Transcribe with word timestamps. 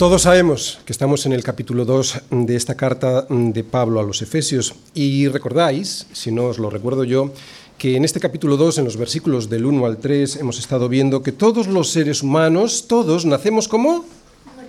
Todos 0.00 0.22
sabemos 0.22 0.78
que 0.86 0.94
estamos 0.94 1.26
en 1.26 1.34
el 1.34 1.42
capítulo 1.42 1.84
2 1.84 2.22
de 2.30 2.56
esta 2.56 2.74
carta 2.74 3.26
de 3.28 3.62
Pablo 3.62 4.00
a 4.00 4.02
los 4.02 4.22
Efesios 4.22 4.74
y 4.94 5.28
recordáis, 5.28 6.06
si 6.14 6.32
no 6.32 6.46
os 6.46 6.58
lo 6.58 6.70
recuerdo 6.70 7.04
yo, 7.04 7.34
que 7.76 7.96
en 7.96 8.06
este 8.06 8.18
capítulo 8.18 8.56
2, 8.56 8.78
en 8.78 8.86
los 8.86 8.96
versículos 8.96 9.50
del 9.50 9.66
1 9.66 9.84
al 9.84 9.98
3, 9.98 10.36
hemos 10.36 10.58
estado 10.58 10.88
viendo 10.88 11.22
que 11.22 11.32
todos 11.32 11.66
los 11.66 11.90
seres 11.90 12.22
humanos, 12.22 12.86
todos 12.88 13.26
nacemos 13.26 13.68
como 13.68 14.06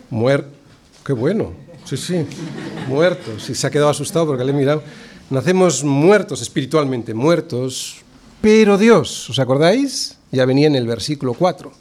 muertos. 0.09 0.51
Qué 1.05 1.13
bueno, 1.13 1.53
sí, 1.85 1.95
sí, 1.95 2.25
muertos. 2.89 3.41
Sí, 3.41 3.55
se 3.55 3.67
ha 3.67 3.71
quedado 3.71 3.91
asustado 3.91 4.25
porque 4.25 4.43
le 4.43 4.51
he 4.51 4.53
mirado. 4.53 4.83
Nacemos 5.29 5.85
muertos 5.85 6.41
espiritualmente, 6.41 7.13
muertos, 7.13 8.01
pero 8.41 8.77
Dios, 8.77 9.29
¿os 9.29 9.39
acordáis? 9.39 10.17
Ya 10.29 10.43
venía 10.43 10.67
en 10.67 10.75
el 10.75 10.87
versículo 10.87 11.35
4 11.35 11.80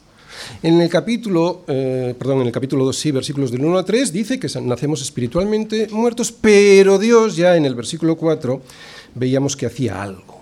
en 0.63 0.81
el 0.81 0.89
capítulo, 0.89 1.63
eh, 1.67 2.15
perdón, 2.17 2.41
en 2.41 2.47
el 2.47 2.51
capítulo 2.51 2.85
2, 2.85 2.97
sí, 2.97 3.11
versículos 3.11 3.51
del 3.51 3.65
1 3.65 3.77
a 3.77 3.85
3, 3.85 4.11
dice 4.13 4.39
que 4.39 4.47
nacemos 4.61 5.01
espiritualmente 5.01 5.87
muertos, 5.91 6.31
pero 6.31 6.99
Dios 6.99 7.35
ya 7.35 7.55
en 7.55 7.65
el 7.65 7.75
versículo 7.75 8.15
4 8.15 8.61
veíamos 9.15 9.55
que 9.55 9.65
hacía 9.65 10.01
algo. 10.01 10.41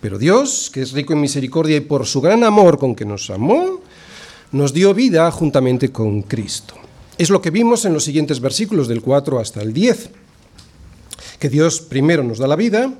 Pero 0.00 0.18
Dios, 0.18 0.70
que 0.72 0.82
es 0.82 0.92
rico 0.92 1.12
en 1.12 1.20
misericordia 1.20 1.76
y 1.76 1.80
por 1.80 2.06
su 2.06 2.20
gran 2.20 2.44
amor 2.44 2.78
con 2.78 2.94
que 2.94 3.04
nos 3.04 3.30
amó, 3.30 3.80
nos 4.52 4.72
dio 4.72 4.94
vida 4.94 5.30
juntamente 5.30 5.90
con 5.90 6.22
Cristo. 6.22 6.74
Es 7.18 7.30
lo 7.30 7.42
que 7.42 7.50
vimos 7.50 7.84
en 7.84 7.94
los 7.94 8.04
siguientes 8.04 8.40
versículos 8.40 8.86
del 8.86 9.02
4 9.02 9.40
hasta 9.40 9.60
el 9.60 9.72
10, 9.72 10.10
que 11.40 11.48
Dios 11.48 11.80
primero 11.80 12.22
nos 12.22 12.38
da 12.38 12.46
la 12.46 12.56
vida 12.56 12.92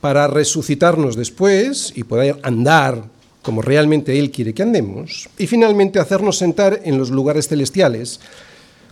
para 0.00 0.26
resucitarnos 0.26 1.14
después 1.14 1.92
y 1.94 2.04
poder 2.04 2.38
andar 2.42 3.04
como 3.46 3.62
realmente 3.62 4.18
Él 4.18 4.32
quiere 4.32 4.52
que 4.52 4.64
andemos, 4.64 5.28
y 5.38 5.46
finalmente 5.46 6.00
hacernos 6.00 6.36
sentar 6.36 6.80
en 6.82 6.98
los 6.98 7.10
lugares 7.10 7.46
celestiales 7.46 8.18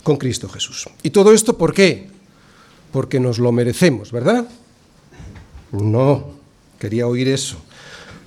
con 0.01 0.15
Cristo 0.15 0.47
Jesús. 0.47 0.87
¿Y 1.03 1.09
todo 1.09 1.33
esto 1.33 1.57
por 1.57 1.73
qué? 1.73 2.07
Porque 2.93 3.19
nos 3.19 3.37
lo 3.37 3.51
merecemos, 3.51 4.13
¿verdad? 4.13 4.47
No, 5.73 6.27
quería 6.79 7.05
oír 7.05 7.27
eso. 7.27 7.57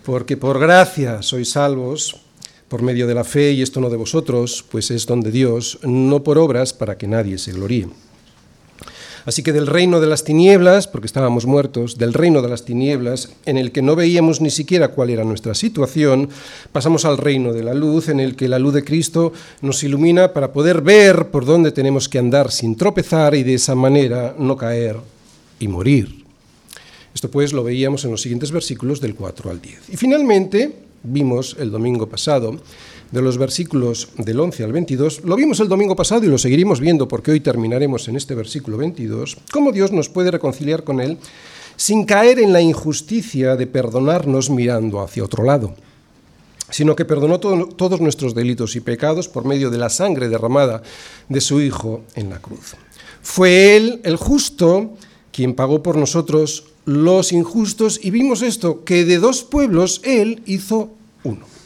Porque 0.04 0.36
por 0.36 0.60
gracia 0.60 1.22
sois 1.22 1.48
salvos 1.48 2.20
por 2.68 2.82
medio 2.82 3.06
de 3.06 3.14
la 3.14 3.24
fe, 3.24 3.52
y 3.52 3.62
esto 3.62 3.80
no 3.80 3.88
de 3.88 3.96
vosotros, 3.96 4.62
pues 4.70 4.90
es 4.90 5.06
don 5.06 5.22
de 5.22 5.30
Dios, 5.30 5.78
no 5.82 6.22
por 6.22 6.36
obras 6.36 6.74
para 6.74 6.98
que 6.98 7.08
nadie 7.08 7.38
se 7.38 7.52
gloríe. 7.52 7.88
Así 9.28 9.42
que 9.42 9.52
del 9.52 9.66
reino 9.66 10.00
de 10.00 10.06
las 10.06 10.24
tinieblas, 10.24 10.88
porque 10.88 11.06
estábamos 11.06 11.44
muertos, 11.44 11.98
del 11.98 12.14
reino 12.14 12.40
de 12.40 12.48
las 12.48 12.64
tinieblas, 12.64 13.28
en 13.44 13.58
el 13.58 13.72
que 13.72 13.82
no 13.82 13.94
veíamos 13.94 14.40
ni 14.40 14.48
siquiera 14.48 14.88
cuál 14.88 15.10
era 15.10 15.22
nuestra 15.22 15.54
situación, 15.54 16.30
pasamos 16.72 17.04
al 17.04 17.18
reino 17.18 17.52
de 17.52 17.62
la 17.62 17.74
luz, 17.74 18.08
en 18.08 18.20
el 18.20 18.36
que 18.36 18.48
la 18.48 18.58
luz 18.58 18.72
de 18.72 18.84
Cristo 18.84 19.34
nos 19.60 19.84
ilumina 19.84 20.32
para 20.32 20.54
poder 20.54 20.80
ver 20.80 21.26
por 21.26 21.44
dónde 21.44 21.72
tenemos 21.72 22.08
que 22.08 22.18
andar 22.18 22.50
sin 22.50 22.74
tropezar 22.74 23.34
y 23.34 23.42
de 23.42 23.52
esa 23.52 23.74
manera 23.74 24.34
no 24.38 24.56
caer 24.56 24.96
y 25.60 25.68
morir. 25.68 26.24
Esto 27.14 27.30
pues 27.30 27.52
lo 27.52 27.62
veíamos 27.62 28.06
en 28.06 28.12
los 28.12 28.22
siguientes 28.22 28.50
versículos 28.50 28.98
del 28.98 29.14
4 29.14 29.50
al 29.50 29.60
10. 29.60 29.90
Y 29.90 29.98
finalmente 29.98 30.72
vimos 31.02 31.54
el 31.60 31.70
domingo 31.70 32.08
pasado 32.08 32.58
de 33.10 33.22
los 33.22 33.38
versículos 33.38 34.08
del 34.18 34.38
11 34.38 34.64
al 34.64 34.72
22, 34.72 35.24
lo 35.24 35.36
vimos 35.36 35.60
el 35.60 35.68
domingo 35.68 35.96
pasado 35.96 36.24
y 36.24 36.28
lo 36.28 36.38
seguiremos 36.38 36.80
viendo 36.80 37.08
porque 37.08 37.30
hoy 37.30 37.40
terminaremos 37.40 38.08
en 38.08 38.16
este 38.16 38.34
versículo 38.34 38.76
22, 38.76 39.38
cómo 39.50 39.72
Dios 39.72 39.92
nos 39.92 40.08
puede 40.08 40.30
reconciliar 40.30 40.84
con 40.84 41.00
Él 41.00 41.18
sin 41.76 42.04
caer 42.04 42.40
en 42.40 42.52
la 42.52 42.60
injusticia 42.60 43.56
de 43.56 43.66
perdonarnos 43.66 44.50
mirando 44.50 45.00
hacia 45.00 45.24
otro 45.24 45.44
lado, 45.44 45.74
sino 46.70 46.96
que 46.96 47.04
perdonó 47.04 47.38
todos 47.38 48.00
nuestros 48.00 48.34
delitos 48.34 48.76
y 48.76 48.80
pecados 48.80 49.28
por 49.28 49.44
medio 49.44 49.70
de 49.70 49.78
la 49.78 49.88
sangre 49.88 50.28
derramada 50.28 50.82
de 51.28 51.40
su 51.40 51.60
Hijo 51.60 52.02
en 52.14 52.30
la 52.30 52.40
cruz. 52.40 52.74
Fue 53.22 53.76
Él, 53.76 54.00
el 54.04 54.16
justo, 54.16 54.96
quien 55.30 55.54
pagó 55.54 55.82
por 55.82 55.96
nosotros 55.96 56.64
los 56.84 57.32
injustos 57.32 58.00
y 58.02 58.10
vimos 58.10 58.42
esto, 58.42 58.82
que 58.84 59.04
de 59.04 59.18
dos 59.18 59.44
pueblos 59.44 60.00
Él 60.04 60.42
hizo 60.46 60.90
uno. 61.22 61.57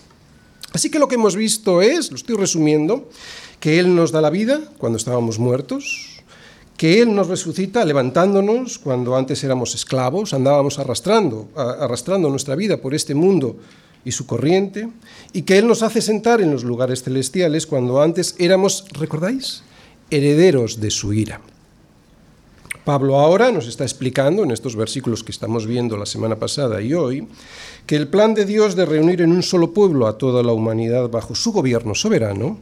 Así 0.72 0.90
que 0.90 0.98
lo 0.98 1.08
que 1.08 1.16
hemos 1.16 1.36
visto 1.36 1.82
es, 1.82 2.10
lo 2.10 2.16
estoy 2.16 2.36
resumiendo, 2.36 3.08
que 3.60 3.78
Él 3.78 3.94
nos 3.94 4.10
da 4.10 4.20
la 4.20 4.30
vida 4.30 4.60
cuando 4.78 4.96
estábamos 4.96 5.38
muertos, 5.38 6.22
que 6.76 7.00
Él 7.00 7.14
nos 7.14 7.28
resucita 7.28 7.84
levantándonos 7.84 8.78
cuando 8.78 9.14
antes 9.16 9.44
éramos 9.44 9.74
esclavos, 9.74 10.34
andábamos 10.34 10.78
arrastrando, 10.78 11.48
arrastrando 11.54 12.28
nuestra 12.28 12.56
vida 12.56 12.78
por 12.78 12.94
este 12.94 13.14
mundo 13.14 13.56
y 14.04 14.12
su 14.12 14.26
corriente, 14.26 14.88
y 15.32 15.42
que 15.42 15.58
Él 15.58 15.68
nos 15.68 15.82
hace 15.82 16.00
sentar 16.00 16.40
en 16.40 16.50
los 16.50 16.64
lugares 16.64 17.02
celestiales 17.02 17.66
cuando 17.66 18.02
antes 18.02 18.34
éramos, 18.38 18.84
¿recordáis?, 18.92 19.62
herederos 20.10 20.80
de 20.80 20.90
su 20.90 21.12
ira. 21.12 21.40
Pablo 22.84 23.20
ahora 23.20 23.52
nos 23.52 23.68
está 23.68 23.84
explicando 23.84 24.42
en 24.42 24.50
estos 24.50 24.74
versículos 24.74 25.22
que 25.22 25.30
estamos 25.30 25.66
viendo 25.66 25.96
la 25.96 26.04
semana 26.04 26.36
pasada 26.36 26.82
y 26.82 26.94
hoy 26.94 27.28
que 27.86 27.96
el 27.96 28.08
plan 28.08 28.34
de 28.34 28.44
Dios 28.44 28.76
de 28.76 28.86
reunir 28.86 29.22
en 29.22 29.32
un 29.32 29.42
solo 29.42 29.72
pueblo 29.72 30.06
a 30.06 30.18
toda 30.18 30.42
la 30.42 30.52
humanidad 30.52 31.08
bajo 31.08 31.34
su 31.34 31.52
gobierno 31.52 31.94
soberano, 31.94 32.58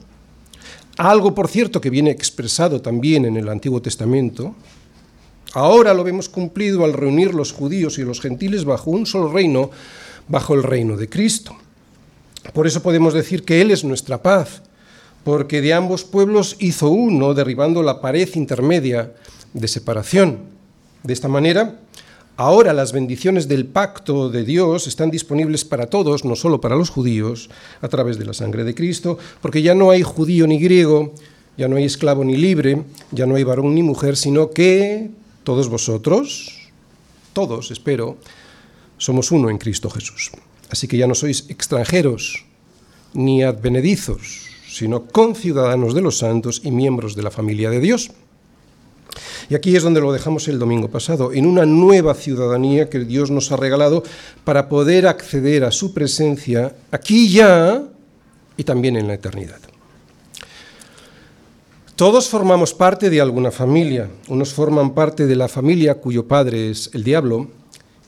algo 0.96 1.34
por 1.34 1.48
cierto 1.48 1.80
que 1.80 1.90
viene 1.90 2.10
expresado 2.10 2.80
también 2.80 3.24
en 3.24 3.36
el 3.36 3.48
Antiguo 3.48 3.80
Testamento, 3.80 4.54
ahora 5.52 5.94
lo 5.94 6.04
vemos 6.04 6.28
cumplido 6.28 6.84
al 6.84 6.92
reunir 6.92 7.34
los 7.34 7.52
judíos 7.52 7.98
y 7.98 8.02
los 8.02 8.20
gentiles 8.20 8.64
bajo 8.64 8.90
un 8.90 9.06
solo 9.06 9.32
reino, 9.32 9.70
bajo 10.28 10.54
el 10.54 10.62
reino 10.62 10.96
de 10.96 11.08
Cristo. 11.08 11.56
Por 12.52 12.66
eso 12.66 12.82
podemos 12.82 13.14
decir 13.14 13.44
que 13.44 13.60
Él 13.60 13.70
es 13.70 13.84
nuestra 13.84 14.22
paz, 14.22 14.62
porque 15.24 15.60
de 15.60 15.74
ambos 15.74 16.04
pueblos 16.04 16.56
hizo 16.58 16.88
uno, 16.88 17.34
derribando 17.34 17.82
la 17.82 18.00
pared 18.00 18.28
intermedia 18.34 19.12
de 19.52 19.68
separación. 19.68 20.38
De 21.02 21.12
esta 21.12 21.28
manera, 21.28 21.78
ahora 22.40 22.72
las 22.72 22.92
bendiciones 22.92 23.48
del 23.48 23.66
pacto 23.66 24.30
de 24.30 24.44
Dios 24.44 24.86
están 24.86 25.10
disponibles 25.10 25.66
para 25.66 25.88
todos, 25.88 26.24
no 26.24 26.36
solo 26.36 26.58
para 26.58 26.74
los 26.74 26.88
judíos, 26.88 27.50
a 27.82 27.88
través 27.88 28.18
de 28.18 28.24
la 28.24 28.32
sangre 28.32 28.64
de 28.64 28.74
Cristo, 28.74 29.18
porque 29.42 29.60
ya 29.60 29.74
no 29.74 29.90
hay 29.90 30.00
judío 30.00 30.46
ni 30.46 30.58
griego, 30.58 31.12
ya 31.58 31.68
no 31.68 31.76
hay 31.76 31.84
esclavo 31.84 32.24
ni 32.24 32.38
libre, 32.38 32.82
ya 33.10 33.26
no 33.26 33.34
hay 33.34 33.44
varón 33.44 33.74
ni 33.74 33.82
mujer, 33.82 34.16
sino 34.16 34.52
que 34.52 35.10
todos 35.44 35.68
vosotros, 35.68 36.70
todos, 37.34 37.70
espero, 37.72 38.16
somos 38.96 39.30
uno 39.32 39.50
en 39.50 39.58
Cristo 39.58 39.90
Jesús. 39.90 40.30
Así 40.70 40.88
que 40.88 40.96
ya 40.96 41.06
no 41.06 41.14
sois 41.14 41.44
extranjeros 41.50 42.46
ni 43.12 43.42
advenedizos, 43.42 44.46
sino 44.66 45.04
conciudadanos 45.04 45.92
de 45.92 46.00
los 46.00 46.16
santos 46.16 46.62
y 46.64 46.70
miembros 46.70 47.14
de 47.14 47.22
la 47.22 47.30
familia 47.30 47.68
de 47.68 47.80
Dios. 47.80 48.12
Y 49.50 49.56
aquí 49.56 49.74
es 49.74 49.82
donde 49.82 50.00
lo 50.00 50.12
dejamos 50.12 50.46
el 50.46 50.60
domingo 50.60 50.88
pasado, 50.88 51.32
en 51.32 51.44
una 51.44 51.66
nueva 51.66 52.14
ciudadanía 52.14 52.88
que 52.88 53.00
Dios 53.00 53.32
nos 53.32 53.50
ha 53.50 53.56
regalado 53.56 54.04
para 54.44 54.68
poder 54.68 55.08
acceder 55.08 55.64
a 55.64 55.72
su 55.72 55.92
presencia 55.92 56.76
aquí 56.92 57.32
ya 57.32 57.82
y 58.56 58.62
también 58.62 58.96
en 58.96 59.08
la 59.08 59.14
eternidad. 59.14 59.58
Todos 61.96 62.28
formamos 62.28 62.72
parte 62.74 63.10
de 63.10 63.20
alguna 63.20 63.50
familia. 63.50 64.08
Unos 64.28 64.54
forman 64.54 64.94
parte 64.94 65.26
de 65.26 65.34
la 65.34 65.48
familia 65.48 65.96
cuyo 65.96 66.28
padre 66.28 66.70
es 66.70 66.88
el 66.94 67.02
diablo 67.02 67.48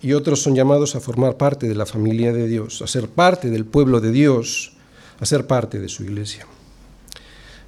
y 0.01 0.13
otros 0.13 0.41
son 0.41 0.55
llamados 0.55 0.95
a 0.95 1.01
formar 1.01 1.37
parte 1.37 1.69
de 1.69 1.75
la 1.75 1.87
familia 1.87 2.33
de 2.33 2.47
Dios, 2.47 2.83
a 2.83 2.87
ser 2.87 3.09
parte 3.09 3.51
del 3.51 3.65
pueblo 3.65 4.01
de 4.01 4.13
Dios, 4.13 4.75
a 5.19 5.27
ser 5.27 5.49
parte 5.49 5.81
de 5.81 5.89
su 5.89 6.05
iglesia. 6.05 6.47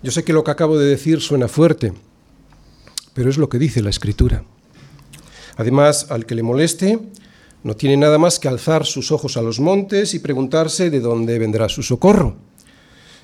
Yo 0.01 0.13
sé 0.13 0.23
que 0.23 0.33
lo 0.33 0.45
que 0.45 0.53
acabo 0.53 0.79
de 0.79 0.87
decir 0.87 1.21
suena 1.21 1.49
fuerte, 1.49 1.93
pero 3.15 3.31
es 3.31 3.39
lo 3.39 3.49
que 3.49 3.59
dice 3.59 3.81
la 3.81 3.91
Escritura. 3.91 4.45
Además, 5.57 6.09
al 6.11 6.27
que 6.27 6.35
le 6.35 6.43
moleste, 6.43 6.99
no 7.63 7.77
tiene 7.77 7.97
nada 7.97 8.19
más 8.19 8.39
que 8.39 8.49
alzar 8.49 8.85
sus 8.85 9.11
ojos 9.11 9.37
a 9.37 9.43
los 9.43 9.61
montes 9.61 10.13
y 10.13 10.19
preguntarse 10.19 10.91
de 10.91 11.01
dónde 11.01 11.39
vendrá 11.39 11.69
su 11.69 11.83
socorro. 11.83 12.37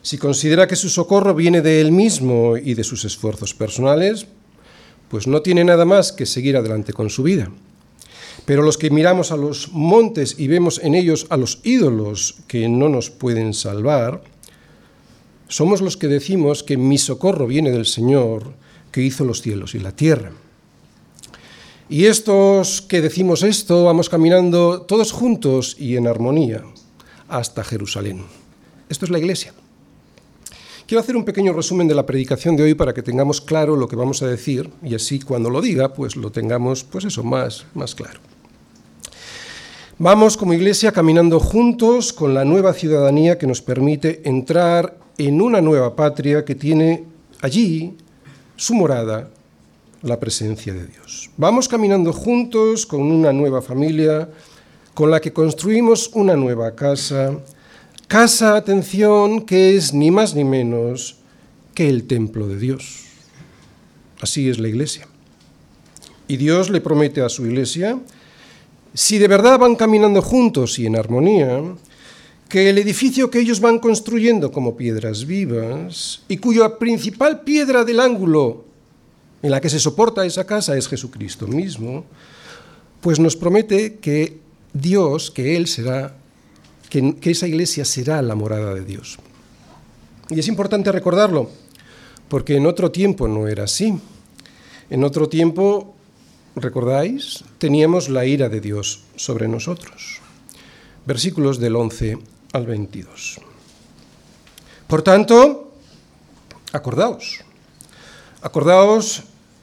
Si 0.00 0.16
considera 0.16 0.66
que 0.66 0.76
su 0.76 0.88
socorro 0.88 1.34
viene 1.34 1.60
de 1.60 1.80
él 1.80 1.92
mismo 1.92 2.56
y 2.56 2.72
de 2.72 2.84
sus 2.84 3.04
esfuerzos 3.04 3.52
personales, 3.52 4.26
pues 5.10 5.26
no 5.26 5.42
tiene 5.42 5.64
nada 5.64 5.84
más 5.84 6.12
que 6.12 6.24
seguir 6.24 6.56
adelante 6.56 6.94
con 6.94 7.10
su 7.10 7.22
vida. 7.22 7.50
Pero 8.46 8.62
los 8.62 8.78
que 8.78 8.90
miramos 8.90 9.32
a 9.32 9.36
los 9.36 9.72
montes 9.72 10.36
y 10.38 10.46
vemos 10.46 10.80
en 10.82 10.94
ellos 10.94 11.26
a 11.28 11.36
los 11.36 11.60
ídolos 11.64 12.36
que 12.46 12.68
no 12.68 12.88
nos 12.88 13.10
pueden 13.10 13.52
salvar, 13.52 14.22
somos 15.48 15.82
los 15.82 15.96
que 15.96 16.06
decimos 16.06 16.62
que 16.62 16.76
mi 16.76 16.96
socorro 16.96 17.46
viene 17.46 17.72
del 17.72 17.84
Señor, 17.84 18.54
que 18.90 19.02
hizo 19.02 19.24
los 19.24 19.42
cielos 19.42 19.74
y 19.74 19.78
la 19.78 19.92
tierra. 19.92 20.32
Y 21.88 22.06
estos 22.06 22.82
que 22.82 23.00
decimos 23.00 23.42
esto, 23.42 23.84
vamos 23.84 24.08
caminando 24.08 24.82
todos 24.82 25.10
juntos 25.10 25.76
y 25.78 25.96
en 25.96 26.06
armonía 26.06 26.62
hasta 27.28 27.64
Jerusalén. 27.64 28.22
Esto 28.88 29.04
es 29.04 29.10
la 29.10 29.18
iglesia. 29.18 29.52
Quiero 30.86 31.00
hacer 31.00 31.16
un 31.16 31.24
pequeño 31.24 31.52
resumen 31.52 31.86
de 31.86 31.94
la 31.94 32.06
predicación 32.06 32.56
de 32.56 32.64
hoy 32.64 32.74
para 32.74 32.92
que 32.92 33.02
tengamos 33.02 33.40
claro 33.40 33.76
lo 33.76 33.86
que 33.86 33.94
vamos 33.94 34.22
a 34.22 34.26
decir 34.26 34.70
y 34.82 34.94
así 34.94 35.20
cuando 35.20 35.48
lo 35.48 35.60
diga, 35.60 35.94
pues 35.94 36.16
lo 36.16 36.32
tengamos, 36.32 36.82
pues 36.84 37.04
eso, 37.04 37.22
más, 37.22 37.64
más 37.74 37.94
claro. 37.94 38.18
Vamos 39.98 40.36
como 40.36 40.54
iglesia 40.54 40.92
caminando 40.92 41.38
juntos 41.38 42.12
con 42.12 42.34
la 42.34 42.44
nueva 42.44 42.72
ciudadanía 42.72 43.36
que 43.38 43.46
nos 43.46 43.62
permite 43.62 44.22
entrar 44.28 44.96
en 45.18 45.40
una 45.40 45.60
nueva 45.60 45.94
patria 45.94 46.44
que 46.44 46.54
tiene 46.54 47.04
allí 47.40 47.96
su 48.60 48.74
morada, 48.74 49.30
la 50.02 50.20
presencia 50.20 50.74
de 50.74 50.86
Dios. 50.86 51.30
Vamos 51.38 51.66
caminando 51.66 52.12
juntos 52.12 52.84
con 52.84 53.00
una 53.00 53.32
nueva 53.32 53.62
familia, 53.62 54.28
con 54.92 55.10
la 55.10 55.18
que 55.18 55.32
construimos 55.32 56.10
una 56.12 56.36
nueva 56.36 56.76
casa. 56.76 57.38
Casa, 58.06 58.56
atención, 58.56 59.46
que 59.46 59.76
es 59.76 59.94
ni 59.94 60.10
más 60.10 60.34
ni 60.34 60.44
menos 60.44 61.16
que 61.74 61.88
el 61.88 62.04
templo 62.06 62.48
de 62.48 62.58
Dios. 62.58 63.04
Así 64.20 64.50
es 64.50 64.58
la 64.58 64.68
iglesia. 64.68 65.08
Y 66.28 66.36
Dios 66.36 66.68
le 66.68 66.82
promete 66.82 67.22
a 67.22 67.30
su 67.30 67.46
iglesia, 67.46 67.98
si 68.92 69.16
de 69.16 69.28
verdad 69.28 69.58
van 69.58 69.74
caminando 69.74 70.20
juntos 70.20 70.78
y 70.78 70.84
en 70.84 70.96
armonía, 70.96 71.62
que 72.50 72.68
el 72.68 72.78
edificio 72.78 73.30
que 73.30 73.38
ellos 73.38 73.60
van 73.60 73.78
construyendo 73.78 74.50
como 74.50 74.76
piedras 74.76 75.24
vivas 75.24 76.22
y 76.26 76.38
cuya 76.38 76.78
principal 76.78 77.42
piedra 77.42 77.84
del 77.84 78.00
ángulo 78.00 78.64
en 79.40 79.52
la 79.52 79.60
que 79.60 79.70
se 79.70 79.78
soporta 79.78 80.26
esa 80.26 80.44
casa 80.44 80.76
es 80.76 80.88
Jesucristo 80.88 81.46
mismo, 81.46 82.04
pues 83.00 83.20
nos 83.20 83.36
promete 83.36 83.98
que 83.98 84.38
Dios, 84.74 85.30
que 85.30 85.56
Él 85.56 85.68
será, 85.68 86.16
que, 86.90 87.14
que 87.14 87.30
esa 87.30 87.46
iglesia 87.46 87.84
será 87.84 88.20
la 88.20 88.34
morada 88.34 88.74
de 88.74 88.84
Dios. 88.84 89.18
Y 90.28 90.40
es 90.40 90.48
importante 90.48 90.90
recordarlo, 90.90 91.50
porque 92.28 92.56
en 92.56 92.66
otro 92.66 92.90
tiempo 92.90 93.28
no 93.28 93.46
era 93.46 93.64
así. 93.64 93.94
En 94.90 95.04
otro 95.04 95.28
tiempo, 95.28 95.94
¿recordáis? 96.56 97.44
Teníamos 97.58 98.08
la 98.08 98.26
ira 98.26 98.48
de 98.48 98.60
Dios 98.60 99.04
sobre 99.14 99.46
nosotros. 99.46 100.18
Versículos 101.06 101.60
del 101.60 101.76
11 101.76 102.18
al 102.52 102.66
22. 102.66 103.38
Por 104.86 105.02
tanto, 105.02 105.72
acordaos, 106.72 107.40
acordaos 108.42 109.22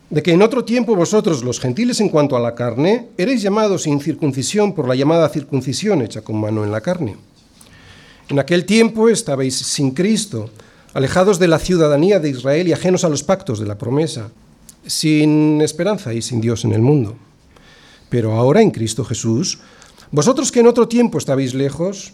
de 0.10 0.24
que 0.24 0.32
en 0.32 0.42
otro 0.42 0.64
tiempo 0.64 0.96
vosotros, 0.96 1.44
los 1.44 1.60
gentiles 1.60 2.00
en 2.00 2.10
cuanto 2.10 2.38
a 2.38 2.40
la 2.40 2.56
carne, 2.56 3.10
erais 3.18 3.42
llamados 3.42 3.84
sin 3.84 4.00
circuncisión 4.00 4.74
por 4.74 4.88
la 4.88 4.96
llamada 4.96 5.28
circuncisión 5.28 6.02
hecha 6.02 6.22
con 6.22 6.40
mano 6.40 6.64
en 6.64 6.72
la 6.72 6.82
carne. 6.82 7.18
En 8.30 8.40
aquel 8.40 8.66
tiempo 8.66 9.10
estabais 9.10 9.56
sin 9.56 9.92
Cristo, 9.92 10.50
alejados 10.94 11.40
de 11.40 11.48
la 11.48 11.60
ciudadanía 11.60 12.20
de 12.20 12.30
Israel 12.30 12.68
y 12.68 12.74
ajenos 12.74 13.04
a 13.04 13.10
los 13.10 13.24
pactos 13.24 13.60
de 13.60 13.66
la 13.66 13.78
promesa, 13.78 14.32
sin 14.86 15.62
esperanza 15.62 16.14
y 16.14 16.22
sin 16.22 16.40
Dios 16.40 16.64
en 16.64 16.72
el 16.72 16.82
mundo. 16.82 17.18
Pero 18.10 18.34
ahora 18.34 18.62
en 18.62 18.72
Cristo 18.72 19.04
Jesús, 19.04 19.60
vosotros 20.12 20.52
que 20.52 20.62
en 20.62 20.68
otro 20.68 20.88
tiempo 20.88 21.18
estabais 21.18 21.54
lejos, 21.54 22.14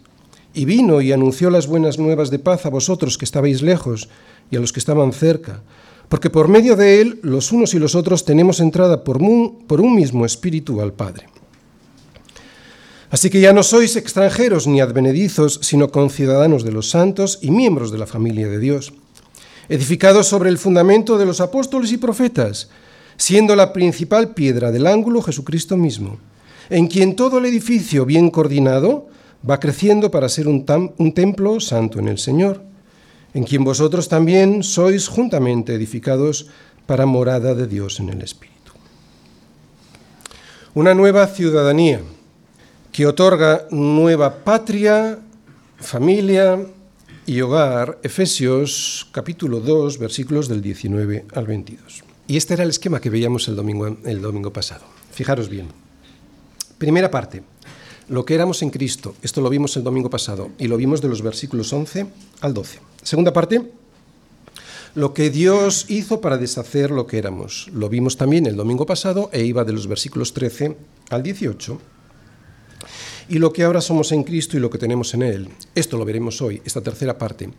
y 0.53 0.65
vino 0.65 1.01
y 1.01 1.11
anunció 1.11 1.49
las 1.49 1.67
buenas 1.67 1.97
nuevas 1.97 2.29
de 2.29 2.39
paz 2.39 2.65
a 2.65 2.69
vosotros 2.69 3.17
que 3.17 3.25
estabais 3.25 3.61
lejos 3.61 4.09
y 4.49 4.57
a 4.57 4.59
los 4.59 4.73
que 4.73 4.79
estaban 4.79 5.13
cerca, 5.13 5.61
porque 6.09 6.29
por 6.29 6.47
medio 6.47 6.75
de 6.75 7.01
él 7.01 7.19
los 7.23 7.51
unos 7.51 7.73
y 7.73 7.79
los 7.79 7.95
otros 7.95 8.25
tenemos 8.25 8.59
entrada 8.59 9.03
por 9.03 9.21
un, 9.21 9.63
por 9.67 9.79
un 9.79 9.95
mismo 9.95 10.25
espíritu 10.25 10.81
al 10.81 10.93
Padre. 10.93 11.27
Así 13.09 13.29
que 13.29 13.41
ya 13.41 13.51
no 13.51 13.63
sois 13.63 13.95
extranjeros 13.95 14.67
ni 14.67 14.79
advenedizos, 14.79 15.59
sino 15.61 15.91
conciudadanos 15.91 16.63
de 16.63 16.71
los 16.71 16.89
santos 16.89 17.39
y 17.41 17.51
miembros 17.51 17.91
de 17.91 17.97
la 17.97 18.07
familia 18.07 18.47
de 18.47 18.59
Dios, 18.59 18.93
edificados 19.67 20.27
sobre 20.27 20.49
el 20.49 20.57
fundamento 20.57 21.17
de 21.17 21.25
los 21.25 21.41
apóstoles 21.41 21.91
y 21.91 21.97
profetas, 21.97 22.69
siendo 23.17 23.55
la 23.55 23.73
principal 23.73 24.33
piedra 24.33 24.71
del 24.71 24.87
ángulo 24.87 25.21
Jesucristo 25.21 25.75
mismo, 25.75 26.19
en 26.69 26.87
quien 26.87 27.15
todo 27.17 27.37
el 27.37 27.45
edificio 27.45 28.05
bien 28.05 28.29
coordinado, 28.29 29.07
va 29.47 29.59
creciendo 29.59 30.11
para 30.11 30.29
ser 30.29 30.47
un, 30.47 30.65
un, 30.97 31.13
templo 31.13 31.59
santo 31.59 31.99
en 31.99 32.07
el 32.07 32.17
Señor, 32.17 32.61
en 33.33 33.43
quien 33.43 33.63
vosotros 33.63 34.07
también 34.07 34.63
sois 34.63 35.07
juntamente 35.07 35.73
edificados 35.73 36.47
para 36.85 37.05
morada 37.05 37.55
de 37.55 37.67
Dios 37.67 37.99
en 37.99 38.09
el 38.09 38.21
Espíritu. 38.21 38.73
Una 40.73 40.93
nueva 40.93 41.27
ciudadanía 41.27 42.01
que 42.91 43.07
otorga 43.07 43.67
nueva 43.71 44.43
patria, 44.43 45.19
familia 45.77 46.59
y 47.25 47.41
hogar, 47.41 47.99
Efesios 48.03 49.07
capítulo 49.11 49.59
2, 49.59 49.97
versículos 49.97 50.47
del 50.47 50.61
19 50.61 51.25
al 51.33 51.47
22. 51.47 52.03
Y 52.27 52.37
este 52.37 52.53
era 52.53 52.63
el 52.63 52.69
esquema 52.69 52.99
que 52.99 53.09
veíamos 53.09 53.47
el 53.47 53.55
domingo, 53.55 53.97
el 54.03 54.21
domingo 54.21 54.53
pasado. 54.53 54.85
Fijaros 55.11 55.49
bien. 55.49 55.67
Primera 56.77 57.11
parte, 57.11 57.43
lo 58.11 58.25
que 58.25 58.35
éramos 58.35 58.61
en 58.61 58.71
Cristo. 58.71 59.15
Esto 59.21 59.39
lo 59.39 59.49
vimos 59.49 59.77
el 59.77 59.83
domingo 59.83 60.09
pasado 60.09 60.49
y 60.59 60.67
lo 60.67 60.75
vimos 60.75 61.01
de 61.01 61.07
los 61.07 61.21
versículos 61.21 61.71
11 61.71 62.07
al 62.41 62.53
12. 62.53 62.79
Segunda 63.01 63.31
parte, 63.31 63.71
lo 64.95 65.13
que 65.13 65.29
Dios 65.29 65.85
hizo 65.87 66.19
para 66.19 66.37
deshacer 66.37 66.91
lo 66.91 67.07
que 67.07 67.17
éramos. 67.17 67.69
Lo 67.71 67.87
vimos 67.87 68.17
también 68.17 68.47
el 68.47 68.57
domingo 68.57 68.85
pasado 68.85 69.29
e 69.31 69.45
iba 69.45 69.63
de 69.63 69.71
los 69.71 69.87
versículos 69.87 70.33
13 70.33 70.75
al 71.09 71.23
18. 71.23 71.79
Y 73.29 73.39
lo 73.39 73.53
que 73.53 73.63
ahora 73.63 73.79
somos 73.79 74.11
en 74.11 74.23
Cristo 74.23 74.57
y 74.57 74.59
lo 74.59 74.69
que 74.69 74.77
tenemos 74.77 75.13
en 75.13 75.21
Él. 75.21 75.49
Esto 75.73 75.97
lo 75.97 76.03
veremos 76.03 76.41
hoy, 76.41 76.61
esta 76.65 76.81
tercera 76.81 77.17
parte, 77.17 77.49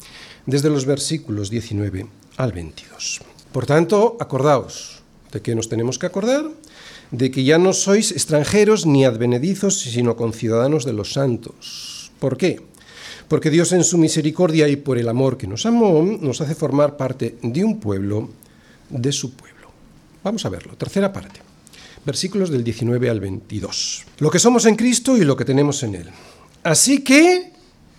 desde 0.44 0.69
los 0.69 0.84
versículos 0.84 1.48
19 1.48 2.06
al 2.37 2.52
22. 2.52 3.22
Por 3.52 3.64
tanto, 3.64 4.19
acordaos 4.20 5.00
de 5.32 5.40
que 5.40 5.55
nos 5.55 5.70
tenemos 5.70 5.98
que 5.98 6.05
acordar 6.05 6.44
de 7.12 7.31
que 7.31 7.44
ya 7.44 7.58
no 7.58 7.72
sois 7.76 8.10
extranjeros 8.10 8.86
ni 8.88 9.04
advenedizos, 9.04 9.78
sino 9.78 10.16
conciudadanos 10.16 10.84
de 10.84 10.94
los 10.94 11.12
santos. 11.12 12.10
¿Por 12.19 12.36
qué? 12.36 12.60
Porque 13.28 13.50
Dios 13.50 13.72
en 13.72 13.84
su 13.84 13.98
misericordia 13.98 14.66
y 14.69 14.76
por 14.76 14.98
el 14.98 15.08
amor 15.08 15.36
que 15.36 15.46
nos 15.46 15.64
amó, 15.66 16.02
nos 16.02 16.40
hace 16.40 16.54
formar 16.54 16.96
parte 16.96 17.36
de 17.42 17.64
un 17.64 17.78
pueblo, 17.78 18.31
de 18.88 19.12
su 19.12 19.34
pueblo. 19.34 19.69
Vamos 20.24 20.44
a 20.46 20.48
verlo. 20.48 20.74
Tercera 20.76 21.12
parte. 21.12 21.40
Versículos 22.04 22.50
del 22.50 22.64
19 22.64 23.10
al 23.10 23.20
22. 23.20 24.04
Lo 24.19 24.31
que 24.31 24.38
somos 24.38 24.64
en 24.66 24.74
Cristo 24.74 25.16
y 25.16 25.24
lo 25.24 25.36
que 25.36 25.44
tenemos 25.44 25.82
en 25.82 25.94
Él. 25.94 26.08
Así 26.64 27.04
que 27.04 27.52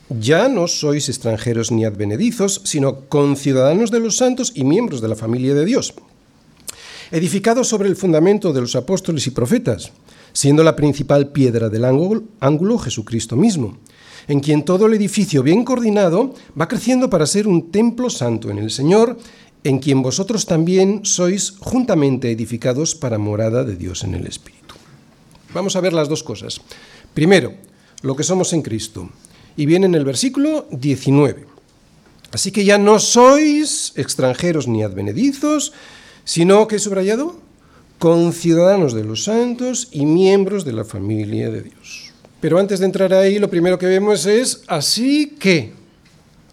ya 0.09 0.49
no 0.49 0.67
sois 0.67 1.07
extranjeros 1.07 1.71
ni 1.71 1.85
advenedizos, 1.85 2.61
sino 2.65 3.05
conciudadanos 3.09 3.91
de 3.91 3.99
los 3.99 4.17
santos 4.17 4.51
y 4.55 4.63
miembros 4.63 5.01
de 5.01 5.07
la 5.07 5.15
familia 5.15 5.53
de 5.53 5.65
Dios 5.65 5.93
edificado 7.11 7.63
sobre 7.63 7.89
el 7.89 7.95
fundamento 7.95 8.53
de 8.53 8.61
los 8.61 8.75
apóstoles 8.75 9.27
y 9.27 9.31
profetas, 9.31 9.91
siendo 10.33 10.63
la 10.63 10.75
principal 10.75 11.31
piedra 11.31 11.69
del 11.69 11.85
ángulo 11.85 12.77
Jesucristo 12.77 13.35
mismo, 13.35 13.77
en 14.27 14.39
quien 14.39 14.63
todo 14.63 14.85
el 14.87 14.93
edificio 14.93 15.43
bien 15.43 15.63
coordinado 15.63 16.33
va 16.59 16.67
creciendo 16.67 17.09
para 17.09 17.25
ser 17.25 17.47
un 17.47 17.71
templo 17.71 18.09
santo 18.09 18.49
en 18.49 18.57
el 18.57 18.71
Señor, 18.71 19.17
en 19.63 19.79
quien 19.79 20.01
vosotros 20.01 20.45
también 20.45 21.01
sois 21.03 21.55
juntamente 21.59 22.31
edificados 22.31 22.95
para 22.95 23.17
morada 23.17 23.63
de 23.63 23.75
Dios 23.75 24.03
en 24.03 24.15
el 24.15 24.27
Espíritu. 24.27 24.75
Vamos 25.53 25.75
a 25.75 25.81
ver 25.81 25.93
las 25.93 26.09
dos 26.09 26.23
cosas. 26.23 26.59
Primero, 27.13 27.53
lo 28.01 28.15
que 28.15 28.23
somos 28.23 28.53
en 28.53 28.61
Cristo. 28.61 29.09
Y 29.55 29.65
viene 29.65 29.85
en 29.85 29.95
el 29.95 30.03
versículo 30.03 30.67
19. 30.71 31.45
Así 32.31 32.51
que 32.51 32.65
ya 32.65 32.77
no 32.77 32.97
sois 32.97 33.93
extranjeros 33.95 34.67
ni 34.67 34.81
advenedizos, 34.83 35.73
sino 36.23 36.67
que 36.67 36.77
he 36.77 36.79
subrayado 36.79 37.39
con 37.99 38.33
ciudadanos 38.33 38.93
de 38.93 39.03
los 39.03 39.23
santos 39.23 39.87
y 39.91 40.05
miembros 40.05 40.65
de 40.65 40.73
la 40.73 40.83
familia 40.83 41.49
de 41.49 41.61
Dios. 41.61 42.11
Pero 42.41 42.59
antes 42.59 42.79
de 42.79 42.85
entrar 42.85 43.13
ahí, 43.13 43.39
lo 43.39 43.49
primero 43.49 43.77
que 43.77 43.85
vemos 43.85 44.25
es 44.25 44.63
así 44.67 45.35
que. 45.39 45.73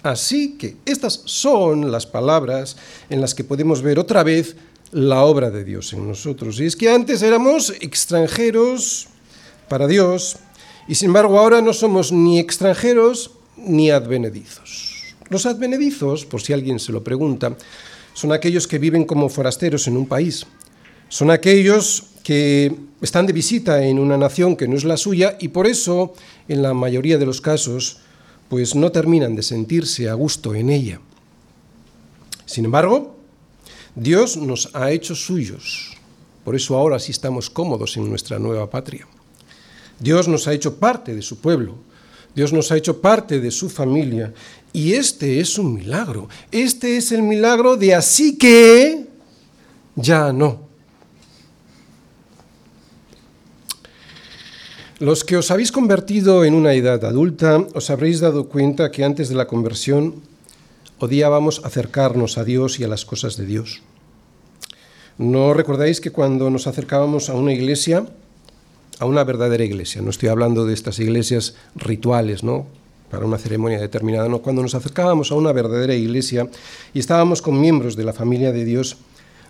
Así 0.02 0.56
que 0.56 0.76
estas 0.86 1.22
son 1.24 1.90
las 1.90 2.06
palabras 2.06 2.76
en 3.10 3.20
las 3.20 3.34
que 3.34 3.44
podemos 3.44 3.82
ver 3.82 3.98
otra 3.98 4.22
vez 4.22 4.56
la 4.92 5.24
obra 5.24 5.50
de 5.50 5.64
Dios 5.64 5.92
en 5.92 6.06
nosotros. 6.06 6.60
Y 6.60 6.66
es 6.66 6.76
que 6.76 6.90
antes 6.90 7.22
éramos 7.22 7.70
extranjeros 7.80 9.08
para 9.68 9.86
Dios 9.86 10.36
y 10.88 10.94
sin 10.94 11.08
embargo 11.08 11.38
ahora 11.38 11.60
no 11.60 11.72
somos 11.72 12.12
ni 12.12 12.38
extranjeros 12.38 13.32
ni 13.56 13.90
advenedizos. 13.90 15.14
Los 15.28 15.46
advenedizos, 15.46 16.24
por 16.24 16.40
si 16.40 16.52
alguien 16.52 16.80
se 16.80 16.92
lo 16.92 17.04
pregunta, 17.04 17.56
son 18.20 18.32
aquellos 18.32 18.68
que 18.68 18.78
viven 18.78 19.06
como 19.06 19.30
forasteros 19.30 19.88
en 19.88 19.96
un 19.96 20.04
país. 20.04 20.44
Son 21.08 21.30
aquellos 21.30 22.04
que 22.22 22.76
están 23.00 23.24
de 23.24 23.32
visita 23.32 23.82
en 23.82 23.98
una 23.98 24.18
nación 24.18 24.56
que 24.56 24.68
no 24.68 24.76
es 24.76 24.84
la 24.84 24.98
suya 24.98 25.38
y 25.40 25.48
por 25.48 25.66
eso, 25.66 26.12
en 26.46 26.60
la 26.60 26.74
mayoría 26.74 27.16
de 27.16 27.24
los 27.24 27.40
casos, 27.40 28.00
pues 28.50 28.74
no 28.74 28.92
terminan 28.92 29.34
de 29.36 29.42
sentirse 29.42 30.10
a 30.10 30.12
gusto 30.12 30.54
en 30.54 30.68
ella. 30.68 31.00
Sin 32.44 32.66
embargo, 32.66 33.16
Dios 33.94 34.36
nos 34.36 34.68
ha 34.74 34.90
hecho 34.90 35.14
suyos. 35.14 35.96
Por 36.44 36.54
eso 36.54 36.76
ahora 36.76 36.98
sí 36.98 37.12
estamos 37.12 37.48
cómodos 37.48 37.96
en 37.96 38.06
nuestra 38.06 38.38
nueva 38.38 38.68
patria. 38.68 39.08
Dios 39.98 40.28
nos 40.28 40.46
ha 40.46 40.52
hecho 40.52 40.76
parte 40.76 41.14
de 41.14 41.22
su 41.22 41.38
pueblo. 41.38 41.78
Dios 42.34 42.52
nos 42.52 42.70
ha 42.70 42.76
hecho 42.76 43.00
parte 43.00 43.40
de 43.40 43.50
su 43.50 43.70
familia. 43.70 44.34
Y 44.72 44.94
este 44.94 45.40
es 45.40 45.58
un 45.58 45.74
milagro. 45.74 46.28
Este 46.52 46.96
es 46.96 47.12
el 47.12 47.22
milagro 47.22 47.76
de 47.76 47.94
así 47.94 48.38
que 48.38 49.06
ya 49.96 50.32
no. 50.32 50.68
Los 55.00 55.24
que 55.24 55.38
os 55.38 55.50
habéis 55.50 55.72
convertido 55.72 56.44
en 56.44 56.52
una 56.54 56.74
edad 56.74 57.02
adulta, 57.06 57.66
os 57.74 57.88
habréis 57.88 58.20
dado 58.20 58.48
cuenta 58.48 58.90
que 58.90 59.02
antes 59.02 59.30
de 59.30 59.34
la 59.34 59.46
conversión 59.46 60.16
odiábamos 60.98 61.62
acercarnos 61.64 62.36
a 62.36 62.44
Dios 62.44 62.78
y 62.78 62.84
a 62.84 62.88
las 62.88 63.06
cosas 63.06 63.38
de 63.38 63.46
Dios. 63.46 63.80
¿No 65.16 65.54
recordáis 65.54 66.00
que 66.00 66.12
cuando 66.12 66.50
nos 66.50 66.66
acercábamos 66.66 67.30
a 67.30 67.34
una 67.34 67.52
iglesia, 67.52 68.06
a 68.98 69.06
una 69.06 69.24
verdadera 69.24 69.64
iglesia, 69.64 70.02
no 70.02 70.10
estoy 70.10 70.28
hablando 70.28 70.66
de 70.66 70.74
estas 70.74 70.98
iglesias 70.98 71.54
rituales, 71.74 72.44
¿no? 72.44 72.66
Para 73.10 73.26
una 73.26 73.38
ceremonia 73.38 73.80
determinada, 73.80 74.28
no, 74.28 74.40
cuando 74.40 74.62
nos 74.62 74.74
acercábamos 74.74 75.32
a 75.32 75.34
una 75.34 75.52
verdadera 75.52 75.94
iglesia 75.94 76.48
y 76.94 77.00
estábamos 77.00 77.42
con 77.42 77.60
miembros 77.60 77.96
de 77.96 78.04
la 78.04 78.12
familia 78.12 78.52
de 78.52 78.64
Dios, 78.64 78.96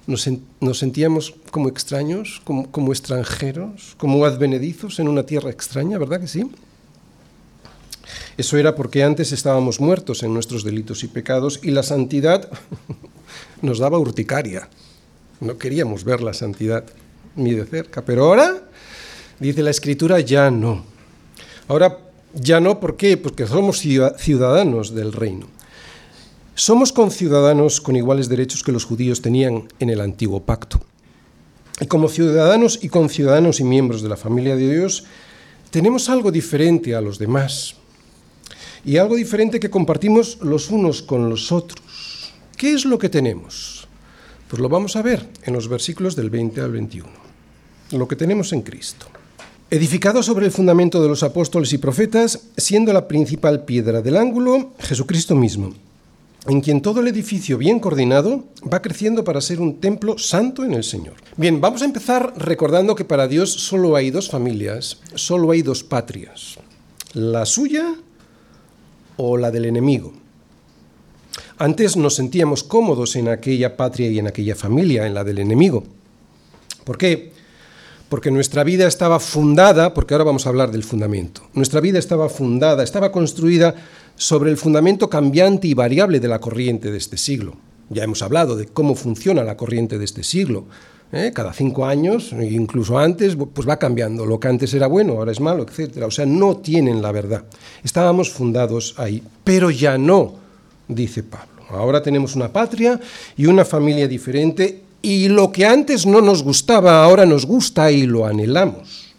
nos, 0.07 0.79
sentíamos 0.79 1.35
como 1.51 1.69
extraños, 1.69 2.41
como, 2.45 2.71
como 2.71 2.93
extranjeros, 2.93 3.95
como 3.99 4.25
advenedizos 4.25 4.99
en 4.99 5.09
una 5.09 5.25
tierra 5.25 5.51
extraña, 5.51 5.99
¿verdad 5.99 6.21
que 6.21 6.29
sí? 6.29 6.51
Eso 8.37 8.57
era 8.57 8.75
porque 8.75 9.05
antes 9.05 9.33
estábamos 9.33 9.81
muertos 9.81 10.23
en 10.23 10.33
nuestros 10.33 10.65
delitos 10.65 11.05
y 11.05 11.09
pecados 11.09 11.61
y 11.63 11.71
la 11.71 11.83
santidad 11.83 12.49
nos 13.63 13.79
daba 13.79 13.99
urticaria. 13.99 14.69
No 15.41 15.59
queríamos 15.59 16.05
ver 16.05 16.23
la 16.23 16.33
santidad 16.33 16.85
ni 17.37 17.53
de 17.53 17.65
cerca, 17.67 18.03
pero 18.05 18.25
ahora, 18.25 18.63
dice 19.39 19.63
la 19.63 19.71
escritura, 19.71 20.21
ya 20.21 20.51
no. 20.51 20.85
Ahora 21.69 22.10
ya 22.35 22.61
no, 22.61 22.81
¿por 22.81 22.97
qué? 22.97 23.17
Porque 23.17 23.47
somos 23.47 23.79
ciudadanos 23.79 24.95
del 24.95 25.13
reino. 25.13 25.47
Somos 26.55 26.93
conciudadanos 26.93 27.81
con 27.81 27.97
iguales 27.97 28.29
derechos 28.29 28.63
que 28.63 28.73
los 28.73 28.85
judíos 28.85 29.23
tenían 29.23 29.69
en 29.79 29.91
el 29.91 30.01
antiguo 30.01 30.41
pacto. 30.43 30.81
Y 31.81 31.87
como 31.87 32.09
ciudadanos 32.09 32.79
y 32.83 32.89
conciudadanos 32.89 33.61
y 33.61 33.65
miembros 33.65 34.03
de 34.03 34.11
la 34.11 34.17
familia 34.17 34.57
de 34.57 34.71
Dios, 34.71 35.05
tenemos 35.71 36.11
algo 36.11 36.31
diferente 36.31 36.95
a 36.95 37.01
los 37.01 37.19
demás. 37.19 37.77
Y 38.85 38.99
algo 38.99 39.17
diferente 39.17 39.61
que 39.61 39.71
compartimos 39.71 40.39
los 40.43 40.71
unos 40.71 41.03
con 41.03 41.29
los 41.31 41.53
otros. 41.53 42.33
¿Qué 42.57 42.75
es 42.75 42.85
lo 42.85 42.99
que 42.99 43.09
tenemos? 43.09 43.89
Pues 44.49 44.61
lo 44.61 44.69
vamos 44.69 44.97
a 44.97 45.03
ver 45.03 45.27
en 45.45 45.55
los 45.55 45.69
versículos 45.69 46.17
del 46.17 46.29
20 46.29 46.61
al 46.61 46.73
21. 46.73 47.09
Lo 47.93 48.07
que 48.07 48.17
tenemos 48.17 48.53
en 48.53 48.63
Cristo. 48.63 49.07
Edificado 49.71 50.23
sobre 50.23 50.47
el 50.47 50.53
fundamento 50.53 51.01
de 51.01 51.09
los 51.09 51.23
apóstoles 51.23 51.73
y 51.73 51.79
profetas, 51.79 52.49
siendo 52.57 52.93
la 52.93 53.07
principal 53.07 53.65
piedra 53.65 54.03
del 54.03 54.17
ángulo 54.17 54.73
Jesucristo 54.81 55.37
mismo 55.37 55.73
en 56.47 56.61
quien 56.61 56.81
todo 56.81 57.01
el 57.01 57.09
edificio 57.09 57.59
bien 57.59 57.81
coordinado 57.81 58.45
va 58.73 58.83
creciendo 58.83 59.25
para 59.25 59.41
ser 59.41 59.61
un 59.61 59.81
templo 59.81 60.19
santo 60.19 60.65
en 60.65 60.75
el 60.75 60.85
Señor. 60.85 61.15
Bien, 61.37 61.61
vamos 61.61 61.83
a 61.83 61.85
empezar 61.85 62.33
recordando 62.37 62.95
que 62.95 63.05
para 63.05 63.29
Dios 63.29 63.53
solo 63.53 63.97
hay 63.97 64.11
dos 64.11 64.31
familias, 64.31 64.99
solo 65.15 65.51
hay 65.51 65.63
dos 65.63 65.85
patrias, 65.85 66.57
la 67.13 67.45
suya 67.45 67.95
o 69.17 69.37
la 69.37 69.51
del 69.51 69.67
enemigo. 69.67 70.13
Antes 71.59 71.97
nos 71.97 72.15
sentíamos 72.15 72.65
cómodos 72.65 73.17
en 73.17 73.29
aquella 73.29 73.77
patria 73.77 74.11
y 74.11 74.19
en 74.19 74.27
aquella 74.27 74.55
familia, 74.55 75.07
en 75.07 75.13
la 75.13 75.25
del 75.25 75.41
enemigo. 75.41 75.85
¿Por 76.85 76.97
qué? 76.97 77.33
Porque 78.11 78.31
nuestra 78.31 78.63
vida 78.63 78.87
estaba 78.87 79.19
fundada, 79.21 79.95
porque 79.95 80.13
ahora 80.13 80.25
vamos 80.25 80.45
a 80.45 80.51
hablar 80.51 80.71
del 80.71 80.85
fundamento, 80.85 81.43
nuestra 81.55 81.81
vida 81.81 81.99
estaba 81.99 82.29
fundada, 82.29 82.83
estaba 82.83 83.11
construida 83.11 83.75
sobre 84.17 84.51
el 84.51 84.59
fundamento 84.59 85.09
cambiante 85.09 85.67
y 85.67 85.73
variable 85.73 86.21
de 86.21 86.29
la 86.29 86.41
corriente 86.41 86.91
de 86.91 86.99
este 86.99 87.17
siglo. 87.17 87.57
Ya 87.89 88.05
hemos 88.05 88.21
hablado 88.21 88.55
de 88.57 88.67
cómo 88.67 88.95
funciona 88.95 89.43
la 89.43 89.57
corriente 89.57 89.99
de 89.99 90.05
este 90.05 90.23
siglo. 90.23 90.67
¿eh? 91.11 91.33
Cada 91.35 91.53
cinco 91.53 91.87
años, 91.87 92.33
incluso 92.33 92.99
antes, 92.99 93.37
pues 93.53 93.69
va 93.69 93.79
cambiando. 93.79 94.27
Lo 94.27 94.39
que 94.39 94.49
antes 94.49 94.75
era 94.75 94.87
bueno, 94.87 95.15
ahora 95.15 95.33
es 95.33 95.41
malo, 95.41 95.65
etc. 95.65 96.03
O 96.05 96.11
sea, 96.11 96.27
no 96.27 96.59
tienen 96.59 97.01
la 97.01 97.13
verdad. 97.13 97.45
Estábamos 97.83 98.31
fundados 98.31 98.95
ahí, 98.99 99.23
pero 99.43 99.71
ya 99.71 99.97
no, 99.99 100.35
dice 100.87 101.23
Pablo. 101.23 101.63
Ahora 101.71 102.03
tenemos 102.03 102.37
una 102.37 102.53
patria 102.53 103.01
y 103.37 103.47
una 103.47 103.65
familia 103.65 104.07
diferente 104.09 104.83
y 105.03 105.29
lo 105.29 105.53
que 105.53 105.67
antes 105.67 106.07
no 106.07 106.21
nos 106.21 106.43
gustaba, 106.43 107.03
ahora 107.03 107.27
nos 107.27 107.47
gusta 107.47 107.91
y 107.91 108.07
lo 108.07 108.27
anhelamos 108.27 109.11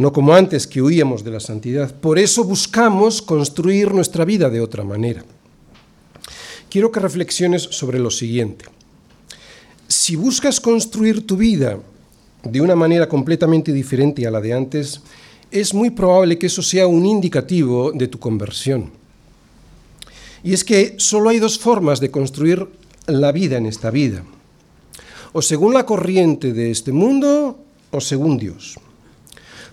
no 0.00 0.12
como 0.12 0.34
antes 0.34 0.66
que 0.66 0.80
huíamos 0.80 1.22
de 1.22 1.30
la 1.30 1.40
santidad. 1.40 1.94
Por 1.94 2.18
eso 2.18 2.42
buscamos 2.44 3.20
construir 3.20 3.92
nuestra 3.92 4.24
vida 4.24 4.48
de 4.48 4.60
otra 4.60 4.82
manera. 4.82 5.24
Quiero 6.70 6.90
que 6.90 7.00
reflexiones 7.00 7.62
sobre 7.62 7.98
lo 7.98 8.10
siguiente. 8.10 8.64
Si 9.88 10.16
buscas 10.16 10.60
construir 10.60 11.26
tu 11.26 11.36
vida 11.36 11.78
de 12.42 12.60
una 12.60 12.74
manera 12.74 13.08
completamente 13.08 13.72
diferente 13.72 14.26
a 14.26 14.30
la 14.30 14.40
de 14.40 14.54
antes, 14.54 15.02
es 15.50 15.74
muy 15.74 15.90
probable 15.90 16.38
que 16.38 16.46
eso 16.46 16.62
sea 16.62 16.86
un 16.86 17.04
indicativo 17.04 17.92
de 17.92 18.08
tu 18.08 18.18
conversión. 18.18 18.90
Y 20.42 20.54
es 20.54 20.64
que 20.64 20.94
solo 20.96 21.28
hay 21.28 21.38
dos 21.38 21.58
formas 21.58 22.00
de 22.00 22.10
construir 22.10 22.66
la 23.06 23.32
vida 23.32 23.58
en 23.58 23.66
esta 23.66 23.90
vida. 23.90 24.24
O 25.32 25.42
según 25.42 25.74
la 25.74 25.86
corriente 25.86 26.52
de 26.52 26.70
este 26.70 26.92
mundo 26.92 27.58
o 27.90 28.00
según 28.00 28.38
Dios. 28.38 28.78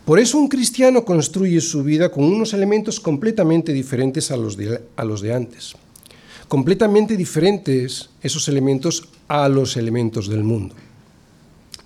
Por 0.06 0.20
eso 0.20 0.38
un 0.38 0.48
cristiano 0.48 1.04
construye 1.04 1.60
su 1.60 1.84
vida 1.84 2.10
con 2.10 2.24
unos 2.24 2.54
elementos 2.54 3.00
completamente 3.00 3.74
diferentes 3.74 4.32
a 4.32 4.38
los 4.38 4.56
de, 4.56 4.82
a 4.96 5.04
los 5.04 5.20
de 5.22 5.34
antes. 5.34 5.76
Completamente 6.48 7.18
diferentes 7.18 8.10
esos 8.22 8.48
elementos 8.48 9.10
a 9.28 9.50
los 9.50 9.76
elementos 9.76 10.30
del 10.30 10.46
mundo. 10.46 10.76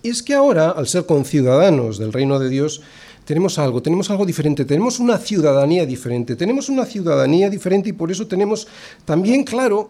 Y 0.03 0.09
es 0.09 0.21
que 0.21 0.33
ahora, 0.33 0.69
al 0.69 0.87
ser 0.87 1.05
conciudadanos 1.05 1.97
del 1.97 2.13
reino 2.13 2.37
de 2.37 2.49
Dios, 2.49 2.81
tenemos 3.25 3.59
algo, 3.59 3.81
tenemos 3.81 4.09
algo 4.09 4.25
diferente, 4.25 4.65
tenemos 4.65 4.99
una 4.99 5.17
ciudadanía 5.17 5.85
diferente, 5.85 6.35
tenemos 6.35 6.69
una 6.69 6.85
ciudadanía 6.85 7.49
diferente 7.49 7.89
y 7.89 7.93
por 7.93 8.11
eso 8.11 8.27
tenemos 8.27 8.67
también, 9.05 9.43
claro, 9.43 9.87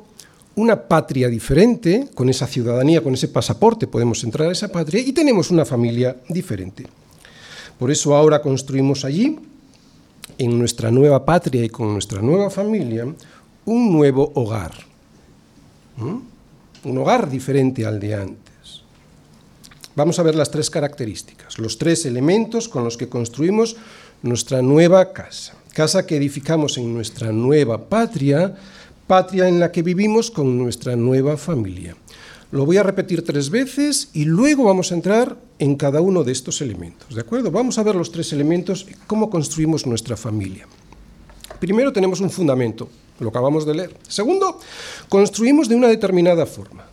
una 0.55 0.87
patria 0.87 1.27
diferente, 1.29 2.09
con 2.13 2.29
esa 2.29 2.47
ciudadanía, 2.47 3.01
con 3.01 3.13
ese 3.13 3.27
pasaporte 3.27 3.87
podemos 3.87 4.23
entrar 4.23 4.49
a 4.49 4.51
esa 4.51 4.67
patria 4.67 5.01
y 5.01 5.13
tenemos 5.13 5.49
una 5.51 5.65
familia 5.65 6.17
diferente. 6.27 6.85
Por 7.79 7.89
eso 7.89 8.15
ahora 8.15 8.41
construimos 8.41 9.05
allí, 9.05 9.39
en 10.37 10.57
nuestra 10.57 10.91
nueva 10.91 11.23
patria 11.23 11.63
y 11.63 11.69
con 11.69 11.93
nuestra 11.93 12.21
nueva 12.21 12.49
familia, 12.49 13.05
un 13.65 13.91
nuevo 13.91 14.31
hogar. 14.35 14.71
Un 16.83 16.97
hogar 16.97 17.29
diferente 17.29 17.85
al 17.85 17.99
de 17.99 18.15
antes. 18.15 18.81
Vamos 19.95 20.19
a 20.19 20.23
ver 20.23 20.35
las 20.35 20.49
tres 20.49 20.69
características, 20.69 21.59
los 21.59 21.77
tres 21.77 22.05
elementos 22.05 22.69
con 22.69 22.83
los 22.83 22.97
que 22.97 23.09
construimos 23.09 23.75
nuestra 24.23 24.61
nueva 24.61 25.13
casa. 25.13 25.53
Casa 25.73 26.05
que 26.05 26.17
edificamos 26.17 26.77
en 26.77 26.93
nuestra 26.93 27.31
nueva 27.31 27.89
patria, 27.89 28.55
patria 29.11 29.49
en 29.49 29.59
la 29.59 29.73
que 29.73 29.81
vivimos 29.83 30.31
con 30.31 30.57
nuestra 30.57 30.95
nueva 30.95 31.35
familia. 31.35 31.97
Lo 32.51 32.65
voy 32.65 32.77
a 32.77 32.83
repetir 32.83 33.25
tres 33.25 33.49
veces 33.49 34.07
y 34.13 34.23
luego 34.23 34.63
vamos 34.63 34.89
a 34.89 34.95
entrar 34.95 35.35
en 35.59 35.75
cada 35.75 35.99
uno 35.99 36.23
de 36.23 36.31
estos 36.31 36.61
elementos. 36.61 37.13
¿De 37.13 37.19
acuerdo? 37.19 37.51
Vamos 37.51 37.77
a 37.77 37.83
ver 37.83 37.93
los 37.95 38.09
tres 38.09 38.31
elementos 38.31 38.87
y 38.89 38.93
cómo 39.07 39.29
construimos 39.29 39.85
nuestra 39.85 40.15
familia. 40.15 40.65
Primero 41.59 41.91
tenemos 41.91 42.21
un 42.21 42.29
fundamento, 42.29 42.87
lo 43.19 43.27
acabamos 43.27 43.65
de 43.65 43.75
leer. 43.75 43.97
Segundo, 44.07 44.61
construimos 45.09 45.67
de 45.67 45.75
una 45.75 45.89
determinada 45.89 46.45
forma. 46.45 46.85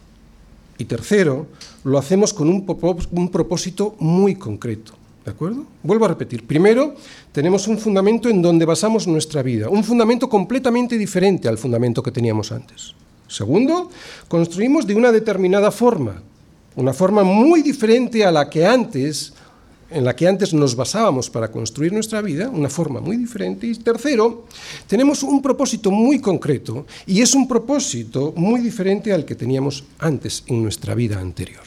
Y 0.77 0.87
tercero, 0.87 1.47
lo 1.85 1.99
hacemos 1.99 2.35
con 2.35 2.49
un, 2.49 2.67
un 3.13 3.29
propósito 3.29 3.95
muy 4.01 4.35
concreto. 4.35 4.93
¿De 5.25 5.31
acuerdo? 5.31 5.67
Vuelvo 5.83 6.07
a 6.07 6.09
repetir. 6.09 6.47
Primero, 6.47 6.95
tenemos 7.33 7.69
un 7.69 7.79
fundamento 7.79 8.29
en 8.29 8.41
donde 8.41 8.65
basamos 8.65 9.07
nuestra 9.07 9.43
vida, 9.43 9.69
un 9.69 9.85
fundamento 9.85 10.29
completamente 10.29 10.97
diferente 10.97 11.49
al 11.49 11.59
fundamento 11.59 12.03
que 12.03 12.11
teníamos 12.11 12.51
antes. 12.51 12.95
Segundo, 13.29 13.91
construimos 14.27 14.87
de 14.87 14.95
una 14.95 15.13
determinada 15.13 15.71
forma, 15.71 16.23
una 16.77 16.95
forma 16.95 17.23
muy 17.23 17.63
diferente 17.63 18.25
a 18.25 18.33
la 18.33 18.49
que 18.49 18.65
antes, 18.65 19.35
en 19.91 20.05
la 20.05 20.17
que 20.17 20.27
antes 20.27 20.55
nos 20.55 20.75
basábamos 20.75 21.29
para 21.29 21.51
construir 21.51 21.93
nuestra 21.93 22.23
vida, 22.23 22.49
una 22.49 22.71
forma 22.71 23.01
muy 23.01 23.19
diferente. 23.19 23.67
Y 23.67 23.75
tercero, 23.75 24.47
tenemos 24.87 25.23
un 25.23 25.43
propósito 25.43 25.91
muy 25.91 26.21
concreto 26.21 26.87
y 27.07 27.21
es 27.21 27.35
un 27.35 27.47
propósito 27.47 28.33
muy 28.35 28.63
diferente 28.63 29.13
al 29.13 29.27
que 29.27 29.35
teníamos 29.35 29.85
antes 29.99 30.45
en 30.47 30.63
nuestra 30.63 30.95
vida 30.95 31.21
anterior. 31.21 31.63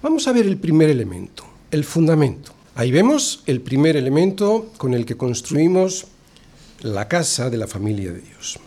Vamos 0.00 0.26
a 0.26 0.32
ver 0.32 0.46
el 0.46 0.56
primer 0.56 0.88
elemento, 0.88 1.44
el 1.70 1.84
fundamento. 1.84 2.57
Ahí 2.78 2.92
vemos 2.92 3.42
el 3.46 3.60
primer 3.60 3.96
elemento 3.96 4.70
con 4.78 4.94
el 4.94 5.04
que 5.04 5.16
construimos 5.16 6.06
la 6.80 7.08
casa 7.08 7.50
de 7.50 7.56
la 7.56 7.66
familia 7.66 8.12
de 8.12 8.20
Dios. 8.20 8.60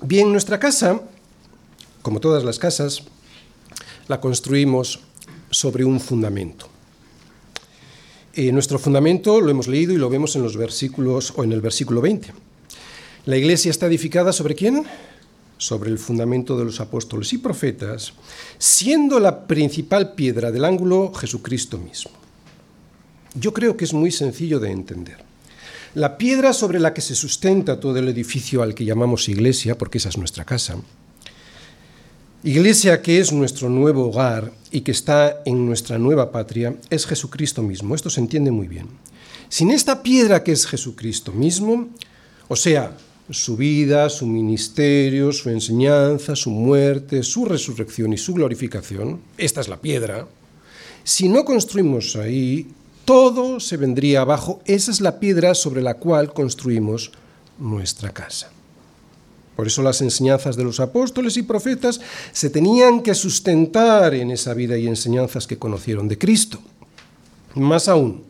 Bien, 0.00 0.30
nuestra 0.30 0.60
casa 0.60 1.02
como 2.08 2.20
todas 2.20 2.44
las 2.44 2.58
casas, 2.58 3.02
la 4.06 4.20
construimos 4.20 5.00
sobre 5.50 5.84
un 5.84 6.00
fundamento. 6.00 6.66
Eh, 8.34 8.52
nuestro 8.52 8.78
fundamento 8.78 9.40
lo 9.40 9.50
hemos 9.50 9.68
leído 9.68 9.92
y 9.92 9.98
lo 9.98 10.08
vemos 10.08 10.36
en 10.36 10.42
los 10.42 10.56
versículos 10.56 11.34
o 11.36 11.44
en 11.44 11.52
el 11.52 11.60
versículo 11.60 12.00
20. 12.00 12.32
La 13.26 13.36
iglesia 13.36 13.70
está 13.70 13.86
edificada 13.86 14.32
sobre 14.32 14.54
quién? 14.54 14.84
Sobre 15.58 15.90
el 15.90 15.98
fundamento 15.98 16.56
de 16.56 16.64
los 16.64 16.80
apóstoles 16.80 17.32
y 17.32 17.38
profetas, 17.38 18.14
siendo 18.58 19.18
la 19.18 19.46
principal 19.46 20.14
piedra 20.14 20.50
del 20.50 20.64
ángulo 20.64 21.12
Jesucristo 21.12 21.78
mismo. 21.78 22.27
Yo 23.34 23.52
creo 23.52 23.76
que 23.76 23.84
es 23.84 23.92
muy 23.92 24.10
sencillo 24.10 24.58
de 24.60 24.70
entender. 24.70 25.18
La 25.94 26.18
piedra 26.18 26.52
sobre 26.52 26.80
la 26.80 26.94
que 26.94 27.00
se 27.00 27.14
sustenta 27.14 27.80
todo 27.80 27.96
el 27.98 28.08
edificio 28.08 28.62
al 28.62 28.74
que 28.74 28.84
llamamos 28.84 29.28
iglesia, 29.28 29.76
porque 29.76 29.98
esa 29.98 30.10
es 30.10 30.18
nuestra 30.18 30.44
casa, 30.44 30.76
iglesia 32.44 33.02
que 33.02 33.18
es 33.18 33.32
nuestro 33.32 33.68
nuevo 33.68 34.08
hogar 34.08 34.52
y 34.70 34.82
que 34.82 34.92
está 34.92 35.42
en 35.44 35.66
nuestra 35.66 35.98
nueva 35.98 36.30
patria, 36.30 36.76
es 36.90 37.06
Jesucristo 37.06 37.62
mismo. 37.62 37.94
Esto 37.94 38.10
se 38.10 38.20
entiende 38.20 38.50
muy 38.50 38.68
bien. 38.68 38.86
Sin 39.48 39.70
esta 39.70 40.02
piedra 40.02 40.44
que 40.44 40.52
es 40.52 40.66
Jesucristo 40.66 41.32
mismo, 41.32 41.88
o 42.48 42.56
sea, 42.56 42.96
su 43.30 43.56
vida, 43.56 44.08
su 44.08 44.26
ministerio, 44.26 45.32
su 45.32 45.50
enseñanza, 45.50 46.36
su 46.36 46.50
muerte, 46.50 47.22
su 47.22 47.44
resurrección 47.44 48.12
y 48.12 48.18
su 48.18 48.34
glorificación, 48.34 49.20
esta 49.36 49.60
es 49.60 49.68
la 49.68 49.80
piedra, 49.80 50.26
si 51.04 51.28
no 51.28 51.44
construimos 51.44 52.16
ahí, 52.16 52.66
todo 53.08 53.58
se 53.58 53.78
vendría 53.78 54.20
abajo. 54.20 54.60
Esa 54.66 54.90
es 54.90 55.00
la 55.00 55.18
piedra 55.18 55.54
sobre 55.54 55.80
la 55.80 55.94
cual 55.94 56.34
construimos 56.34 57.10
nuestra 57.58 58.12
casa. 58.12 58.50
Por 59.56 59.66
eso 59.66 59.82
las 59.82 60.02
enseñanzas 60.02 60.56
de 60.56 60.64
los 60.64 60.78
apóstoles 60.78 61.38
y 61.38 61.42
profetas 61.42 62.02
se 62.32 62.50
tenían 62.50 63.00
que 63.02 63.14
sustentar 63.14 64.12
en 64.12 64.30
esa 64.30 64.52
vida 64.52 64.76
y 64.76 64.86
enseñanzas 64.86 65.46
que 65.46 65.56
conocieron 65.56 66.06
de 66.06 66.18
Cristo. 66.18 66.58
Más 67.54 67.88
aún, 67.88 68.24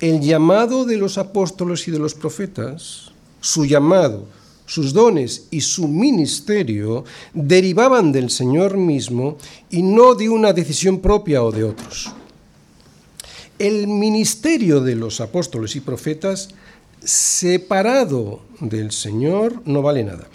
el 0.00 0.20
llamado 0.20 0.86
de 0.86 0.96
los 0.96 1.18
apóstoles 1.18 1.86
y 1.88 1.90
de 1.90 1.98
los 1.98 2.14
profetas 2.14 3.12
su 3.42 3.66
llamado, 3.66 4.24
sus 4.64 4.94
dones 4.94 5.48
y 5.50 5.60
su 5.60 5.88
ministerio 5.88 7.04
derivaban 7.34 8.12
del 8.12 8.30
Señor 8.30 8.78
mismo 8.78 9.36
y 9.68 9.82
no 9.82 10.14
de 10.14 10.30
una 10.30 10.54
decisión 10.54 11.00
propia 11.00 11.42
o 11.42 11.52
de 11.52 11.64
otros. 11.64 12.14
El 13.58 13.88
ministerio 13.88 14.80
de 14.80 14.94
los 14.94 15.20
apóstoles 15.20 15.74
y 15.74 15.80
profetas 15.80 16.50
separado 17.02 18.42
del 18.60 18.92
Señor 18.92 19.62
no 19.64 19.82
vale 19.82 20.04
nada. 20.04 20.28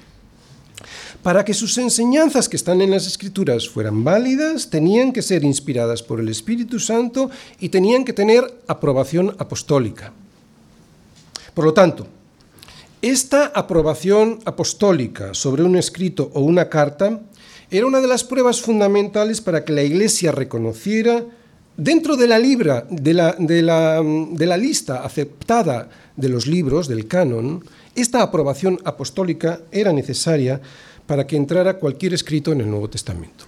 Para 1.21 1.45
que 1.45 1.53
sus 1.53 1.77
enseñanzas 1.77 2.49
que 2.49 2.57
están 2.57 2.81
en 2.81 2.91
las 2.91 3.07
Escrituras 3.07 3.69
fueran 3.69 4.03
válidas, 4.03 4.69
tenían 4.69 5.13
que 5.13 5.21
ser 5.21 5.45
inspiradas 5.45 6.03
por 6.03 6.19
el 6.19 6.27
Espíritu 6.27 6.81
Santo 6.81 7.29
y 7.61 7.69
tenían 7.69 8.03
que 8.03 8.11
tener 8.11 8.43
aprobación 8.67 9.33
apostólica. 9.39 10.11
Por 11.53 11.63
lo 11.63 11.73
tanto, 11.73 12.07
esta 13.01 13.45
aprobación 13.45 14.39
apostólica 14.43 15.33
sobre 15.33 15.63
un 15.63 15.77
escrito 15.77 16.29
o 16.33 16.41
una 16.41 16.67
carta 16.67 17.21
era 17.71 17.85
una 17.85 18.01
de 18.01 18.07
las 18.07 18.25
pruebas 18.25 18.61
fundamentales 18.61 19.39
para 19.39 19.63
que 19.63 19.71
la 19.71 19.83
Iglesia 19.83 20.33
reconociera 20.33 21.23
dentro 21.77 22.15
de 22.15 22.27
la, 22.27 22.39
libra, 22.39 22.85
de 22.89 23.13
la, 23.13 23.35
de 23.37 23.61
la, 23.61 24.01
de 24.03 24.45
la 24.45 24.57
lista 24.57 25.03
aceptada 25.03 25.89
de 26.15 26.29
los 26.29 26.47
libros 26.47 26.87
del 26.87 27.07
canon, 27.07 27.63
esta 27.95 28.21
aprobación 28.21 28.79
apostólica 28.85 29.61
era 29.71 29.93
necesaria 29.93 30.61
para 31.05 31.27
que 31.27 31.35
entrara 31.35 31.77
cualquier 31.77 32.13
escrito 32.13 32.51
en 32.51 32.61
el 32.61 32.69
Nuevo 32.69 32.89
Testamento. 32.89 33.45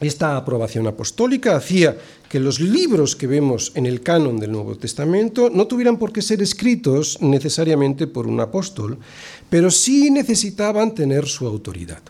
Esta 0.00 0.36
aprobación 0.36 0.86
apostólica 0.86 1.56
hacía 1.56 1.96
que 2.28 2.40
los 2.40 2.58
libros 2.58 3.14
que 3.14 3.26
vemos 3.26 3.72
en 3.74 3.86
el 3.86 4.02
canon 4.02 4.38
del 4.38 4.52
Nuevo 4.52 4.76
Testamento 4.76 5.50
no 5.50 5.66
tuvieran 5.66 5.98
por 5.98 6.12
qué 6.12 6.20
ser 6.20 6.42
escritos 6.42 7.18
necesariamente 7.22 8.06
por 8.06 8.26
un 8.26 8.40
apóstol, 8.40 8.98
pero 9.48 9.70
sí 9.70 10.10
necesitaban 10.10 10.94
tener 10.94 11.26
su 11.26 11.46
autoridad. 11.46 12.02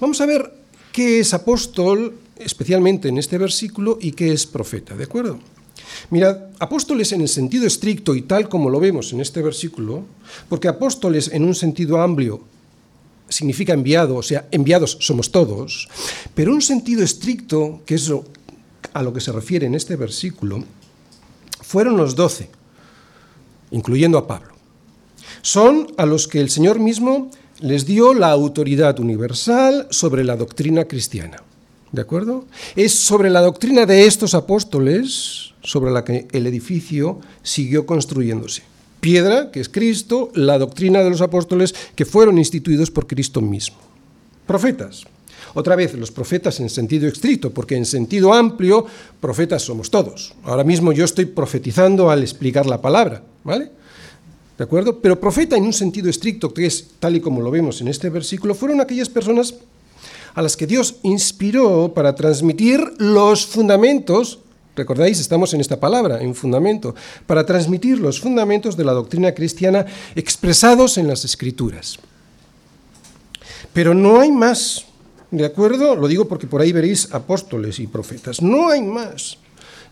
Vamos 0.00 0.20
a 0.20 0.26
ver 0.26 0.52
qué 0.92 1.20
es 1.20 1.32
apóstol, 1.32 2.14
especialmente 2.38 3.08
en 3.08 3.18
este 3.18 3.38
versículo, 3.38 3.98
y 4.00 4.12
qué 4.12 4.32
es 4.32 4.46
profeta, 4.46 4.96
¿de 4.96 5.04
acuerdo? 5.04 5.38
Mirad, 6.10 6.38
apóstoles 6.58 7.12
en 7.12 7.20
el 7.20 7.28
sentido 7.28 7.66
estricto 7.66 8.14
y 8.14 8.22
tal 8.22 8.48
como 8.48 8.70
lo 8.70 8.80
vemos 8.80 9.12
en 9.12 9.20
este 9.20 9.42
versículo, 9.42 10.04
porque 10.48 10.68
apóstoles 10.68 11.28
en 11.32 11.44
un 11.44 11.54
sentido 11.54 12.00
amplio 12.00 12.42
significa 13.28 13.72
enviado, 13.72 14.16
o 14.16 14.22
sea, 14.22 14.46
enviados 14.50 14.98
somos 15.00 15.32
todos, 15.32 15.88
pero 16.34 16.52
un 16.52 16.62
sentido 16.62 17.02
estricto, 17.02 17.82
que 17.84 17.96
es 17.96 18.10
a 18.92 19.02
lo 19.02 19.12
que 19.12 19.20
se 19.20 19.32
refiere 19.32 19.66
en 19.66 19.74
este 19.74 19.96
versículo, 19.96 20.64
fueron 21.60 21.96
los 21.96 22.14
doce, 22.14 22.48
incluyendo 23.70 24.18
a 24.18 24.26
Pablo. 24.26 24.54
Son 25.42 25.92
a 25.96 26.06
los 26.06 26.28
que 26.28 26.40
el 26.40 26.50
Señor 26.50 26.78
mismo 26.78 27.30
les 27.60 27.86
dio 27.86 28.14
la 28.14 28.30
autoridad 28.30 29.00
universal 29.00 29.88
sobre 29.90 30.24
la 30.24 30.36
doctrina 30.36 30.84
cristiana. 30.84 31.42
¿De 31.96 32.02
acuerdo? 32.02 32.44
Es 32.76 32.92
sobre 32.92 33.30
la 33.30 33.40
doctrina 33.40 33.86
de 33.86 34.04
estos 34.04 34.34
apóstoles 34.34 35.54
sobre 35.62 35.90
la 35.90 36.04
que 36.04 36.28
el 36.30 36.46
edificio 36.46 37.20
siguió 37.42 37.86
construyéndose 37.86 38.62
piedra, 39.00 39.50
que 39.50 39.60
es 39.60 39.70
Cristo, 39.70 40.30
la 40.34 40.58
doctrina 40.58 41.02
de 41.02 41.08
los 41.08 41.22
apóstoles 41.22 41.74
que 41.94 42.04
fueron 42.04 42.36
instituidos 42.36 42.90
por 42.90 43.06
Cristo 43.06 43.40
mismo. 43.40 43.78
Profetas. 44.46 45.04
Otra 45.54 45.74
vez, 45.74 45.94
los 45.94 46.10
profetas 46.10 46.60
en 46.60 46.68
sentido 46.68 47.08
estricto, 47.08 47.50
porque 47.54 47.76
en 47.76 47.86
sentido 47.86 48.34
amplio, 48.34 48.84
profetas 49.18 49.62
somos 49.62 49.90
todos. 49.90 50.34
Ahora 50.42 50.64
mismo 50.64 50.92
yo 50.92 51.06
estoy 51.06 51.24
profetizando 51.24 52.10
al 52.10 52.20
explicar 52.20 52.66
la 52.66 52.82
palabra, 52.82 53.22
¿vale? 53.42 53.70
¿De 54.58 54.64
acuerdo? 54.64 55.00
Pero 55.00 55.18
profeta 55.18 55.56
en 55.56 55.64
un 55.64 55.72
sentido 55.72 56.10
estricto, 56.10 56.52
que 56.52 56.66
es 56.66 56.88
tal 56.98 57.16
y 57.16 57.20
como 57.20 57.40
lo 57.40 57.50
vemos 57.50 57.80
en 57.80 57.88
este 57.88 58.10
versículo, 58.10 58.54
fueron 58.54 58.82
aquellas 58.82 59.08
personas 59.08 59.54
a 60.36 60.42
las 60.42 60.56
que 60.56 60.66
Dios 60.66 60.96
inspiró 61.02 61.92
para 61.92 62.14
transmitir 62.14 62.80
los 62.98 63.44
fundamentos 63.44 64.40
Recordáis, 64.76 65.18
estamos 65.20 65.54
en 65.54 65.62
esta 65.62 65.80
palabra, 65.80 66.20
en 66.20 66.34
fundamento, 66.34 66.94
para 67.26 67.46
transmitir 67.46 67.98
los 67.98 68.20
fundamentos 68.20 68.76
de 68.76 68.84
la 68.84 68.92
doctrina 68.92 69.32
cristiana 69.32 69.86
expresados 70.14 70.98
en 70.98 71.08
las 71.08 71.24
escrituras. 71.24 71.98
Pero 73.72 73.94
no 73.94 74.20
hay 74.20 74.30
más, 74.30 74.84
¿de 75.30 75.46
acuerdo? 75.46 75.96
Lo 75.96 76.06
digo 76.06 76.28
porque 76.28 76.46
por 76.46 76.60
ahí 76.60 76.72
veréis 76.72 77.08
apóstoles 77.14 77.78
y 77.78 77.86
profetas. 77.86 78.42
No 78.42 78.68
hay 78.68 78.82
más. 78.82 79.38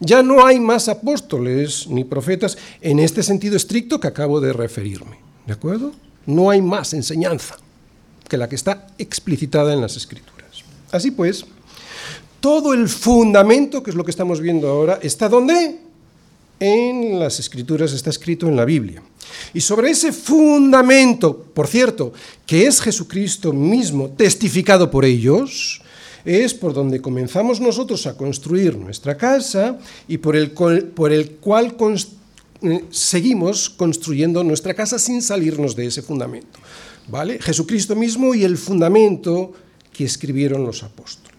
Ya 0.00 0.22
no 0.22 0.44
hay 0.44 0.60
más 0.60 0.88
apóstoles 0.88 1.86
ni 1.88 2.04
profetas 2.04 2.58
en 2.82 2.98
este 2.98 3.22
sentido 3.22 3.56
estricto 3.56 3.98
que 3.98 4.08
acabo 4.08 4.38
de 4.38 4.52
referirme. 4.52 5.18
¿De 5.46 5.54
acuerdo? 5.54 5.92
No 6.26 6.50
hay 6.50 6.60
más 6.60 6.92
enseñanza 6.92 7.56
que 8.28 8.36
la 8.36 8.48
que 8.48 8.56
está 8.56 8.86
explicitada 8.98 9.72
en 9.72 9.80
las 9.80 9.96
escrituras. 9.96 10.64
Así 10.90 11.10
pues, 11.10 11.44
todo 12.40 12.74
el 12.74 12.88
fundamento, 12.88 13.82
que 13.82 13.90
es 13.90 13.96
lo 13.96 14.04
que 14.04 14.10
estamos 14.10 14.40
viendo 14.40 14.68
ahora, 14.68 14.98
está 15.02 15.28
¿dónde? 15.28 15.78
En 16.60 17.18
las 17.18 17.40
escrituras, 17.40 17.92
está 17.92 18.10
escrito 18.10 18.46
en 18.48 18.56
la 18.56 18.64
Biblia. 18.64 19.02
Y 19.52 19.60
sobre 19.60 19.90
ese 19.90 20.12
fundamento, 20.12 21.36
por 21.36 21.66
cierto, 21.66 22.12
que 22.46 22.66
es 22.66 22.80
Jesucristo 22.80 23.52
mismo, 23.52 24.10
testificado 24.10 24.90
por 24.90 25.04
ellos, 25.04 25.80
es 26.24 26.54
por 26.54 26.72
donde 26.72 27.00
comenzamos 27.00 27.60
nosotros 27.60 28.06
a 28.06 28.16
construir 28.16 28.76
nuestra 28.76 29.16
casa 29.16 29.78
y 30.08 30.18
por 30.18 30.36
el, 30.36 30.52
por 30.52 31.12
el 31.12 31.30
cual 31.32 31.76
eh, 32.62 32.84
seguimos 32.90 33.68
construyendo 33.68 34.42
nuestra 34.42 34.74
casa 34.74 34.98
sin 34.98 35.20
salirnos 35.20 35.76
de 35.76 35.86
ese 35.86 36.02
fundamento. 36.02 36.58
¿Vale? 37.08 37.38
Jesucristo 37.40 37.94
mismo 37.94 38.34
y 38.34 38.44
el 38.44 38.56
fundamento 38.56 39.52
que 39.92 40.04
escribieron 40.04 40.64
los 40.64 40.82
apóstoles. 40.82 41.38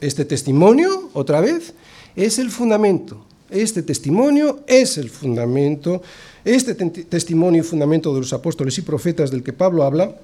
Este 0.00 0.24
testimonio, 0.24 1.10
otra 1.14 1.40
vez, 1.40 1.74
es 2.14 2.38
el 2.38 2.50
fundamento. 2.50 3.24
Este 3.50 3.82
testimonio 3.82 4.60
es 4.66 4.98
el 4.98 5.10
fundamento. 5.10 6.02
Este 6.44 6.74
testimonio 6.74 7.62
y 7.62 7.64
fundamento 7.64 8.12
de 8.12 8.20
los 8.20 8.32
apóstoles 8.32 8.76
y 8.78 8.82
profetas 8.82 9.30
del 9.30 9.42
que 9.42 9.52
Pablo 9.52 9.84
habla 9.84 10.16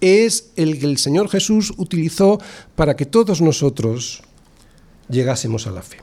es 0.00 0.50
el 0.56 0.78
que 0.78 0.86
el 0.86 0.98
Señor 0.98 1.28
Jesús 1.28 1.74
utilizó 1.76 2.40
para 2.74 2.96
que 2.96 3.06
todos 3.06 3.40
nosotros 3.40 4.22
llegásemos 5.08 5.66
a 5.66 5.70
la 5.70 5.82
fe. 5.82 5.98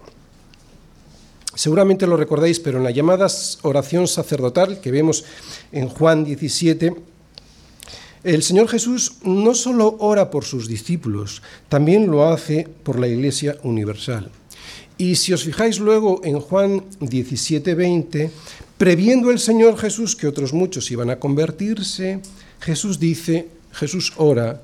Seguramente 1.56 2.06
lo 2.06 2.18
recordáis, 2.18 2.60
pero 2.60 2.78
en 2.78 2.84
la 2.84 2.92
llamada 2.92 3.28
oración 3.64 4.08
sacerdotal 4.08 4.80
que 4.80 4.92
vemos 4.92 5.26
en 5.72 5.90
Juan 5.90 6.24
17, 6.24 6.94
el 8.28 8.44
Señor 8.44 8.68
Jesús 8.68 9.14
no 9.24 9.56
solo 9.56 9.96
ora 10.00 10.30
por 10.30 10.44
sus 10.44 10.68
discípulos, 10.68 11.42
también 11.70 12.12
lo 12.12 12.28
hace 12.28 12.68
por 12.84 13.00
la 13.00 13.08
Iglesia 13.08 13.56
universal. 13.64 14.30
Y 14.98 15.16
si 15.16 15.32
os 15.32 15.44
fijáis 15.44 15.80
luego 15.80 16.20
en 16.26 16.42
Juan 16.42 16.84
17:20, 17.00 18.30
previendo 18.78 19.32
el 19.32 19.40
Señor 19.40 19.78
Jesús 19.78 20.18
que 20.18 20.28
otros 20.28 20.52
muchos 20.52 20.92
iban 20.92 21.10
a 21.10 21.20
convertirse, 21.20 22.20
Jesús 22.60 23.00
dice, 23.00 23.48
Jesús 23.72 24.12
ora 24.18 24.62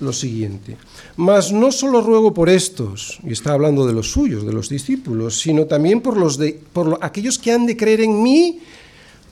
lo 0.00 0.12
siguiente, 0.12 0.76
mas 1.16 1.52
no 1.52 1.70
solo 1.70 2.00
ruego 2.00 2.34
por 2.34 2.48
estos, 2.48 3.20
y 3.22 3.32
está 3.32 3.52
hablando 3.52 3.86
de 3.86 3.92
los 3.92 4.10
suyos, 4.10 4.44
de 4.44 4.52
los 4.52 4.68
discípulos, 4.68 5.38
sino 5.38 5.66
también 5.66 6.00
por, 6.00 6.16
los 6.16 6.36
de, 6.36 6.60
por 6.72 6.98
aquellos 7.00 7.38
que 7.38 7.52
han 7.52 7.64
de 7.64 7.76
creer 7.76 8.00
en 8.00 8.22
mí 8.22 8.58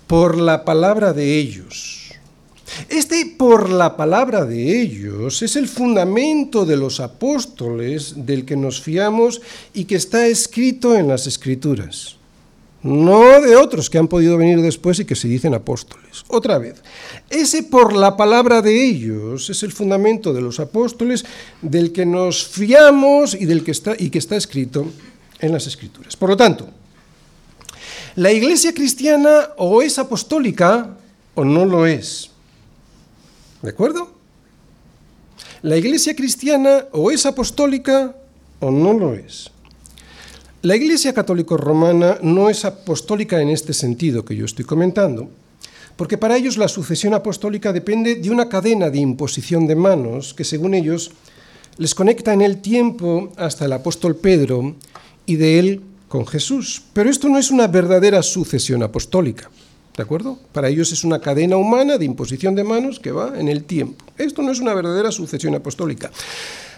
por 0.07 0.39
la 0.39 0.65
palabra 0.65 1.13
de 1.13 1.37
ellos. 1.37 1.96
Este 2.89 3.35
por 3.39 3.71
la 3.71 3.97
palabra 3.97 4.45
de 4.45 4.81
ellos 4.81 5.43
es 5.43 5.57
el 5.57 5.69
fundamento 5.69 6.65
de 6.65 6.77
los 6.77 7.01
apóstoles 7.01 8.15
del 8.27 8.45
que 8.45 8.57
nos 8.57 8.81
fiamos 8.81 9.41
y 9.73 9.85
que 9.85 9.97
está 9.97 10.27
escrito 10.27 10.97
en 10.97 11.09
las 11.09 11.27
escrituras 11.27 12.17
no 12.87 13.41
de 13.41 13.57
otros 13.57 13.91
que 13.91 13.99
han 13.99 14.07
podido 14.07 14.39
venir 14.39 14.63
después 14.63 14.99
y 15.01 15.05
que 15.05 15.17
se 15.17 15.29
dicen 15.29 15.55
apóstoles. 15.55 16.25
Otra 16.29 16.59
vez, 16.59 16.83
ese 17.29 17.65
por 17.65 17.93
la 17.93 18.17
palabra 18.17 18.63
de 18.63 18.87
ellos 18.87 19.51
es 19.51 19.63
el 19.65 19.73
fundamento 19.73 20.33
de 20.33 20.41
los 20.41 20.61
apóstoles 20.61 21.25
del 21.63 21.93
que 21.93 22.07
nos 22.07 22.47
fiamos 22.47 23.35
y, 23.35 23.45
del 23.45 23.65
que 23.65 23.73
está, 23.73 23.95
y 23.99 24.11
que 24.11 24.19
está 24.19 24.37
escrito 24.37 24.87
en 25.41 25.53
las 25.53 25.67
escrituras. 25.67 26.17
Por 26.17 26.31
lo 26.31 26.37
tanto, 26.37 26.69
la 28.15 28.33
iglesia 28.33 28.73
cristiana 28.73 29.51
o 29.57 29.83
es 29.83 29.99
apostólica 29.99 30.97
o 31.35 31.45
no 31.45 31.65
lo 31.65 31.87
es. 31.87 32.31
¿De 33.67 33.71
acuerdo? 33.71 34.13
La 35.63 35.77
iglesia 35.77 36.15
cristiana 36.15 36.87
o 36.93 37.11
es 37.11 37.27
apostólica 37.27 38.15
o 38.61 38.71
no 38.71 38.93
lo 38.93 39.13
es. 39.13 39.51
La 40.63 40.77
Iglesia 40.77 41.13
Católica 41.13 41.57
Romana 41.57 42.19
no 42.23 42.49
es 42.49 42.65
apostólica 42.65 43.43
en 43.43 43.49
este 43.49 43.73
sentido 43.73 44.25
que 44.25 44.37
yo 44.37 44.45
estoy 44.45 44.65
comentando, 44.65 45.29
porque 45.97 46.17
para 46.17 46.37
ellos 46.37 46.59
la 46.59 46.69
sucesión 46.69 47.13
apostólica 47.13 47.73
depende 47.73 48.15
de 48.15 48.31
una 48.31 48.49
cadena 48.49 48.89
de 48.89 48.99
imposición 48.99 49.67
de 49.67 49.75
manos 49.75 50.33
que, 50.33 50.45
según 50.45 50.73
ellos, 50.73 51.11
les 51.77 51.93
conecta 51.93 52.33
en 52.33 52.43
el 52.43 52.63
tiempo 52.63 53.33
hasta 53.37 53.65
el 53.65 53.73
apóstol 53.73 54.15
Pedro 54.15 54.77
y 55.27 55.35
de 55.35 55.59
él 55.59 55.83
con 56.07 56.25
Jesús. 56.25 56.85
Pero 56.93 57.11
esto 57.11 57.29
no 57.29 57.37
es 57.37 57.51
una 57.51 57.67
verdadera 57.67 58.23
sucesión 58.23 58.85
apostólica. 58.85 59.51
¿De 59.97 60.03
acuerdo? 60.03 60.39
Para 60.53 60.69
ellos 60.69 60.93
es 60.93 61.05
una 61.05 61.21
cadena 61.21 61.57
humana 61.57 61.97
de 61.97 62.05
imposición 62.05 62.55
de 62.55 62.65
manos 62.65 63.01
que 63.01 63.13
va 63.13 63.39
en 63.39 63.49
el 63.49 63.65
tiempo. 63.65 64.05
Esto 64.19 64.43
no 64.43 64.53
es 64.53 64.61
una 64.61 64.75
verdadera 64.75 65.11
sucesión 65.11 65.55
apostólica. 65.55 66.11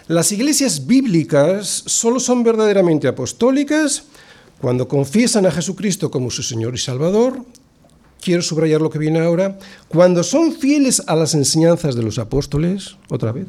Las 0.07 0.31
iglesias 0.31 0.87
bíblicas 0.87 1.83
solo 1.85 2.19
son 2.19 2.43
verdaderamente 2.43 3.07
apostólicas 3.07 4.03
cuando 4.61 4.87
confiesan 4.87 5.45
a 5.45 5.51
Jesucristo 5.51 6.09
como 6.09 6.31
su 6.31 6.43
Señor 6.43 6.73
y 6.75 6.77
Salvador. 6.77 7.43
Quiero 8.21 8.41
subrayar 8.41 8.81
lo 8.81 8.89
que 8.89 8.99
viene 8.99 9.19
ahora. 9.19 9.59
Cuando 9.89 10.23
son 10.23 10.53
fieles 10.53 11.03
a 11.05 11.15
las 11.15 11.35
enseñanzas 11.35 11.95
de 11.95 12.03
los 12.03 12.19
apóstoles, 12.19 12.95
otra 13.09 13.33
vez. 13.33 13.47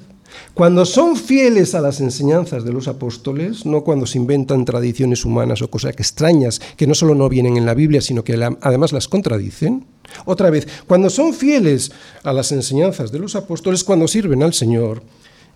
Cuando 0.54 0.84
son 0.84 1.16
fieles 1.16 1.74
a 1.74 1.80
las 1.80 2.00
enseñanzas 2.00 2.64
de 2.64 2.72
los 2.72 2.88
apóstoles, 2.88 3.66
no 3.66 3.82
cuando 3.82 4.06
se 4.06 4.18
inventan 4.18 4.64
tradiciones 4.64 5.24
humanas 5.24 5.62
o 5.62 5.70
cosas 5.70 5.92
extrañas 5.92 6.60
que 6.76 6.86
no 6.86 6.94
solo 6.94 7.14
no 7.14 7.28
vienen 7.28 7.56
en 7.56 7.66
la 7.66 7.74
Biblia, 7.74 8.00
sino 8.00 8.24
que 8.24 8.34
además 8.60 8.92
las 8.92 9.08
contradicen. 9.08 9.86
Otra 10.24 10.50
vez, 10.50 10.66
cuando 10.86 11.10
son 11.10 11.34
fieles 11.34 11.92
a 12.24 12.32
las 12.32 12.52
enseñanzas 12.52 13.12
de 13.12 13.18
los 13.18 13.36
apóstoles, 13.36 13.84
cuando 13.84 14.08
sirven 14.08 14.42
al 14.42 14.54
Señor, 14.54 15.02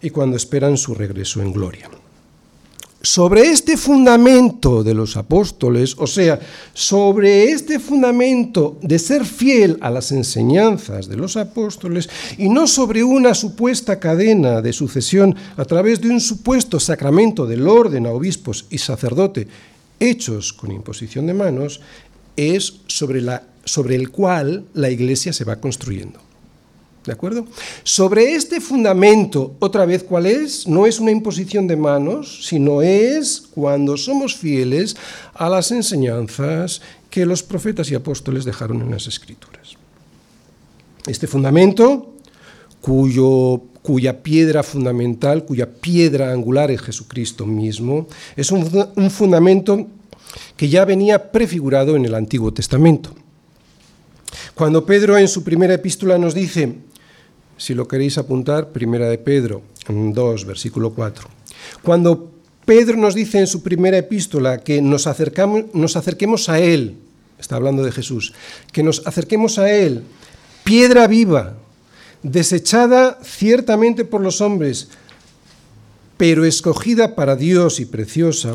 y 0.05 0.11
cuando 0.11 0.37
esperan 0.37 0.77
su 0.77 0.95
regreso 0.95 1.41
en 1.41 1.53
gloria. 1.53 1.89
Sobre 3.05 3.51
este 3.51 3.77
fundamento 3.77 4.83
de 4.83 4.95
los 4.95 5.19
apóstoles, 5.19 5.95
o 5.99 6.07
sea, 6.07 6.41
sobre 6.73 7.51
este 7.51 7.79
fundamento 7.79 8.79
de 8.81 8.99
ser 8.99 9.27
fiel 9.27 9.77
a 9.83 9.91
las 9.91 10.11
enseñanzas 10.11 11.07
de 11.07 11.17
los 11.19 11.37
apóstoles 11.37 12.09
y 12.39 12.49
no 12.49 12.67
sobre 12.67 13.05
una 13.05 13.35
supuesta 13.35 14.01
cadena 14.01 14.63
de 14.63 14.73
sucesión 14.73 15.37
a 15.59 15.67
través 15.67 16.01
de 16.01 16.09
un 16.09 16.19
supuesto 16.19 16.81
sacramento 16.81 17.45
del 17.45 17.69
orden 17.69 18.07
a 18.07 18.11
obispos 18.11 18.65
y 18.71 18.79
sacerdote 18.79 19.49
hechos 20.01 20.55
con 20.55 20.73
imposición 20.73 21.27
de 21.27 21.35
manos, 21.35 21.83
es 22.37 22.81
sobre, 22.87 23.97
el 23.97 24.11
cual 24.13 24.65
la 24.73 24.89
iglesia 24.89 25.35
se 25.35 25.45
va 25.45 25.61
construyendo. 25.61 26.24
¿De 27.05 27.13
acuerdo? 27.13 27.47
Sobre 27.83 28.35
este 28.35 28.61
fundamento, 28.63 29.57
otra 29.59 29.85
vez, 29.85 30.03
¿cuál 30.03 30.25
es? 30.25 30.67
No 30.67 30.87
es 30.87 30.99
una 31.01 31.11
imposición 31.11 31.67
de 31.67 31.77
manos, 31.77 32.47
sino 32.47 32.81
es 32.81 33.43
cuando 33.55 33.99
somos 33.99 34.35
fieles 34.35 34.97
a 35.35 35.51
las 35.51 35.71
enseñanzas 35.71 36.81
que 37.11 37.27
los 37.27 37.43
profetas 37.43 37.91
y 37.91 37.95
apóstoles 37.95 38.47
dejaron 38.47 38.81
en 38.81 38.91
las 38.91 39.07
Escrituras. 39.07 39.77
Este 41.07 41.27
fundamento, 41.27 42.15
cuya 42.81 44.23
piedra 44.23 44.63
fundamental, 44.63 45.45
cuya 45.45 45.71
piedra 45.71 46.33
angular 46.33 46.71
es 46.71 46.81
Jesucristo 46.81 47.45
mismo, 47.45 48.09
es 48.35 48.51
un 48.51 49.11
fundamento 49.11 49.87
que 50.57 50.71
ya 50.71 50.87
venía 50.87 51.31
prefigurado 51.31 51.97
en 51.97 52.07
el 52.07 52.15
Antiguo 52.15 52.53
Testamento. 52.53 53.15
Cuando 54.55 54.87
Pedro 54.87 55.19
en 55.19 55.29
su 55.29 55.45
primera 55.45 55.75
epístola 55.75 56.17
nos 56.17 56.35
dice, 56.35 56.75
si 57.57 57.75
lo 57.75 57.89
queréis 57.89 58.19
apuntar, 58.19 58.71
primera 58.71 59.09
de 59.09 59.19
Pedro 59.19 59.63
2, 59.89 60.45
versículo 60.45 60.91
4. 60.91 61.29
Cuando 61.83 62.33
Pedro 62.65 62.97
nos 62.97 63.15
dice 63.15 63.39
en 63.39 63.47
su 63.47 63.63
primera 63.63 63.99
epístola 63.99 64.59
que 64.59 64.81
nos, 64.81 65.07
acercamos, 65.07 65.65
nos 65.75 65.97
acerquemos 65.97 66.49
a 66.49 66.59
Él, 66.61 66.97
está 67.39 67.57
hablando 67.57 67.83
de 67.83 67.93
Jesús, 67.93 68.33
que 68.73 68.83
nos 68.83 69.07
acerquemos 69.07 69.59
a 69.59 69.71
Él, 69.71 70.03
piedra 70.65 71.07
viva, 71.07 71.57
desechada 72.23 73.19
ciertamente 73.23 74.05
por 74.05 74.23
los 74.23 74.41
hombres, 74.41 74.89
pero 76.17 76.45
escogida 76.45 77.15
para 77.15 77.37
Dios 77.37 77.81
y 77.81 77.87
preciosa, 77.87 78.55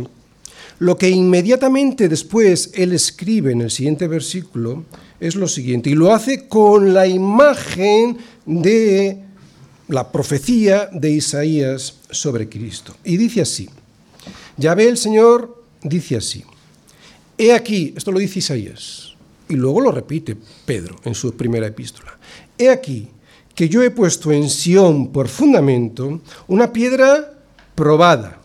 lo 0.80 0.98
que 0.98 1.10
inmediatamente 1.10 2.08
después 2.08 2.72
él 2.74 2.94
escribe 2.94 3.52
en 3.52 3.62
el 3.62 3.70
siguiente 3.70 4.08
versículo 4.08 4.86
es 5.20 5.36
lo 5.36 5.48
siguiente, 5.48 5.90
y 5.90 5.96
lo 5.96 6.14
hace 6.14 6.48
con 6.48 6.94
la 6.94 7.06
imagen 7.06 8.18
de 8.50 9.24
la 9.88 10.12
profecía 10.12 10.90
de 10.92 11.12
Isaías 11.12 11.96
sobre 12.10 12.50
Cristo. 12.50 12.96
Y 13.04 13.18
dice 13.18 13.42
así, 13.42 13.70
ya 14.58 14.76
ve 14.76 14.90
el 14.90 14.98
Señor, 14.98 15.64
dice 15.82 16.18
así, 16.18 16.44
he 17.38 17.54
aquí, 17.54 17.94
esto 17.96 18.12
lo 18.12 18.20
dice 18.20 18.40
Isaías, 18.40 19.14
y 19.48 19.56
luego 19.56 19.82
lo 19.82 19.92
repite 19.92 20.36
Pedro 20.66 21.00
en 21.06 21.16
su 21.16 21.36
primera 21.36 21.68
epístola, 21.68 22.18
he 22.58 22.70
aquí 22.70 23.08
que 23.56 23.70
yo 23.70 23.84
he 23.84 23.92
puesto 23.92 24.32
en 24.32 24.50
Sión 24.50 25.12
por 25.12 25.28
fundamento 25.28 26.22
una 26.48 26.72
piedra 26.72 27.34
probada 27.76 28.40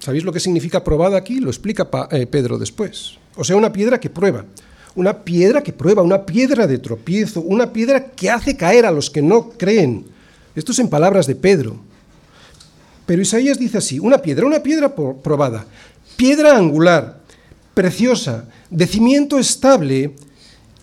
¿Sabéis 0.00 0.24
lo 0.24 0.32
que 0.32 0.40
significa 0.40 0.82
probada 0.82 1.18
aquí? 1.18 1.40
Lo 1.40 1.50
explica 1.50 1.88
eh, 2.10 2.26
Pedro 2.26 2.58
después. 2.58 3.18
O 3.36 3.44
sea, 3.44 3.56
una 3.56 3.72
piedra 3.72 4.00
que 4.00 4.08
prueba. 4.08 4.44
Una 5.00 5.24
piedra 5.24 5.62
que 5.62 5.72
prueba, 5.72 6.02
una 6.02 6.26
piedra 6.26 6.66
de 6.66 6.76
tropiezo, 6.76 7.40
una 7.40 7.72
piedra 7.72 8.10
que 8.10 8.28
hace 8.28 8.54
caer 8.54 8.84
a 8.84 8.90
los 8.90 9.08
que 9.08 9.22
no 9.22 9.48
creen. 9.48 10.04
Esto 10.54 10.72
es 10.72 10.78
en 10.78 10.90
palabras 10.90 11.26
de 11.26 11.34
Pedro. 11.34 11.78
Pero 13.06 13.22
Isaías 13.22 13.58
dice 13.58 13.78
así, 13.78 13.98
una 13.98 14.18
piedra, 14.18 14.44
una 14.44 14.62
piedra 14.62 14.94
probada, 14.94 15.64
piedra 16.18 16.54
angular, 16.54 17.18
preciosa, 17.72 18.44
de 18.68 18.86
cimiento 18.86 19.38
estable, 19.38 20.16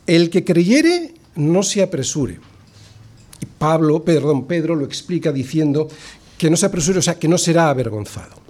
el 0.08 0.32
que 0.32 0.44
creyere 0.44 1.14
no 1.36 1.62
se 1.62 1.84
apresure. 1.84 2.40
Y 3.40 3.46
Pablo, 3.46 4.04
perdón, 4.04 4.48
Pedro 4.48 4.74
lo 4.74 4.86
explica 4.86 5.32
diciendo 5.32 5.90
que 6.40 6.50
no 6.50 6.58
se 6.58 6.66
apresure, 6.66 6.98
o 6.98 7.04
sea, 7.04 7.20
que 7.20 7.28
no 7.28 7.38
será 7.38 7.70
avergonzado. 7.70 8.47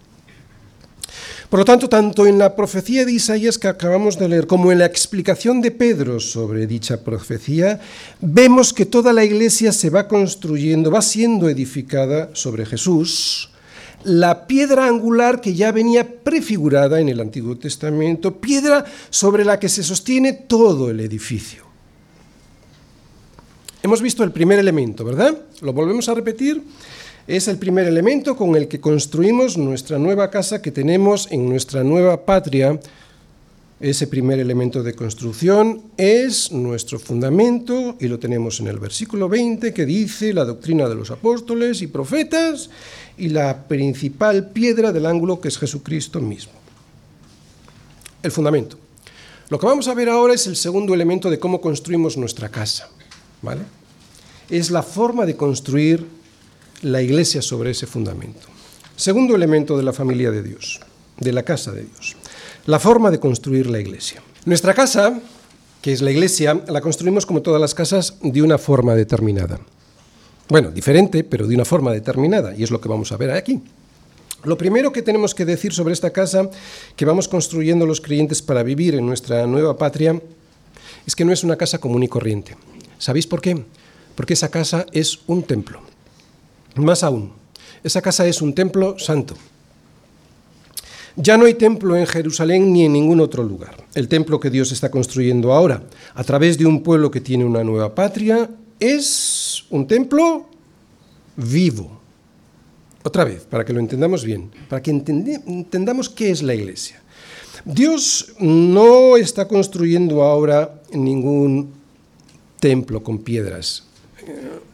Por 1.50 1.60
lo 1.60 1.66
tanto, 1.66 1.88
tanto 1.88 2.28
en 2.28 2.38
la 2.38 2.58
profecía 2.58 3.06
de 3.06 3.14
Isaías 3.14 3.58
que 3.58 3.70
acabamos 3.70 4.20
de 4.20 4.28
leer 4.28 4.48
como 4.48 4.74
en 4.74 4.80
la 4.80 4.86
explicación 4.86 5.62
de 5.62 5.72
Pedro 5.72 6.20
sobre 6.20 6.68
dicha 6.68 7.06
profecía, 7.06 7.80
vemos 8.20 8.74
que 8.74 8.86
toda 8.86 9.14
la 9.14 9.24
iglesia 9.24 9.72
se 9.72 9.90
va 9.90 10.10
construyendo, 10.10 10.92
va 10.92 11.02
siendo 11.02 11.48
edificada 11.48 12.30
sobre 12.34 12.66
Jesús, 12.66 13.50
la 14.04 14.46
piedra 14.46 14.88
angular 14.88 15.40
que 15.40 15.54
ya 15.54 15.72
venía 15.72 16.22
prefigurada 16.22 17.00
en 17.00 17.08
el 17.08 17.22
Antiguo 17.22 17.58
Testamento, 17.58 18.42
piedra 18.42 18.84
sobre 19.10 19.46
la 19.46 19.58
que 19.58 19.70
se 19.70 19.84
sostiene 19.84 20.34
todo 20.34 20.90
el 20.90 21.00
edificio. 21.00 21.64
Hemos 23.84 24.02
visto 24.02 24.22
el 24.26 24.34
primer 24.34 24.60
elemento, 24.60 25.06
¿verdad? 25.06 25.38
¿Lo 25.62 25.72
volvemos 25.72 26.10
a 26.10 26.14
repetir? 26.14 26.62
Es 27.28 27.50
el 27.50 27.58
primer 27.58 27.86
elemento 27.88 28.38
con 28.38 28.56
el 28.56 28.70
que 28.70 28.80
construimos 28.80 29.58
nuestra 29.58 30.00
nueva 30.00 30.30
casa 30.30 30.62
que 30.62 30.72
tenemos 30.72 31.28
en 31.30 31.50
nuestra 31.50 31.84
nueva 31.84 32.26
patria. 32.26 32.80
Ese 33.82 34.08
primer 34.08 34.40
elemento 34.40 34.82
de 34.82 34.94
construcción 34.94 35.82
es 35.98 36.54
nuestro 36.54 37.00
fundamento 37.00 37.98
y 38.00 38.08
lo 38.08 38.18
tenemos 38.18 38.62
en 38.62 38.68
el 38.68 38.80
versículo 38.80 39.28
20 39.28 39.74
que 39.74 39.86
dice 39.86 40.32
la 40.32 40.46
doctrina 40.46 40.88
de 40.88 40.96
los 40.96 41.12
apóstoles 41.12 41.82
y 41.82 41.88
profetas 41.88 42.70
y 43.18 43.28
la 43.28 43.68
principal 43.68 44.52
piedra 44.52 44.94
del 44.94 45.06
ángulo 45.06 45.42
que 45.42 45.50
es 45.50 45.58
Jesucristo 45.58 46.22
mismo. 46.22 46.54
El 48.24 48.32
fundamento. 48.32 48.78
Lo 49.50 49.60
que 49.60 49.66
vamos 49.66 49.90
a 49.90 49.94
ver 49.94 50.08
ahora 50.08 50.34
es 50.34 50.48
el 50.48 50.56
segundo 50.56 50.94
elemento 50.94 51.30
de 51.30 51.40
cómo 51.40 51.60
construimos 51.60 52.16
nuestra 52.16 52.48
casa. 52.48 52.90
¿vale? 53.42 53.64
Es 54.50 54.72
la 54.72 54.82
forma 54.82 55.26
de 55.26 55.36
construir 55.36 56.17
la 56.82 57.02
iglesia 57.02 57.42
sobre 57.42 57.72
ese 57.72 57.88
fundamento. 57.88 58.48
Segundo 58.96 59.36
elemento 59.36 59.78
de 59.78 59.84
la 59.84 59.94
familia 59.94 60.32
de 60.32 60.44
Dios, 60.44 60.80
de 61.20 61.34
la 61.34 61.44
casa 61.44 61.72
de 61.72 61.84
Dios, 61.84 62.16
la 62.66 62.80
forma 62.80 63.12
de 63.12 63.20
construir 63.20 63.70
la 63.70 63.80
iglesia. 63.80 64.22
Nuestra 64.46 64.74
casa, 64.74 65.20
que 65.82 65.94
es 65.94 66.02
la 66.02 66.12
iglesia, 66.12 66.64
la 66.68 66.82
construimos 66.82 67.26
como 67.26 67.42
todas 67.42 67.62
las 67.62 67.74
casas 67.74 68.18
de 68.22 68.42
una 68.42 68.58
forma 68.58 68.96
determinada. 68.96 69.60
Bueno, 70.50 70.72
diferente, 70.72 71.24
pero 71.24 71.48
de 71.48 71.56
una 71.56 71.66
forma 71.66 71.92
determinada, 71.92 72.56
y 72.56 72.64
es 72.64 72.72
lo 72.72 72.80
que 72.80 72.90
vamos 72.90 73.12
a 73.12 73.18
ver 73.18 73.32
aquí. 73.32 73.62
Lo 74.44 74.58
primero 74.58 74.92
que 74.92 75.02
tenemos 75.02 75.36
que 75.36 75.46
decir 75.46 75.74
sobre 75.74 75.94
esta 75.94 76.12
casa 76.12 76.50
que 76.96 77.06
vamos 77.06 77.28
construyendo 77.28 77.86
los 77.86 78.02
creyentes 78.02 78.42
para 78.42 78.64
vivir 78.64 78.96
en 78.96 79.06
nuestra 79.06 79.46
nueva 79.48 79.78
patria 79.78 80.22
es 81.06 81.16
que 81.16 81.26
no 81.26 81.34
es 81.34 81.44
una 81.44 81.58
casa 81.58 81.80
común 81.80 82.04
y 82.04 82.08
corriente. 82.08 82.56
¿Sabéis 82.98 83.28
por 83.28 83.42
qué? 83.42 83.66
Porque 84.16 84.34
esa 84.34 84.50
casa 84.50 84.86
es 84.92 85.20
un 85.28 85.44
templo. 85.44 85.82
Más 86.78 87.04
aún, 87.04 87.32
esa 87.84 88.02
casa 88.02 88.28
es 88.28 88.42
un 88.42 88.54
templo 88.54 88.98
santo. 89.00 89.36
Ya 91.16 91.36
no 91.38 91.46
hay 91.46 91.56
templo 91.56 91.96
en 91.96 92.06
Jerusalén 92.06 92.72
ni 92.72 92.86
en 92.86 92.94
ningún 92.94 93.20
otro 93.20 93.44
lugar. 93.44 93.76
El 93.96 94.08
templo 94.08 94.40
que 94.40 94.52
Dios 94.52 94.72
está 94.72 94.92
construyendo 94.92 95.52
ahora, 95.52 95.84
a 96.14 96.24
través 96.24 96.58
de 96.60 96.68
un 96.68 96.84
pueblo 96.84 97.10
que 97.10 97.22
tiene 97.22 97.44
una 97.44 97.64
nueva 97.64 97.96
patria, 97.96 98.50
es 98.80 99.64
un 99.72 99.88
templo 99.88 100.48
vivo. 101.36 102.00
Otra 103.04 103.24
vez, 103.24 103.46
para 103.46 103.66
que 103.66 103.74
lo 103.74 103.80
entendamos 103.80 104.24
bien, 104.24 104.52
para 104.70 104.82
que 104.82 104.92
entendamos 104.92 106.10
qué 106.10 106.30
es 106.30 106.44
la 106.44 106.54
iglesia. 106.54 107.02
Dios 107.66 108.34
no 108.40 109.18
está 109.18 109.48
construyendo 109.48 110.22
ahora 110.22 110.82
ningún 110.92 111.74
templo 112.60 113.02
con 113.02 113.20
piedras 113.20 113.88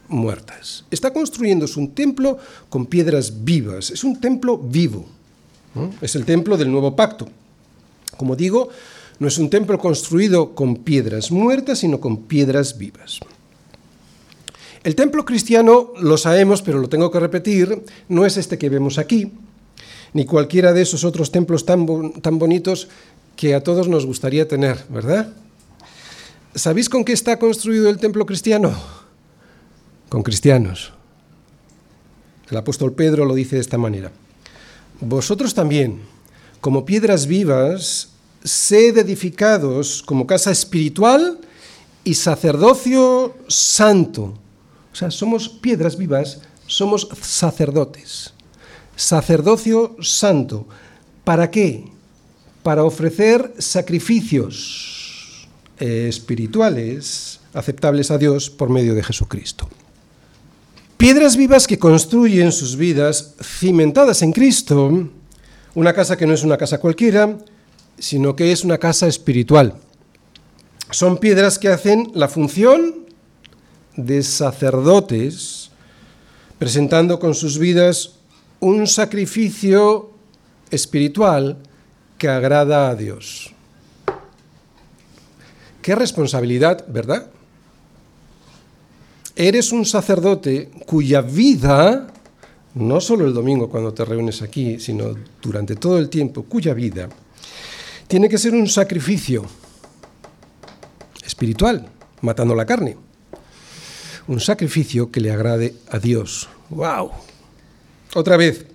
muertas. 0.07 0.85
Está 0.91 1.11
construyendo 1.11 1.65
un 1.77 1.93
templo 1.93 2.37
con 2.69 2.85
piedras 2.85 3.43
vivas. 3.43 3.91
Es 3.91 4.03
un 4.03 4.19
templo 4.19 4.57
vivo. 4.57 5.05
Es 6.01 6.15
el 6.15 6.25
templo 6.25 6.55
del 6.57 6.71
nuevo 6.71 6.95
pacto. 6.95 7.27
Como 8.17 8.35
digo, 8.35 8.69
no 9.19 9.27
es 9.27 9.37
un 9.37 9.49
templo 9.49 9.77
construido 9.79 10.53
con 10.53 10.77
piedras 10.77 11.31
muertas, 11.31 11.79
sino 11.79 11.99
con 11.99 12.23
piedras 12.23 12.77
vivas. 12.77 13.19
El 14.83 14.95
templo 14.95 15.23
cristiano, 15.23 15.93
lo 15.99 16.17
sabemos, 16.17 16.61
pero 16.61 16.79
lo 16.79 16.89
tengo 16.89 17.09
que 17.09 17.19
repetir, 17.19 17.83
no 18.09 18.25
es 18.25 18.37
este 18.37 18.57
que 18.57 18.69
vemos 18.69 18.97
aquí, 18.97 19.31
ni 20.11 20.25
cualquiera 20.25 20.73
de 20.73 20.81
esos 20.81 21.05
otros 21.05 21.31
templos 21.31 21.65
tan, 21.65 22.11
tan 22.21 22.37
bonitos 22.37 22.89
que 23.35 23.55
a 23.55 23.63
todos 23.63 23.87
nos 23.87 24.05
gustaría 24.05 24.47
tener, 24.47 24.83
¿verdad? 24.89 25.33
¿Sabéis 26.53 26.89
con 26.89 27.05
qué 27.05 27.13
está 27.13 27.39
construido 27.39 27.89
el 27.89 27.97
templo 27.97 28.25
cristiano? 28.25 28.75
Con 30.13 30.21
cristianos. 30.21 30.93
El 32.51 32.57
apóstol 32.57 32.93
Pedro 32.93 33.25
lo 33.25 33.33
dice 33.33 33.55
de 33.55 33.61
esta 33.61 33.79
manera. 33.79 34.11
Vosotros 35.01 35.55
también, 35.55 36.01
como 36.61 36.85
piedras 36.85 37.25
vivas, 37.25 38.09
sed 38.43 38.95
edificados 38.99 40.03
como 40.03 40.27
casa 40.27 40.51
espiritual 40.51 41.39
y 42.03 42.13
sacerdocio 42.13 43.35
santo 43.47 44.35
o 44.93 44.95
sea, 44.95 45.09
somos 45.09 45.49
piedras 45.49 45.97
vivas, 45.97 46.41
somos 46.67 47.09
sacerdotes. 47.19 48.31
Sacerdocio 48.95 49.95
santo. 50.01 50.67
¿Para 51.23 51.49
qué? 51.49 51.85
Para 52.61 52.83
ofrecer 52.83 53.55
sacrificios 53.57 55.49
eh, 55.79 56.05
espirituales 56.07 57.39
aceptables 57.55 58.11
a 58.11 58.19
Dios 58.19 58.51
por 58.51 58.69
medio 58.69 58.93
de 58.93 59.01
Jesucristo. 59.01 59.67
Piedras 60.97 61.35
vivas 61.35 61.67
que 61.67 61.79
construyen 61.79 62.51
sus 62.51 62.75
vidas 62.75 63.35
cimentadas 63.41 64.21
en 64.21 64.31
Cristo, 64.31 65.09
una 65.75 65.93
casa 65.93 66.17
que 66.17 66.25
no 66.25 66.33
es 66.33 66.43
una 66.43 66.57
casa 66.57 66.79
cualquiera, 66.79 67.37
sino 67.97 68.35
que 68.35 68.51
es 68.51 68.63
una 68.63 68.77
casa 68.77 69.07
espiritual. 69.07 69.75
Son 70.91 71.17
piedras 71.17 71.59
que 71.59 71.69
hacen 71.69 72.11
la 72.13 72.27
función 72.27 73.05
de 73.95 74.23
sacerdotes 74.23 75.71
presentando 76.59 77.19
con 77.19 77.35
sus 77.35 77.57
vidas 77.57 78.13
un 78.59 78.87
sacrificio 78.87 80.11
espiritual 80.71 81.57
que 82.17 82.29
agrada 82.29 82.89
a 82.89 82.95
Dios. 82.95 83.51
Qué 85.81 85.95
responsabilidad, 85.95 86.85
¿verdad? 86.87 87.32
Eres 89.35 89.71
un 89.71 89.85
sacerdote 89.85 90.69
cuya 90.85 91.21
vida, 91.21 92.07
no 92.75 93.01
solo 93.01 93.25
el 93.25 93.33
domingo 93.33 93.69
cuando 93.69 93.93
te 93.93 94.05
reúnes 94.05 94.41
aquí, 94.41 94.79
sino 94.79 95.15
durante 95.41 95.75
todo 95.75 95.97
el 95.97 96.09
tiempo, 96.09 96.43
cuya 96.43 96.73
vida 96.73 97.09
tiene 98.07 98.29
que 98.29 98.37
ser 98.37 98.53
un 98.53 98.67
sacrificio 98.67 99.43
espiritual, 101.23 101.87
matando 102.21 102.53
la 102.53 102.65
carne 102.65 102.97
un 104.27 104.39
sacrificio 104.39 105.11
que 105.11 105.21
le 105.21 105.31
agrade 105.31 105.75
a 105.89 105.99
Dios. 105.99 106.49
¡Wow! 106.69 107.11
Otra 108.15 108.37
vez, 108.37 108.65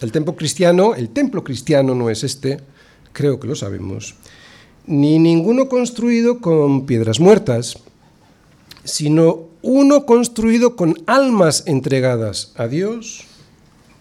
el 0.00 0.12
templo 0.12 0.36
cristiano, 0.36 0.94
el 0.94 1.10
templo 1.10 1.42
cristiano 1.44 1.94
no 1.94 2.10
es 2.10 2.24
este, 2.24 2.58
creo 3.12 3.40
que 3.40 3.48
lo 3.48 3.54
sabemos, 3.54 4.16
ni 4.86 5.18
ninguno 5.18 5.68
construido 5.68 6.40
con 6.40 6.86
piedras 6.86 7.20
muertas, 7.20 7.78
sino 8.84 9.48
uno 9.66 10.04
construido 10.04 10.76
con 10.76 10.94
almas 11.06 11.64
entregadas 11.66 12.52
a 12.54 12.68
Dios. 12.68 13.24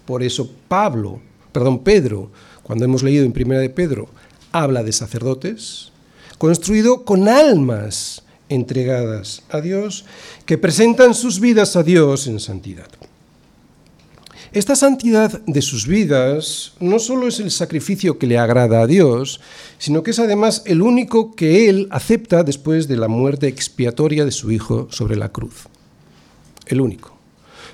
Por 0.05 0.21
eso 0.21 0.51
Pablo, 0.67 1.21
perdón, 1.53 1.79
Pedro, 1.79 2.31
cuando 2.63 2.83
hemos 2.83 3.01
leído 3.01 3.23
en 3.23 3.31
Primera 3.31 3.61
de 3.61 3.69
Pedro, 3.69 4.09
habla 4.51 4.83
de 4.83 4.91
sacerdotes, 4.91 5.93
construido 6.37 7.05
con 7.05 7.29
almas 7.29 8.23
entregadas 8.49 9.41
a 9.49 9.61
Dios, 9.61 10.03
que 10.45 10.57
presentan 10.57 11.13
sus 11.13 11.39
vidas 11.39 11.77
a 11.77 11.83
Dios 11.83 12.27
en 12.27 12.41
santidad. 12.41 12.89
Esta 14.53 14.75
santidad 14.75 15.41
de 15.47 15.63
sus 15.63 15.87
vidas 15.87 16.73
no 16.79 16.99
solo 16.99 17.27
es 17.27 17.39
el 17.39 17.49
sacrificio 17.49 18.19
que 18.19 18.27
le 18.27 18.37
agrada 18.37 18.83
a 18.83 18.87
Dios, 18.87 19.41
sino 19.79 20.03
que 20.03 20.11
es 20.11 20.19
además 20.19 20.61
el 20.67 20.83
único 20.83 21.33
que 21.33 21.69
Él 21.69 21.87
acepta 21.89 22.43
después 22.43 22.87
de 22.87 22.97
la 22.97 23.07
muerte 23.07 23.47
expiatoria 23.47 24.25
de 24.25 24.31
su 24.31 24.51
Hijo 24.51 24.87
sobre 24.91 25.15
la 25.15 25.29
cruz. 25.29 25.63
El 26.67 26.81
único. 26.81 27.17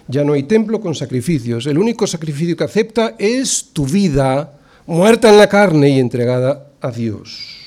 Ya 0.08 0.24
no 0.24 0.32
hay 0.32 0.44
templo 0.44 0.80
con 0.80 0.96
sacrificios, 0.96 1.68
el 1.68 1.78
único 1.78 2.08
sacrificio 2.08 2.56
que 2.56 2.64
acepta 2.64 3.14
es 3.20 3.72
tu 3.74 3.86
vida 3.86 4.58
muerta 4.88 5.30
en 5.30 5.38
la 5.38 5.50
carne 5.50 5.90
y 5.90 6.00
entregada 6.00 6.72
a 6.80 6.92
Dios. 6.92 7.58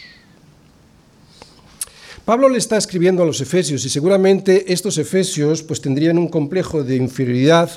Pablo 2.25 2.49
le 2.49 2.57
está 2.57 2.79
escribiendo 2.79 3.25
a 3.25 3.27
los 3.27 3.43
efesios 3.43 3.85
y 3.85 3.91
seguramente 3.91 4.73
estos 4.73 4.97
efesios 4.97 5.63
pues 5.63 5.83
tendrían 5.83 6.17
un 6.17 6.29
complejo 6.29 6.83
de 6.83 6.97
inferioridad, 6.97 7.71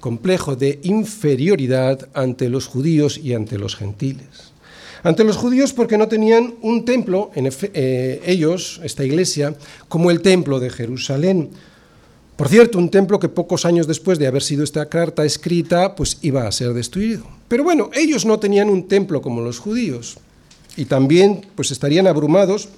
complejo 0.00 0.56
de 0.56 0.78
inferioridad 0.82 2.08
ante 2.14 2.48
los 2.48 2.66
judíos 2.66 3.18
y 3.18 3.34
ante 3.34 3.58
los 3.58 3.76
gentiles. 3.76 4.52
Ante 5.02 5.24
los 5.24 5.36
judíos 5.36 5.72
porque 5.72 5.98
no 5.98 6.08
tenían 6.08 6.54
un 6.60 6.84
templo, 6.84 7.30
en 7.34 7.48
eh, 7.74 8.20
ellos, 8.26 8.80
esta 8.82 9.04
iglesia, 9.04 9.54
como 9.88 10.10
el 10.10 10.22
templo 10.22 10.58
de 10.58 10.70
Jerusalén. 10.70 11.50
Por 12.36 12.48
cierto, 12.48 12.78
un 12.78 12.90
templo 12.90 13.18
que 13.18 13.28
pocos 13.28 13.64
años 13.64 13.86
después 13.86 14.18
de 14.18 14.26
haber 14.26 14.42
sido 14.42 14.64
esta 14.64 14.88
carta 14.88 15.24
escrita, 15.24 15.94
pues 15.94 16.18
iba 16.22 16.46
a 16.46 16.52
ser 16.52 16.72
destruido. 16.72 17.24
Pero 17.48 17.64
bueno, 17.64 17.90
ellos 17.94 18.24
no 18.24 18.38
tenían 18.38 18.68
un 18.68 18.88
templo 18.88 19.22
como 19.22 19.40
los 19.40 19.58
judíos. 19.58 20.18
Y 20.76 20.84
también 20.84 21.46
pues 21.54 21.70
estarían 21.70 22.06
abrumados 22.06 22.68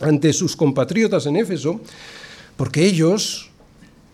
ante 0.00 0.32
sus 0.32 0.56
compatriotas 0.56 1.26
en 1.26 1.36
Éfeso, 1.36 1.80
porque 2.56 2.84
ellos, 2.84 3.50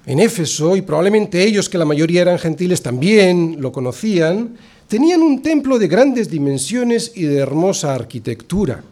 en 0.06 0.20
Éfeso, 0.20 0.76
y 0.76 0.82
probablemente 0.82 1.42
ellos, 1.44 1.68
que 1.68 1.78
la 1.78 1.84
mayoría 1.84 2.22
eran 2.22 2.38
gentiles, 2.38 2.82
también 2.82 3.56
lo 3.60 3.70
conocían, 3.72 4.56
tenían 4.88 5.22
un 5.22 5.42
templo 5.42 5.78
de 5.78 5.88
grandes 5.88 6.30
dimensiones 6.30 7.12
y 7.14 7.22
de 7.24 7.38
hermosa 7.38 7.94
arquitectura. 7.94 8.82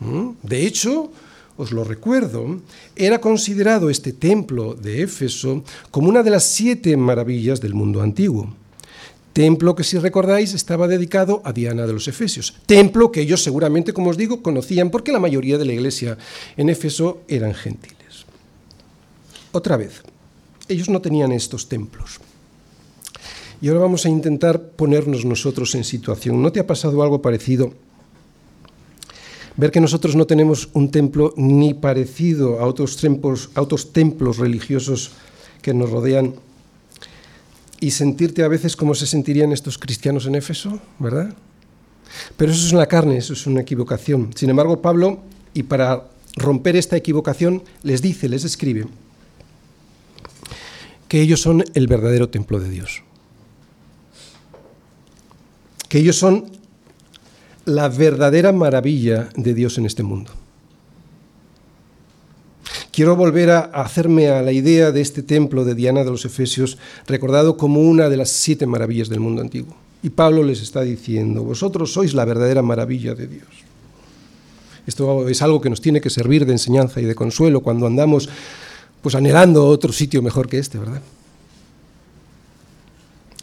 ¿Mm? 0.00 0.30
De 0.42 0.66
hecho, 0.66 1.10
os 1.56 1.72
lo 1.72 1.84
recuerdo, 1.84 2.60
era 2.94 3.20
considerado 3.20 3.90
este 3.90 4.12
templo 4.12 4.74
de 4.74 5.02
Éfeso 5.02 5.64
como 5.90 6.08
una 6.08 6.22
de 6.22 6.30
las 6.30 6.44
siete 6.44 6.96
maravillas 6.96 7.60
del 7.60 7.74
mundo 7.74 8.00
antiguo. 8.00 8.54
Templo 9.32 9.74
que, 9.74 9.84
si 9.84 9.98
recordáis, 9.98 10.54
estaba 10.54 10.88
dedicado 10.88 11.42
a 11.44 11.52
Diana 11.52 11.86
de 11.86 11.92
los 11.92 12.08
Efesios. 12.08 12.56
Templo 12.66 13.12
que 13.12 13.20
ellos 13.20 13.42
seguramente, 13.42 13.92
como 13.92 14.10
os 14.10 14.16
digo, 14.16 14.42
conocían 14.42 14.90
porque 14.90 15.12
la 15.12 15.20
mayoría 15.20 15.58
de 15.58 15.64
la 15.64 15.72
iglesia 15.72 16.18
en 16.56 16.68
Éfeso 16.68 17.22
eran 17.28 17.54
gentiles. 17.54 18.26
Otra 19.52 19.76
vez, 19.76 20.02
ellos 20.68 20.88
no 20.88 21.00
tenían 21.00 21.32
estos 21.32 21.68
templos. 21.68 22.20
Y 23.60 23.68
ahora 23.68 23.80
vamos 23.80 24.06
a 24.06 24.08
intentar 24.08 24.70
ponernos 24.70 25.24
nosotros 25.24 25.74
en 25.74 25.84
situación. 25.84 26.40
¿No 26.40 26.52
te 26.52 26.60
ha 26.60 26.66
pasado 26.66 27.02
algo 27.02 27.20
parecido? 27.20 27.72
Ver 29.56 29.72
que 29.72 29.80
nosotros 29.80 30.14
no 30.14 30.26
tenemos 30.26 30.68
un 30.74 30.90
templo 30.92 31.34
ni 31.36 31.74
parecido 31.74 32.60
a 32.60 32.66
otros 32.66 32.96
templos, 32.96 34.38
religiosos 34.38 35.10
que 35.62 35.74
nos 35.74 35.90
rodean 35.90 36.34
y 37.80 37.90
sentirte 37.90 38.44
a 38.44 38.48
veces 38.48 38.76
como 38.76 38.94
se 38.94 39.06
sentirían 39.06 39.50
estos 39.50 39.76
cristianos 39.78 40.26
en 40.26 40.36
Éfeso, 40.36 40.78
¿verdad? 41.00 41.34
Pero 42.36 42.52
eso 42.52 42.64
es 42.64 42.72
una 42.72 42.86
carne, 42.86 43.16
eso 43.16 43.32
es 43.32 43.46
una 43.48 43.62
equivocación. 43.62 44.30
Sin 44.36 44.50
embargo, 44.50 44.80
Pablo, 44.80 45.20
y 45.54 45.64
para 45.64 46.08
romper 46.36 46.76
esta 46.76 46.96
equivocación, 46.96 47.64
les 47.82 48.00
dice, 48.00 48.28
les 48.28 48.44
escribe, 48.44 48.86
que 51.08 51.20
ellos 51.20 51.40
son 51.40 51.64
el 51.74 51.86
verdadero 51.86 52.28
templo 52.28 52.60
de 52.60 52.70
Dios. 52.70 53.02
Que 55.88 55.98
ellos 55.98 56.16
son 56.16 56.50
la 57.64 57.88
verdadera 57.88 58.52
maravilla 58.52 59.30
de 59.34 59.54
Dios 59.54 59.78
en 59.78 59.86
este 59.86 60.02
mundo. 60.02 60.32
Quiero 62.92 63.16
volver 63.16 63.50
a 63.50 63.60
hacerme 63.60 64.28
a 64.28 64.42
la 64.42 64.52
idea 64.52 64.90
de 64.90 65.00
este 65.00 65.22
templo 65.22 65.64
de 65.64 65.74
Diana 65.74 66.04
de 66.04 66.10
los 66.10 66.24
Efesios, 66.24 66.78
recordado 67.06 67.56
como 67.56 67.80
una 67.80 68.08
de 68.08 68.16
las 68.16 68.30
siete 68.30 68.66
maravillas 68.66 69.08
del 69.08 69.20
mundo 69.20 69.40
antiguo. 69.40 69.76
Y 70.02 70.10
Pablo 70.10 70.42
les 70.42 70.62
está 70.62 70.82
diciendo, 70.82 71.42
vosotros 71.42 71.92
sois 71.92 72.14
la 72.14 72.24
verdadera 72.24 72.62
maravilla 72.62 73.14
de 73.14 73.28
Dios. 73.28 73.48
Esto 74.86 75.28
es 75.28 75.42
algo 75.42 75.60
que 75.60 75.70
nos 75.70 75.80
tiene 75.80 76.00
que 76.00 76.10
servir 76.10 76.46
de 76.46 76.52
enseñanza 76.52 77.00
y 77.00 77.04
de 77.04 77.14
consuelo 77.14 77.60
cuando 77.60 77.86
andamos 77.86 78.28
pues 79.02 79.14
anhelando 79.14 79.66
otro 79.66 79.92
sitio 79.92 80.22
mejor 80.22 80.48
que 80.48 80.58
este, 80.58 80.78
¿verdad? 80.78 81.02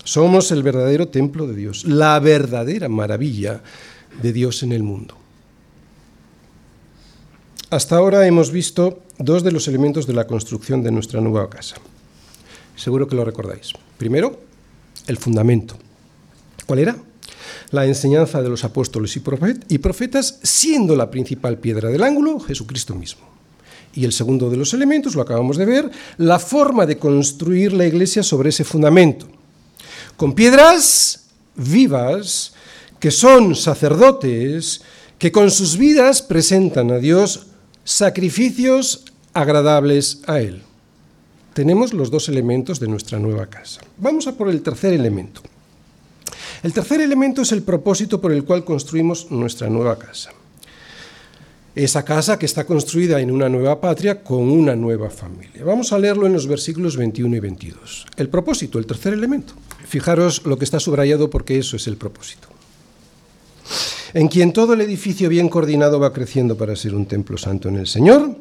Somos 0.03 0.51
el 0.51 0.61
verdadero 0.61 1.07
templo 1.07 1.47
de 1.47 1.55
Dios, 1.55 1.85
la 1.85 2.19
verdadera 2.19 2.89
maravilla 2.89 3.61
de 4.21 4.33
Dios 4.33 4.61
en 4.63 4.71
el 4.71 4.83
mundo. 4.83 5.17
Hasta 7.71 7.95
ahora 7.97 8.27
hemos 8.27 8.51
visto 8.51 9.03
dos 9.17 9.43
de 9.43 9.51
los 9.51 9.67
elementos 9.67 10.05
de 10.05 10.13
la 10.13 10.27
construcción 10.27 10.83
de 10.83 10.91
nuestra 10.91 11.21
nueva 11.21 11.49
casa. 11.49 11.77
Seguro 12.75 13.07
que 13.07 13.15
lo 13.15 13.25
recordáis. 13.25 13.73
Primero, 13.97 14.39
el 15.07 15.17
fundamento. 15.17 15.77
¿Cuál 16.65 16.79
era? 16.79 16.95
La 17.71 17.85
enseñanza 17.85 18.41
de 18.41 18.49
los 18.49 18.63
apóstoles 18.63 19.17
y 19.17 19.77
profetas, 19.79 20.39
siendo 20.43 20.95
la 20.95 21.09
principal 21.09 21.57
piedra 21.57 21.89
del 21.89 22.03
ángulo 22.03 22.39
Jesucristo 22.39 22.93
mismo. 22.93 23.34
Y 23.95 24.03
el 24.03 24.11
segundo 24.11 24.49
de 24.49 24.57
los 24.57 24.73
elementos, 24.73 25.15
lo 25.15 25.21
acabamos 25.21 25.57
de 25.57 25.65
ver, 25.65 25.89
la 26.17 26.37
forma 26.37 26.85
de 26.85 26.97
construir 26.97 27.71
la 27.73 27.85
iglesia 27.85 28.21
sobre 28.21 28.49
ese 28.49 28.65
fundamento. 28.65 29.27
Con 30.17 30.33
piedras 30.33 31.27
vivas, 31.55 32.53
que 32.99 33.09
son 33.09 33.55
sacerdotes, 33.55 34.81
que 35.17 35.31
con 35.31 35.49
sus 35.49 35.77
vidas 35.77 36.21
presentan 36.21 36.91
a 36.91 36.97
Dios 36.97 37.47
sacrificios 37.85 39.05
agradables 39.33 40.19
a 40.27 40.39
Él. 40.41 40.61
Tenemos 41.53 41.93
los 41.93 42.11
dos 42.11 42.27
elementos 42.27 42.81
de 42.81 42.89
nuestra 42.89 43.17
nueva 43.17 43.47
casa. 43.47 43.79
Vamos 43.97 44.27
a 44.27 44.33
por 44.33 44.49
el 44.49 44.61
tercer 44.61 44.93
elemento. 44.93 45.41
El 46.63 46.73
tercer 46.73 46.99
elemento 46.99 47.43
es 47.43 47.51
el 47.53 47.61
propósito 47.61 48.19
por 48.19 48.33
el 48.33 48.43
cual 48.43 48.65
construimos 48.65 49.31
nuestra 49.31 49.69
nueva 49.69 49.97
casa. 49.97 50.31
Esa 51.75 52.05
casa 52.05 52.39
que 52.39 52.45
está 52.45 52.65
construida 52.65 53.19
en 53.19 53.31
una 53.31 53.49
nueva 53.49 53.81
patria 53.81 54.23
con 54.23 54.49
una 54.49 54.75
nueva 54.75 55.09
familia. 55.09 55.63
Vamos 55.65 55.91
a 55.91 55.99
leerlo 55.99 56.25
en 56.25 56.33
los 56.33 56.47
versículos 56.47 56.95
21 56.95 57.35
y 57.35 57.39
22. 57.39 58.05
El 58.15 58.29
propósito, 58.29 58.79
el 58.79 58.85
tercer 58.85 59.13
elemento. 59.13 59.53
Fijaros 59.85 60.45
lo 60.45 60.57
que 60.57 60.63
está 60.63 60.79
subrayado 60.79 61.29
porque 61.29 61.57
eso 61.57 61.75
es 61.75 61.87
el 61.87 61.97
propósito 61.97 62.55
en 64.15 64.29
quien 64.29 64.53
todo 64.53 64.73
el 64.73 64.81
edificio 64.81 65.27
bien 65.27 65.49
coordinado 65.49 65.99
va 65.99 66.13
creciendo 66.13 66.55
para 66.55 66.75
ser 66.77 66.95
un 66.95 67.05
templo 67.05 67.37
santo 67.37 67.67
en 67.67 67.75
el 67.75 67.85
Señor, 67.85 68.37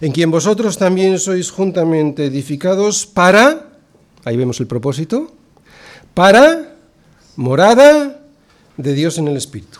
en 0.00 0.10
quien 0.10 0.28
vosotros 0.28 0.76
también 0.76 1.20
sois 1.20 1.52
juntamente 1.54 2.26
edificados 2.26 3.06
para, 3.06 3.78
ahí 4.24 4.36
vemos 4.36 4.58
el 4.58 4.66
propósito, 4.66 5.32
para 6.14 6.74
morada 7.36 8.26
de 8.76 8.92
Dios 8.92 9.18
en 9.18 9.28
el 9.28 9.36
Espíritu. 9.36 9.78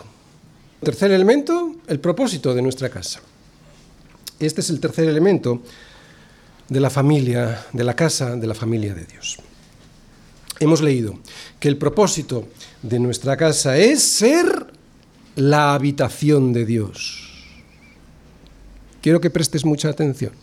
Tercer 0.81 1.11
elemento, 1.11 1.75
el 1.87 1.99
propósito 1.99 2.53
de 2.53 2.61
nuestra 2.61 2.89
casa. 2.89 3.21
Este 4.39 4.61
es 4.61 4.69
el 4.69 4.79
tercer 4.79 5.07
elemento 5.07 5.61
de 6.69 6.79
la 6.79 6.89
familia, 6.89 7.65
de 7.71 7.83
la 7.83 7.95
casa 7.95 8.35
de 8.35 8.45
la 8.45 8.53
familia 8.53 8.93
de 8.93 9.05
Dios. 9.05 9.37
Hemos 10.59 10.81
leído 10.81 11.19
que 11.59 11.69
el 11.69 11.77
propósito 11.77 12.47
de 12.81 12.99
nuestra 12.99 13.37
casa 13.37 13.77
es 13.77 14.03
ser 14.03 14.67
la 15.35 15.73
habitación 15.73 16.51
de 16.51 16.65
Dios. 16.65 17.23
Quiero 19.01 19.21
que 19.21 19.29
prestes 19.29 19.63
mucha 19.63 19.89
atención. 19.89 20.33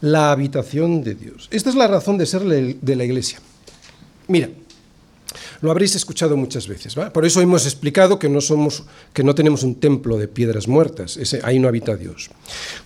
La 0.00 0.32
habitación 0.32 1.02
de 1.02 1.14
Dios. 1.14 1.48
Esta 1.50 1.68
es 1.68 1.76
la 1.76 1.86
razón 1.86 2.16
de 2.16 2.24
ser 2.24 2.42
de 2.42 2.96
la 2.96 3.04
iglesia. 3.04 3.40
Mira, 4.28 4.48
lo 5.60 5.70
habréis 5.70 5.94
escuchado 5.94 6.36
muchas 6.36 6.68
veces, 6.68 6.94
Por 6.94 7.24
eso 7.24 7.40
hemos 7.40 7.64
explicado 7.64 8.18
que 8.18 8.28
no 8.28 8.40
somos, 8.40 8.84
que 9.12 9.22
no 9.22 9.34
tenemos 9.34 9.62
un 9.62 9.76
templo 9.76 10.18
de 10.18 10.28
piedras 10.28 10.68
muertas, 10.68 11.16
ese, 11.16 11.40
ahí 11.42 11.58
no 11.58 11.68
habita 11.68 11.96
Dios. 11.96 12.30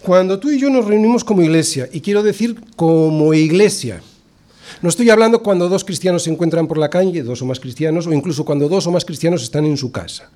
Cuando 0.02 0.38
tú 0.38 0.50
y 0.50 0.58
yo 0.58 0.70
nos 0.70 0.86
reunimos 0.86 1.24
como 1.24 1.42
iglesia, 1.42 1.88
y 1.92 2.00
quiero 2.00 2.22
decir 2.22 2.60
como 2.76 3.34
iglesia, 3.34 4.02
no 4.82 4.88
estoy 4.88 5.10
hablando 5.10 5.42
cuando 5.42 5.68
dos 5.68 5.84
cristianos 5.84 6.22
se 6.22 6.30
encuentran 6.30 6.66
por 6.66 6.78
la 6.78 6.88
calle, 6.88 7.22
dos 7.22 7.42
o 7.42 7.46
más 7.46 7.60
cristianos, 7.60 8.06
o 8.06 8.12
incluso 8.12 8.44
cuando 8.44 8.68
dos 8.68 8.86
o 8.86 8.90
más 8.90 9.04
cristianos 9.04 9.42
están 9.42 9.64
en 9.66 9.76
su 9.76 9.92
casa. 9.92 10.30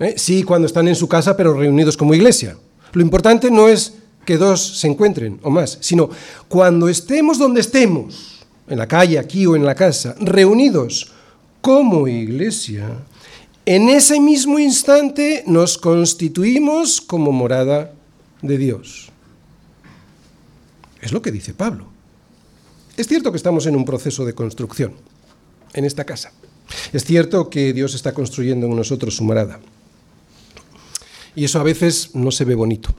¿Eh? 0.00 0.14
Sí, 0.16 0.42
cuando 0.42 0.66
están 0.66 0.88
en 0.88 0.94
su 0.94 1.08
casa, 1.08 1.36
pero 1.36 1.54
reunidos 1.54 1.96
como 1.96 2.14
iglesia. 2.14 2.56
Lo 2.92 3.02
importante 3.02 3.50
no 3.50 3.68
es 3.68 3.94
que 4.24 4.36
dos 4.36 4.78
se 4.80 4.86
encuentren 4.86 5.40
o 5.42 5.50
más, 5.50 5.78
sino 5.80 6.10
cuando 6.48 6.88
estemos 6.88 7.38
donde 7.38 7.60
estemos, 7.60 8.39
en 8.70 8.78
la 8.78 8.86
calle, 8.86 9.18
aquí 9.18 9.44
o 9.44 9.56
en 9.56 9.66
la 9.66 9.74
casa, 9.74 10.14
reunidos 10.20 11.12
como 11.60 12.08
iglesia, 12.08 12.88
en 13.66 13.88
ese 13.88 14.18
mismo 14.20 14.58
instante 14.58 15.44
nos 15.46 15.76
constituimos 15.76 17.00
como 17.00 17.32
morada 17.32 17.92
de 18.40 18.56
Dios. 18.56 19.10
Es 21.02 21.12
lo 21.12 21.20
que 21.20 21.32
dice 21.32 21.52
Pablo. 21.52 21.86
Es 22.96 23.08
cierto 23.08 23.32
que 23.32 23.36
estamos 23.36 23.66
en 23.66 23.76
un 23.76 23.84
proceso 23.84 24.24
de 24.24 24.34
construcción 24.34 24.94
en 25.74 25.84
esta 25.84 26.04
casa. 26.04 26.32
Es 26.92 27.04
cierto 27.04 27.50
que 27.50 27.72
Dios 27.72 27.94
está 27.94 28.14
construyendo 28.14 28.66
en 28.66 28.76
nosotros 28.76 29.16
su 29.16 29.24
morada. 29.24 29.60
Y 31.34 31.44
eso 31.44 31.58
a 31.58 31.64
veces 31.64 32.14
no 32.14 32.30
se 32.30 32.44
ve 32.44 32.54
bonito. 32.54 32.90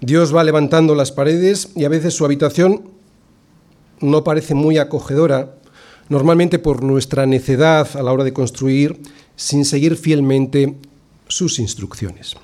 Dios 0.00 0.34
va 0.34 0.44
levantando 0.44 0.94
las 0.94 1.12
paredes 1.12 1.70
y 1.74 1.84
a 1.84 1.88
veces 1.88 2.14
su 2.14 2.24
habitación 2.24 2.93
no 4.04 4.22
parece 4.22 4.54
muy 4.54 4.78
acogedora, 4.78 5.56
normalmente 6.08 6.58
por 6.58 6.82
nuestra 6.82 7.26
necedad 7.26 7.88
a 7.96 8.02
la 8.02 8.12
hora 8.12 8.24
de 8.24 8.32
construir, 8.32 9.00
sin 9.36 9.64
seguir 9.64 9.96
fielmente 9.96 10.76
sus 11.26 11.58
instrucciones. 11.58 12.36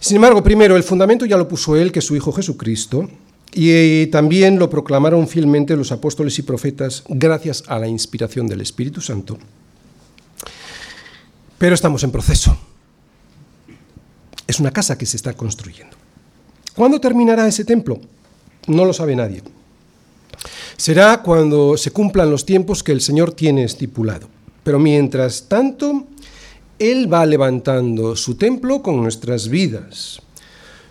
Sin 0.00 0.16
embargo, 0.16 0.42
primero, 0.42 0.76
el 0.76 0.82
fundamento 0.82 1.26
ya 1.26 1.36
lo 1.36 1.46
puso 1.46 1.76
Él, 1.76 1.92
que 1.92 2.00
es 2.00 2.04
su 2.04 2.16
Hijo 2.16 2.32
Jesucristo, 2.32 3.08
y 3.52 4.06
también 4.06 4.58
lo 4.58 4.70
proclamaron 4.70 5.26
fielmente 5.26 5.76
los 5.76 5.92
apóstoles 5.92 6.38
y 6.38 6.42
profetas 6.42 7.04
gracias 7.08 7.64
a 7.66 7.78
la 7.78 7.88
inspiración 7.88 8.46
del 8.46 8.60
Espíritu 8.60 9.00
Santo. 9.00 9.38
Pero 11.58 11.74
estamos 11.74 12.02
en 12.04 12.10
proceso. 12.10 12.56
Es 14.46 14.58
una 14.60 14.72
casa 14.72 14.96
que 14.96 15.06
se 15.06 15.16
está 15.16 15.34
construyendo. 15.34 15.96
¿Cuándo 16.74 17.00
terminará 17.00 17.46
ese 17.46 17.64
templo? 17.64 18.00
No 18.66 18.84
lo 18.84 18.92
sabe 18.92 19.14
nadie. 19.14 19.42
Será 20.80 21.20
cuando 21.20 21.76
se 21.76 21.90
cumplan 21.90 22.30
los 22.30 22.46
tiempos 22.46 22.82
que 22.82 22.92
el 22.92 23.02
Señor 23.02 23.32
tiene 23.32 23.64
estipulado. 23.64 24.28
Pero 24.64 24.78
mientras 24.78 25.46
tanto, 25.46 26.06
Él 26.78 27.12
va 27.12 27.26
levantando 27.26 28.16
su 28.16 28.36
templo 28.36 28.80
con 28.80 29.02
nuestras 29.02 29.48
vidas. 29.48 30.22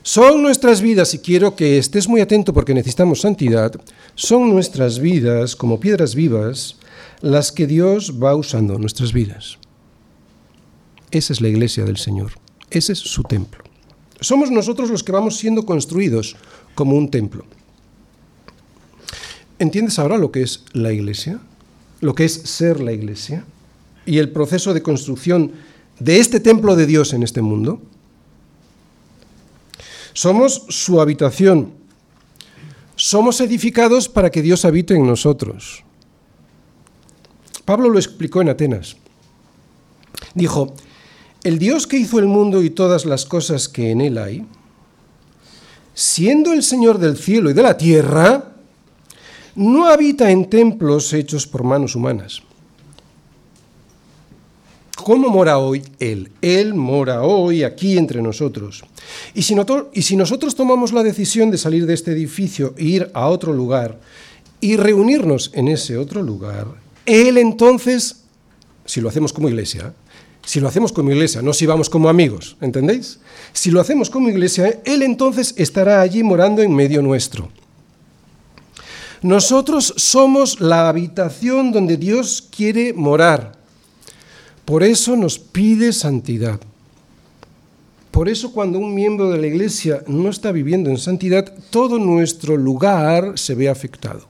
Son 0.03 0.43
nuestras 0.43 0.81
vidas, 0.81 1.15
y 1.15 1.17
quiero 1.17 1.55
que 1.55 1.79
estés 1.79 2.07
muy 2.07 2.21
atento 2.21 2.53
porque 2.53 2.75
necesitamos 2.75 3.21
santidad, 3.21 3.81
son 4.13 4.51
nuestras 4.51 4.99
vidas 4.99 5.55
como 5.55 5.79
piedras 5.79 6.13
vivas 6.13 6.75
las 7.21 7.51
que 7.51 7.65
Dios 7.65 8.13
va 8.21 8.35
usando 8.35 8.75
en 8.75 8.81
nuestras 8.81 9.11
vidas. 9.11 9.57
Esa 11.09 11.33
es 11.33 11.41
la 11.41 11.47
iglesia 11.47 11.83
del 11.83 11.97
Señor. 11.97 12.33
Ese 12.69 12.93
es 12.93 12.99
su 12.99 13.23
templo. 13.23 13.63
Somos 14.21 14.51
nosotros 14.51 14.91
los 14.91 15.03
que 15.03 15.13
vamos 15.13 15.37
siendo 15.37 15.65
construidos 15.65 16.35
como 16.75 16.95
un 16.95 17.09
templo. 17.09 17.43
¿Entiendes 19.59 19.99
ahora 19.99 20.17
lo 20.17 20.31
que 20.31 20.41
es 20.41 20.63
la 20.71 20.93
iglesia? 20.93 21.39
Lo 21.99 22.15
que 22.15 22.23
es 22.23 22.33
ser 22.33 22.79
la 22.79 22.93
iglesia 22.93 23.43
y 24.05 24.17
el 24.17 24.31
proceso 24.31 24.73
de 24.73 24.81
construcción 24.81 25.51
de 25.99 26.19
este 26.19 26.39
templo 26.39 26.77
de 26.77 26.85
Dios 26.85 27.13
en 27.13 27.23
este 27.23 27.41
mundo. 27.41 27.81
Somos 30.13 30.65
su 30.69 31.01
habitación. 31.01 31.73
Somos 32.95 33.41
edificados 33.41 34.09
para 34.09 34.29
que 34.29 34.41
Dios 34.41 34.65
habite 34.65 34.95
en 34.95 35.05
nosotros. 35.05 35.83
Pablo 37.65 37.89
lo 37.89 37.99
explicó 37.99 38.41
en 38.41 38.49
Atenas. 38.49 38.97
Dijo, 40.33 40.73
el 41.43 41.59
Dios 41.59 41.85
que 41.85 41.97
hizo 41.97 42.19
el 42.19 42.25
mundo 42.25 42.63
y 42.63 42.69
todas 42.69 43.05
las 43.05 43.25
cosas 43.25 43.69
que 43.69 43.91
en 43.91 44.01
él 44.01 44.17
hay, 44.17 44.45
siendo 45.93 46.51
el 46.53 46.63
Señor 46.63 46.97
del 46.97 47.17
cielo 47.17 47.49
y 47.49 47.53
de 47.53 47.63
la 47.63 47.77
tierra, 47.77 48.48
no 49.55 49.87
habita 49.87 50.31
en 50.31 50.49
templos 50.49 51.13
hechos 51.13 51.47
por 51.47 51.63
manos 51.63 51.95
humanas. 51.95 52.41
¿Cómo 55.03 55.29
mora 55.29 55.57
hoy 55.57 55.81
Él? 55.99 56.29
Él 56.41 56.73
mora 56.73 57.23
hoy 57.23 57.63
aquí 57.63 57.97
entre 57.97 58.21
nosotros. 58.21 58.83
Y 59.33 59.41
si, 59.43 60.15
nosotros 60.15 60.55
tomamos 60.55 60.91
la 60.93 61.03
decisión 61.03 61.49
de 61.51 61.57
salir 61.57 61.85
de 61.85 61.93
este 61.93 62.11
edificio 62.11 62.73
e 62.77 62.83
ir 62.83 63.11
a 63.13 63.27
otro 63.27 63.53
lugar 63.53 63.99
y 64.59 64.75
reunirnos 64.75 65.51
en 65.53 65.69
ese 65.69 65.97
otro 65.97 66.21
lugar, 66.21 66.67
Él 67.05 67.37
entonces, 67.37 68.23
si 68.85 68.99
lo 68.99 69.09
hacemos 69.09 69.31
como 69.31 69.47
iglesia, 69.47 69.93
si 70.45 70.59
lo 70.59 70.67
hacemos 70.67 70.91
como 70.91 71.11
iglesia, 71.11 71.41
no 71.41 71.53
si 71.53 71.65
vamos 71.65 71.89
como 71.89 72.09
amigos, 72.09 72.57
¿entendéis? 72.59 73.19
Si 73.53 73.71
lo 73.71 73.79
hacemos 73.79 74.09
como 74.09 74.29
iglesia, 74.29 74.81
Él 74.83 75.01
entonces 75.01 75.53
estará 75.57 76.01
allí 76.01 76.23
morando 76.23 76.61
en 76.61 76.75
medio 76.75 77.01
nuestro. 77.01 77.49
Nosotros 79.21 79.93
somos 79.97 80.61
la 80.61 80.87
habitación 80.87 81.71
donde 81.71 81.97
Dios 81.97 82.47
quiere 82.55 82.93
morar. 82.93 83.53
Por 84.63 84.83
eso 84.83 85.15
nos 85.17 85.39
pide 85.39 85.91
santidad. 85.91 86.59
Por 88.11 88.29
eso 88.29 88.51
cuando 88.53 88.79
un 88.79 88.95
miembro 88.95 89.29
de 89.29 89.39
la 89.39 89.47
iglesia 89.47 90.03
no 90.07 90.29
está 90.29 90.51
viviendo 90.51 90.89
en 90.89 90.97
santidad, 90.97 91.53
todo 91.69 91.99
nuestro 91.99 92.55
lugar 92.55 93.37
se 93.37 93.55
ve 93.55 93.69
afectado. 93.69 94.21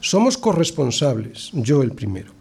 Somos 0.00 0.36
corresponsables, 0.36 1.50
yo 1.52 1.82
el 1.82 1.92
primero. 1.92 2.32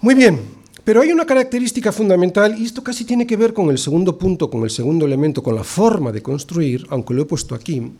Muy 0.00 0.14
bien, 0.14 0.40
pero 0.84 1.00
hay 1.00 1.12
una 1.12 1.24
característica 1.24 1.92
fundamental, 1.92 2.58
y 2.58 2.64
esto 2.64 2.82
casi 2.82 3.04
tiene 3.04 3.26
que 3.26 3.36
ver 3.36 3.54
con 3.54 3.70
el 3.70 3.78
segundo 3.78 4.18
punto, 4.18 4.50
con 4.50 4.64
el 4.64 4.70
segundo 4.70 5.06
elemento, 5.06 5.42
con 5.42 5.54
la 5.54 5.64
forma 5.64 6.12
de 6.12 6.22
construir, 6.22 6.86
aunque 6.90 7.14
lo 7.14 7.22
he 7.22 7.26
puesto 7.26 7.54
aquí. 7.54 7.90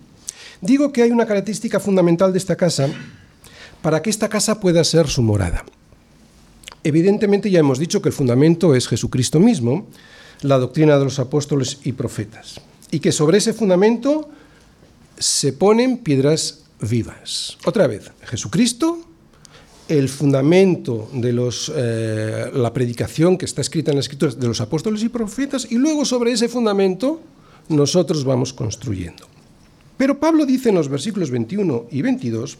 Digo 0.61 0.93
que 0.93 1.03
hay 1.03 1.11
una 1.11 1.27
característica 1.27 1.81
fundamental 1.81 2.33
de 2.33 2.39
esta 2.39 2.57
casa 2.57 2.89
para 3.83 4.01
que 4.01 4.11
esta 4.11 4.29
casa 4.29 4.61
pueda 4.61 4.83
ser 4.85 5.09
su 5.09 5.23
morada. 5.23 5.65
Evidentemente 6.83 7.51
ya 7.51 7.61
hemos 7.61 7.79
dicho 7.79 8.01
que 8.01 8.09
el 8.09 8.15
fundamento 8.15 8.75
es 8.75 8.89
Jesucristo 8.89 9.41
mismo, 9.41 9.89
la 10.43 10.59
doctrina 10.59 10.99
de 10.99 11.05
los 11.05 11.19
apóstoles 11.19 11.79
y 11.85 11.93
profetas, 11.93 12.61
y 12.91 13.01
que 13.01 13.13
sobre 13.13 13.39
ese 13.39 13.53
fundamento 13.53 14.29
se 15.19 15.53
ponen 15.53 15.99
piedras 15.99 16.65
vivas. 16.81 17.57
Otra 17.65 17.87
vez, 17.87 18.11
Jesucristo, 18.25 18.99
el 19.89 20.09
fundamento 20.09 21.09
de 21.13 21.33
los, 21.33 21.73
eh, 21.75 22.51
la 22.53 22.73
predicación 22.73 23.39
que 23.39 23.45
está 23.45 23.61
escrita 23.61 23.91
en 23.91 23.97
las 23.97 24.07
escrituras 24.07 24.39
de 24.39 24.47
los 24.47 24.61
apóstoles 24.61 25.03
y 25.03 25.09
profetas, 25.09 25.67
y 25.71 25.77
luego 25.77 26.05
sobre 26.05 26.33
ese 26.33 26.49
fundamento 26.49 27.21
nosotros 27.69 28.25
vamos 28.25 28.53
construyendo. 28.53 29.34
Pero 29.97 30.19
Pablo 30.19 30.47
dice 30.47 30.71
en 30.71 30.75
los 30.75 30.89
versículos 30.89 31.31
21 31.31 31.87
y 31.91 32.03
22 32.03 32.59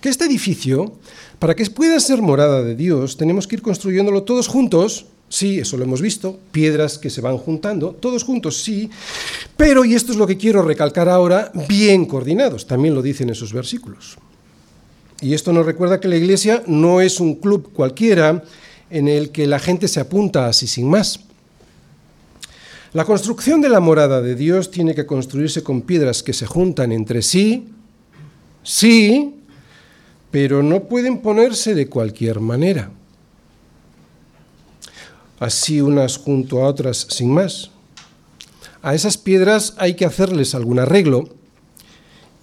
que 0.00 0.08
este 0.08 0.24
edificio, 0.24 0.92
para 1.38 1.54
que 1.54 1.64
pueda 1.66 1.98
ser 2.00 2.20
morada 2.20 2.62
de 2.62 2.74
Dios, 2.74 3.16
tenemos 3.16 3.46
que 3.46 3.56
ir 3.56 3.62
construyéndolo 3.62 4.22
todos 4.22 4.48
juntos. 4.48 5.06
Sí, 5.28 5.58
eso 5.58 5.76
lo 5.76 5.84
hemos 5.84 6.00
visto, 6.00 6.38
piedras 6.52 6.98
que 6.98 7.10
se 7.10 7.20
van 7.20 7.38
juntando, 7.38 7.92
todos 7.92 8.22
juntos, 8.22 8.62
sí, 8.62 8.90
pero, 9.56 9.84
y 9.84 9.94
esto 9.94 10.12
es 10.12 10.18
lo 10.18 10.26
que 10.26 10.36
quiero 10.36 10.62
recalcar 10.62 11.08
ahora, 11.08 11.50
bien 11.68 12.04
coordinados, 12.04 12.66
también 12.66 12.94
lo 12.94 13.02
dicen 13.02 13.30
esos 13.30 13.52
versículos. 13.52 14.16
Y 15.20 15.32
esto 15.32 15.52
nos 15.52 15.64
recuerda 15.64 16.00
que 16.00 16.08
la 16.08 16.16
iglesia 16.16 16.62
no 16.66 17.00
es 17.00 17.18
un 17.18 17.36
club 17.36 17.72
cualquiera 17.72 18.44
en 18.90 19.08
el 19.08 19.30
que 19.30 19.46
la 19.46 19.58
gente 19.58 19.88
se 19.88 20.00
apunta 20.00 20.46
así 20.46 20.66
sin 20.66 20.88
más. 20.88 21.20
La 22.94 23.04
construcción 23.04 23.60
de 23.60 23.68
la 23.68 23.80
morada 23.80 24.22
de 24.22 24.36
Dios 24.36 24.70
tiene 24.70 24.94
que 24.94 25.04
construirse 25.04 25.64
con 25.64 25.82
piedras 25.82 26.22
que 26.22 26.32
se 26.32 26.46
juntan 26.46 26.92
entre 26.92 27.22
sí, 27.22 27.68
sí, 28.62 29.34
pero 30.30 30.62
no 30.62 30.84
pueden 30.84 31.18
ponerse 31.18 31.74
de 31.74 31.88
cualquier 31.88 32.38
manera. 32.38 32.92
Así 35.40 35.80
unas 35.80 36.18
junto 36.18 36.62
a 36.62 36.68
otras 36.68 37.08
sin 37.10 37.32
más. 37.32 37.72
A 38.80 38.94
esas 38.94 39.18
piedras 39.18 39.74
hay 39.78 39.94
que 39.94 40.04
hacerles 40.04 40.54
algún 40.54 40.78
arreglo, 40.78 41.28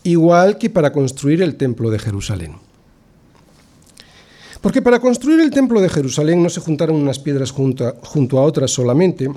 igual 0.03 0.57
que 0.57 0.69
para 0.69 0.91
construir 0.91 1.41
el 1.41 1.55
templo 1.55 1.89
de 1.89 1.99
Jerusalén. 1.99 2.55
Porque 4.59 4.81
para 4.81 4.99
construir 4.99 5.39
el 5.39 5.49
templo 5.49 5.79
de 5.79 5.87
Jerusalén 5.87 6.43
no 6.43 6.49
se 6.49 6.59
juntaron 6.59 6.97
unas 6.97 7.19
piedras 7.19 7.51
junto 7.51 7.87
a, 7.87 8.43
otras 8.43 8.71
solamente, 8.71 9.31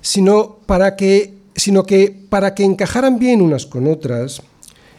sino, 0.00 0.58
para 0.66 0.96
que, 0.96 1.34
sino 1.54 1.84
que 1.84 2.14
para 2.28 2.54
que 2.54 2.64
encajaran 2.64 3.18
bien 3.18 3.40
unas 3.40 3.66
con 3.66 3.86
otras, 3.86 4.42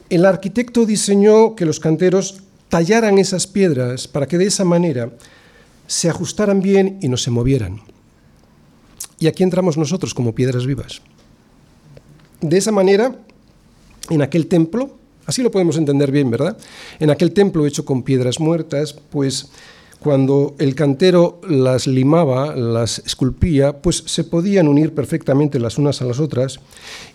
el 0.09 0.25
arquitecto 0.25 0.85
diseñó 0.85 1.55
que 1.55 1.65
los 1.65 1.79
canteros 1.79 2.41
tallaran 2.69 3.17
esas 3.17 3.47
piedras 3.47 4.07
para 4.07 4.27
que 4.27 4.37
de 4.37 4.45
esa 4.45 4.63
manera 4.63 5.11
se 5.87 6.09
ajustaran 6.09 6.61
bien 6.61 6.99
y 7.01 7.09
no 7.09 7.17
se 7.17 7.31
movieran. 7.31 7.81
Y 9.19 9.27
aquí 9.27 9.43
entramos 9.43 9.77
nosotros 9.77 10.13
como 10.13 10.33
piedras 10.33 10.65
vivas. 10.65 11.01
De 12.41 12.57
esa 12.57 12.71
manera, 12.71 13.15
en 14.09 14.21
aquel 14.21 14.47
templo, 14.47 14.97
así 15.25 15.41
lo 15.41 15.51
podemos 15.51 15.77
entender 15.77 16.11
bien, 16.11 16.31
¿verdad? 16.31 16.57
En 16.99 17.09
aquel 17.09 17.33
templo 17.33 17.65
hecho 17.65 17.85
con 17.85 18.03
piedras 18.03 18.39
muertas, 18.39 18.93
pues 18.93 19.49
cuando 19.99 20.55
el 20.59 20.75
cantero 20.75 21.41
las 21.47 21.85
limaba, 21.85 22.55
las 22.55 22.99
esculpía, 22.99 23.81
pues 23.81 24.03
se 24.05 24.23
podían 24.23 24.67
unir 24.69 24.93
perfectamente 24.93 25.59
las 25.59 25.77
unas 25.77 26.01
a 26.01 26.05
las 26.05 26.19
otras 26.19 26.59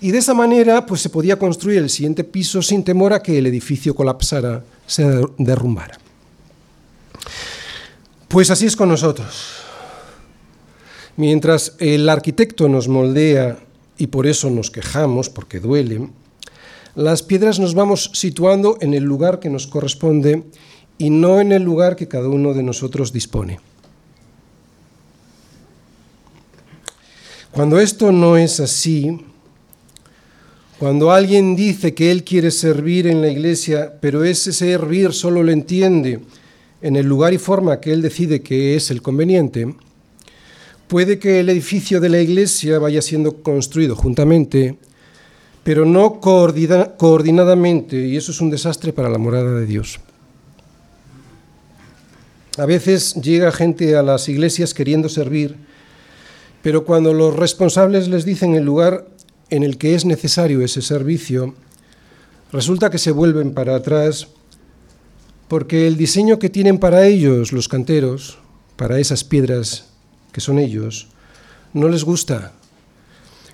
y 0.01 0.11
de 0.11 0.19
esa 0.19 0.35
manera 0.35 0.85
pues 0.85 1.01
se 1.01 1.09
podía 1.09 1.39
construir 1.39 1.79
el 1.79 1.89
siguiente 1.89 2.25
piso 2.25 2.61
sin 2.61 2.85
temor 2.85 3.15
a 3.15 3.23
que 3.23 3.39
el 3.39 3.47
edificio 3.47 3.95
colapsara, 3.95 4.65
se 4.87 5.23
derrumbara. 5.39 5.99
Pues 8.29 8.51
así 8.51 8.67
es 8.67 8.77
con 8.77 8.91
nosotros. 8.91 9.63
Mientras 11.17 11.77
el 11.79 12.09
arquitecto 12.09 12.69
nos 12.69 12.89
moldea 12.89 13.59
y 13.97 14.09
por 14.09 14.27
eso 14.27 14.51
nos 14.51 14.71
quejamos, 14.71 15.31
porque 15.31 15.61
duele, 15.61 16.09
las 16.97 17.23
piedras 17.23 17.59
nos 17.59 17.75
vamos 17.75 18.11
situando 18.13 18.77
en 18.81 18.93
el 18.93 19.05
lugar 19.05 19.41
que 19.41 19.51
nos 19.51 19.67
corresponde 19.67 20.45
y 20.99 21.11
no 21.11 21.41
en 21.41 21.53
el 21.53 21.63
lugar 21.63 21.97
que 21.97 22.09
cada 22.09 22.29
uno 22.29 22.55
de 22.55 22.63
nosotros 22.63 23.13
dispone. 23.13 23.61
Cuando 27.51 27.79
esto 27.79 28.11
no 28.11 28.37
es 28.37 28.59
así, 28.59 29.21
cuando 30.79 31.13
alguien 31.13 31.55
dice 31.55 31.95
que 31.95 32.11
él 32.11 32.25
quiere 32.25 32.51
servir 32.51 33.07
en 33.07 33.21
la 33.21 33.29
iglesia, 33.29 33.95
pero 34.01 34.25
ese 34.25 34.53
servir 34.53 35.13
solo 35.13 35.43
lo 35.43 35.53
entiende 35.53 36.21
en 36.83 36.97
el 36.97 37.07
lugar 37.07 37.33
y 37.33 37.39
forma 37.39 37.81
que 37.81 37.93
él 37.93 38.03
decide 38.03 38.43
que 38.43 38.75
es 38.75 38.91
el 38.91 39.03
conveniente, 39.03 39.73
puede 40.89 41.19
que 41.19 41.41
el 41.41 41.49
edificio 41.49 42.01
de 42.01 42.09
la 42.09 42.21
iglesia 42.21 42.79
vaya 42.79 43.01
siendo 43.01 43.43
construido 43.43 43.95
juntamente, 43.95 44.77
pero 45.63 45.87
no 45.87 46.21
coordinadamente, 46.21 48.07
y 48.07 48.17
eso 48.17 48.33
es 48.33 48.41
un 48.41 48.51
desastre 48.51 48.93
para 48.93 49.09
la 49.09 49.19
morada 49.19 49.59
de 49.59 49.65
Dios. 49.65 50.01
A 52.57 52.67
veces 52.67 53.15
llega 53.15 53.51
gente 53.51 53.97
a 53.97 54.03
las 54.03 54.29
iglesias 54.29 54.75
queriendo 54.75 55.09
servir, 55.09 55.57
pero 56.63 56.85
cuando 56.85 57.13
los 57.13 57.35
responsables 57.35 58.07
les 58.09 58.25
dicen 58.25 58.55
el 58.55 58.65
lugar 58.65 59.09
en 59.51 59.65
el 59.65 59.77
que 59.77 59.95
es 59.95 60.05
necesario 60.05 60.61
ese 60.61 60.81
servicio, 60.81 61.55
resulta 62.53 62.91
que 62.91 62.99
se 62.99 63.11
vuelven 63.11 63.55
para 63.55 63.75
atrás 63.75 64.29
porque 65.49 65.87
el 65.89 65.97
diseño 65.97 66.39
que 66.39 66.49
tienen 66.49 66.79
para 66.79 67.07
ellos 67.07 67.53
los 67.53 67.69
canteros, 67.69 68.39
para 68.77 69.01
esas 69.01 69.25
piedras 69.25 69.87
que 70.33 70.41
son 70.41 70.59
ellos, 70.59 71.09
no 71.73 71.89
les 71.89 72.05
gusta. 72.05 72.53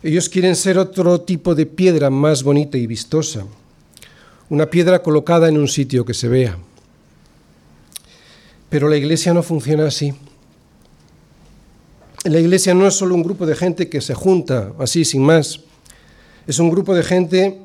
Ellos 0.02 0.28
quieren 0.28 0.56
ser 0.56 0.78
otro 0.78 1.22
tipo 1.22 1.54
de 1.54 1.66
piedra 1.66 2.10
más 2.10 2.42
bonita 2.42 2.76
y 2.76 2.86
vistosa, 2.86 3.46
una 4.50 4.66
piedra 4.66 5.02
colocada 5.02 5.48
en 5.48 5.58
un 5.58 5.68
sitio 5.68 6.04
que 6.04 6.14
se 6.14 6.28
vea. 6.28 6.58
Pero 8.70 8.88
la 8.88 8.96
iglesia 8.96 9.34
no 9.34 9.42
funciona 9.42 9.86
así. 9.86 10.14
La 12.24 12.38
iglesia 12.38 12.72
no 12.72 12.86
es 12.86 12.94
solo 12.94 13.14
un 13.14 13.22
grupo 13.22 13.44
de 13.44 13.56
gente 13.56 13.88
que 13.88 14.00
se 14.00 14.14
junta 14.14 14.72
así, 14.78 15.04
sin 15.04 15.22
más. 15.22 15.60
Es 16.46 16.58
un 16.58 16.70
grupo 16.70 16.94
de 16.94 17.02
gente 17.02 17.58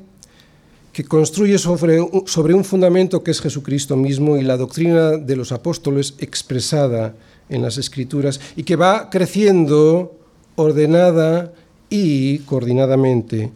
que 0.92 1.04
construye 1.04 1.58
sobre, 1.58 2.00
sobre 2.26 2.54
un 2.54 2.64
fundamento 2.64 3.22
que 3.22 3.32
es 3.32 3.42
Jesucristo 3.42 3.96
mismo 3.96 4.38
y 4.38 4.44
la 4.44 4.58
doctrina 4.58 5.18
de 5.18 5.36
los 5.36 5.52
apóstoles 5.52 6.16
expresada 6.20 7.16
en 7.50 7.62
las 7.62 7.78
Escrituras 7.78 8.40
y 8.56 8.64
que 8.64 8.76
va 8.76 9.10
creciendo 9.10 10.18
ordenada 10.56 11.54
y 11.90 12.40
coordinadamente 12.40 13.52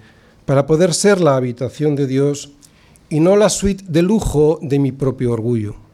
para 0.45 0.65
poder 0.65 0.93
ser 0.93 1.21
la 1.21 1.37
habitación 1.37 1.95
de 1.95 2.07
Dios 2.07 2.51
y 3.09 3.21
no 3.21 3.37
la 3.37 3.49
suite 3.49 3.85
de 3.87 4.01
lujo 4.01 4.59
de 4.61 4.79
mi 4.79 4.91
propio 4.91 5.31
orgullo. 5.31 5.88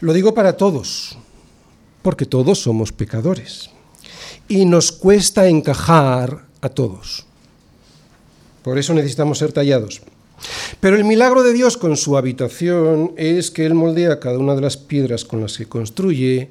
Lo 0.00 0.12
digo 0.12 0.32
para 0.32 0.56
todos, 0.56 1.18
porque 2.02 2.26
todos 2.26 2.60
somos 2.60 2.92
pecadores. 2.92 3.70
Y 4.48 4.64
nos 4.64 4.92
cuesta 4.92 5.46
encajar 5.46 6.46
a 6.60 6.68
todos. 6.68 7.26
Por 8.62 8.78
eso 8.78 8.94
necesitamos 8.94 9.38
ser 9.38 9.52
tallados. 9.52 10.00
Pero 10.80 10.96
el 10.96 11.04
milagro 11.04 11.42
de 11.42 11.52
Dios 11.52 11.76
con 11.76 11.96
su 11.96 12.16
habitación 12.16 13.12
es 13.16 13.50
que 13.50 13.66
Él 13.66 13.74
moldea 13.74 14.20
cada 14.20 14.38
una 14.38 14.54
de 14.54 14.62
las 14.62 14.76
piedras 14.76 15.24
con 15.24 15.42
las 15.42 15.58
que 15.58 15.66
construye 15.66 16.48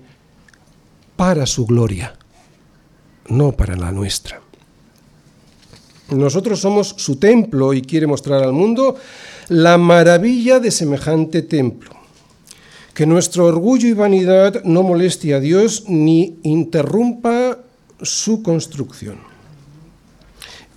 para 1.15 1.45
su 1.45 1.65
gloria, 1.65 2.15
no 3.27 3.51
para 3.51 3.75
la 3.75 3.91
nuestra. 3.91 4.41
Nosotros 6.11 6.59
somos 6.59 6.95
su 6.97 7.17
templo 7.17 7.73
y 7.73 7.81
quiere 7.81 8.07
mostrar 8.07 8.43
al 8.43 8.53
mundo 8.53 8.95
la 9.49 9.77
maravilla 9.77 10.59
de 10.59 10.71
semejante 10.71 11.41
templo. 11.41 11.98
Que 12.99 13.05
nuestro 13.05 13.45
orgullo 13.45 13.87
y 13.87 13.93
vanidad 13.93 14.61
no 14.65 14.83
moleste 14.83 15.33
a 15.33 15.39
Dios 15.39 15.85
ni 15.87 16.37
interrumpa 16.43 17.59
su 18.01 18.43
construcción. 18.43 19.19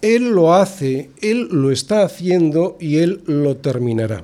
Él 0.01 0.31
lo 0.31 0.55
hace, 0.55 1.11
Él 1.21 1.49
lo 1.51 1.73
está 1.73 2.05
haciendo 2.05 2.77
y 2.79 2.99
Él 2.99 3.25
lo 3.27 3.57
terminará. 3.57 4.23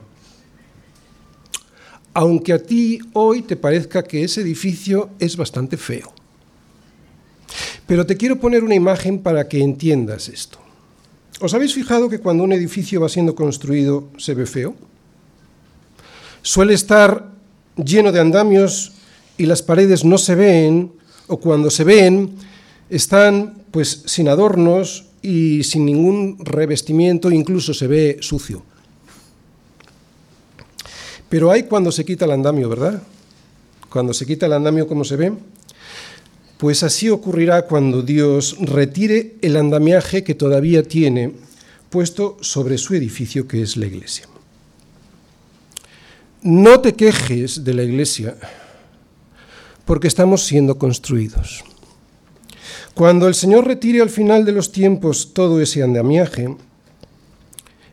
Aunque 2.14 2.52
a 2.52 2.62
ti 2.62 3.00
hoy 3.14 3.42
te 3.42 3.56
parezca 3.56 4.04
que 4.04 4.22
ese 4.22 4.42
edificio 4.42 5.10
es 5.18 5.36
bastante 5.36 5.76
feo. 5.76 6.12
Pero 7.88 8.06
te 8.06 8.16
quiero 8.16 8.38
poner 8.38 8.62
una 8.62 8.76
imagen 8.76 9.18
para 9.18 9.48
que 9.48 9.60
entiendas 9.60 10.28
esto. 10.28 10.60
¿Os 11.40 11.52
habéis 11.52 11.74
fijado 11.74 12.08
que 12.08 12.20
cuando 12.20 12.44
un 12.44 12.52
edificio 12.52 13.00
va 13.00 13.08
siendo 13.08 13.34
construido 13.34 14.06
se 14.18 14.34
ve 14.34 14.46
feo? 14.46 14.76
Suele 16.42 16.74
estar 16.74 17.37
lleno 17.84 18.12
de 18.12 18.20
andamios 18.20 18.92
y 19.36 19.46
las 19.46 19.62
paredes 19.62 20.04
no 20.04 20.18
se 20.18 20.34
ven, 20.34 20.92
o 21.26 21.38
cuando 21.38 21.70
se 21.70 21.84
ven, 21.84 22.34
están 22.90 23.62
pues 23.70 24.02
sin 24.06 24.28
adornos 24.28 25.06
y 25.22 25.62
sin 25.64 25.84
ningún 25.84 26.38
revestimiento, 26.40 27.30
incluso 27.30 27.74
se 27.74 27.86
ve 27.86 28.18
sucio. 28.20 28.62
Pero 31.28 31.50
hay 31.50 31.64
cuando 31.64 31.92
se 31.92 32.04
quita 32.04 32.24
el 32.24 32.32
andamio, 32.32 32.68
¿verdad? 32.68 33.02
Cuando 33.90 34.14
se 34.14 34.26
quita 34.26 34.46
el 34.46 34.54
andamio, 34.54 34.86
¿cómo 34.86 35.04
se 35.04 35.16
ve? 35.16 35.32
Pues 36.56 36.82
así 36.82 37.08
ocurrirá 37.08 37.62
cuando 37.62 38.02
Dios 38.02 38.56
retire 38.60 39.36
el 39.42 39.56
andamiaje 39.56 40.24
que 40.24 40.34
todavía 40.34 40.82
tiene 40.82 41.32
puesto 41.90 42.36
sobre 42.40 42.78
su 42.78 42.94
edificio 42.94 43.46
que 43.46 43.62
es 43.62 43.76
la 43.76 43.86
iglesia. 43.86 44.26
No 46.42 46.80
te 46.80 46.94
quejes 46.94 47.64
de 47.64 47.74
la 47.74 47.82
iglesia 47.82 48.36
porque 49.84 50.06
estamos 50.06 50.44
siendo 50.44 50.78
construidos. 50.78 51.64
Cuando 52.94 53.26
el 53.26 53.34
Señor 53.34 53.66
retire 53.66 54.02
al 54.02 54.10
final 54.10 54.44
de 54.44 54.52
los 54.52 54.70
tiempos 54.70 55.32
todo 55.32 55.60
ese 55.60 55.82
andamiaje, 55.82 56.54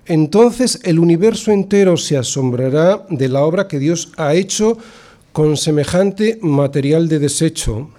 entonces 0.06 0.80
el 0.84 1.00
universo 1.00 1.52
entero 1.52 1.98
se 1.98 2.18
asombrará 2.18 3.06
de 3.10 3.30
la 3.30 3.43
obra 3.43 3.68
que 3.68 3.80
Dios 3.80 4.12
ha 4.18 4.36
hecho 4.36 4.78
con 5.32 5.58
semejante 5.58 6.38
material 6.41 7.08
de 7.08 7.20
desecho, 7.20 7.89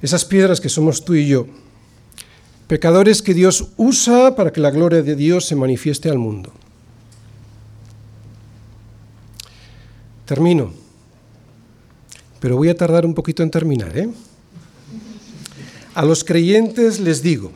esas 0.00 0.24
piedras 0.24 0.60
que 0.60 0.68
somos 0.68 1.04
tú 1.04 1.14
y 1.14 1.26
yo, 1.26 1.46
pecadores 2.66 3.22
que 3.22 3.34
Dios 3.34 3.68
usa 3.76 4.36
para 4.36 4.52
que 4.52 4.60
la 4.60 4.70
gloria 4.70 5.02
de 5.02 5.16
Dios 5.16 5.44
se 5.44 5.56
manifieste 5.56 6.08
al 6.08 6.18
mundo. 6.18 6.52
Termino, 10.30 10.70
pero 12.38 12.56
voy 12.56 12.68
a 12.68 12.76
tardar 12.76 13.04
un 13.04 13.14
poquito 13.14 13.42
en 13.42 13.50
terminar, 13.50 13.98
¿eh? 13.98 14.08
A 15.92 16.04
los 16.04 16.22
creyentes 16.22 17.00
les 17.00 17.20
digo, 17.20 17.50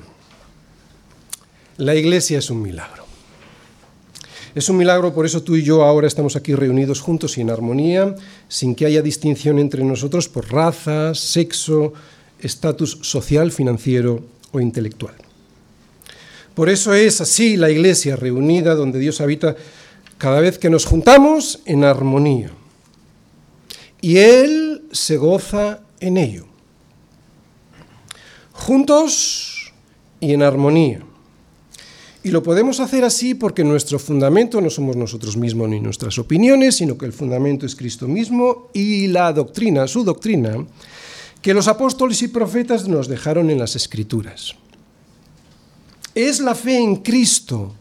la 1.77 1.95
iglesia 1.95 2.41
es 2.41 2.51
un 2.51 2.61
milagro. 2.61 3.05
Es 4.57 4.68
un 4.68 4.77
milagro, 4.77 5.14
por 5.14 5.25
eso 5.25 5.45
tú 5.45 5.55
y 5.55 5.62
yo 5.62 5.85
ahora 5.85 6.09
estamos 6.09 6.35
aquí 6.35 6.53
reunidos 6.57 7.01
juntos 7.01 7.39
y 7.39 7.43
en 7.43 7.51
armonía, 7.51 8.16
sin 8.49 8.75
que 8.75 8.87
haya 8.87 9.03
distinción 9.03 9.61
entre 9.61 9.85
nosotros 9.85 10.29
por 10.29 10.51
raza, 10.51 11.14
sexo, 11.14 11.93
estatus 12.41 12.99
social, 13.03 13.53
financiero 13.53 14.25
o 14.51 14.59
intelectual. 14.59 15.14
Por 16.57 16.68
eso 16.68 16.93
es 16.93 17.20
así 17.20 17.57
la 17.57 17.70
iglesia 17.70 18.16
reunida 18.16 18.75
donde 18.75 18.99
Dios 18.99 19.20
habita 19.20 19.55
cada 20.18 20.41
vez 20.41 20.59
que 20.59 20.70
nos 20.70 20.87
juntamos 20.87 21.61
en 21.66 21.85
armonía. 21.85 22.51
Y 24.05 24.18
Él 24.18 24.82
se 24.92 25.16
goza 25.16 25.80
en 25.98 26.18
ello 26.18 26.44
juntos 28.52 29.72
y 30.20 30.34
en 30.34 30.42
armonía. 30.42 31.00
Y 32.22 32.28
lo 32.28 32.42
podemos 32.42 32.80
hacer 32.80 33.02
así 33.02 33.34
porque 33.34 33.64
nuestro 33.64 33.98
fundamento 33.98 34.61
no 34.61 34.68
somos 34.68 34.94
nosotros 34.94 35.38
mismos 35.38 35.70
ni 35.70 35.80
nuestras 35.80 36.18
opiniones, 36.18 36.76
sino 36.76 36.98
que 36.98 37.07
el 37.07 37.14
fundamento 37.14 37.64
es 37.64 37.74
Cristo 37.74 38.07
mismo 38.07 38.68
y 38.74 39.07
la 39.07 39.32
doctrina, 39.32 39.88
su 39.88 40.05
doctrina, 40.05 40.66
que 41.40 41.55
los 41.55 41.66
apóstoles 41.66 42.20
y 42.20 42.28
profetas 42.28 42.86
nos 42.86 43.09
dejaron 43.09 43.48
en 43.48 43.59
las 43.59 43.74
Escrituras. 43.74 44.55
Es 46.14 46.40
la 46.40 46.55
fe 46.55 46.76
en 46.76 46.96
Cristo 46.96 47.74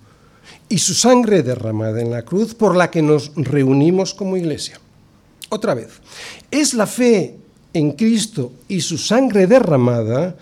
y 0.69 0.77
su 0.77 0.93
sangre 0.93 1.43
derramada 1.43 1.99
en 1.99 2.11
la 2.11 2.23
cruz 2.23 2.55
por 2.55 2.77
la 2.77 2.89
que 2.89 3.01
nos 3.01 3.33
reunimos 3.35 4.13
como 4.13 4.37
iglesia. 4.37 4.79
Otra 5.53 5.75
vez, 5.75 6.01
es 6.49 6.73
la 6.73 6.87
fe 6.87 7.37
en 7.73 7.91
Cristo 7.91 8.53
y 8.67 8.81
su 8.81 8.97
sangre 8.97 9.45
derramada 9.45 10.35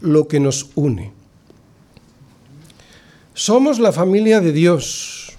lo 0.00 0.26
que 0.26 0.40
nos 0.40 0.70
une. 0.74 1.12
Somos 3.32 3.78
la 3.78 3.92
familia 3.92 4.40
de 4.40 4.50
Dios. 4.50 5.36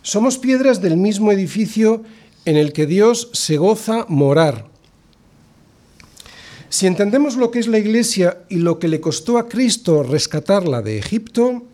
Somos 0.00 0.38
piedras 0.38 0.80
del 0.80 0.96
mismo 0.96 1.30
edificio 1.30 2.04
en 2.46 2.56
el 2.56 2.72
que 2.72 2.86
Dios 2.86 3.28
se 3.34 3.58
goza 3.58 4.06
morar. 4.08 4.64
Si 6.70 6.86
entendemos 6.86 7.36
lo 7.36 7.50
que 7.50 7.58
es 7.58 7.66
la 7.66 7.78
Iglesia 7.78 8.38
y 8.48 8.56
lo 8.56 8.78
que 8.78 8.88
le 8.88 9.02
costó 9.02 9.36
a 9.36 9.46
Cristo 9.46 10.02
rescatarla 10.02 10.80
de 10.80 10.96
Egipto, 10.96 11.64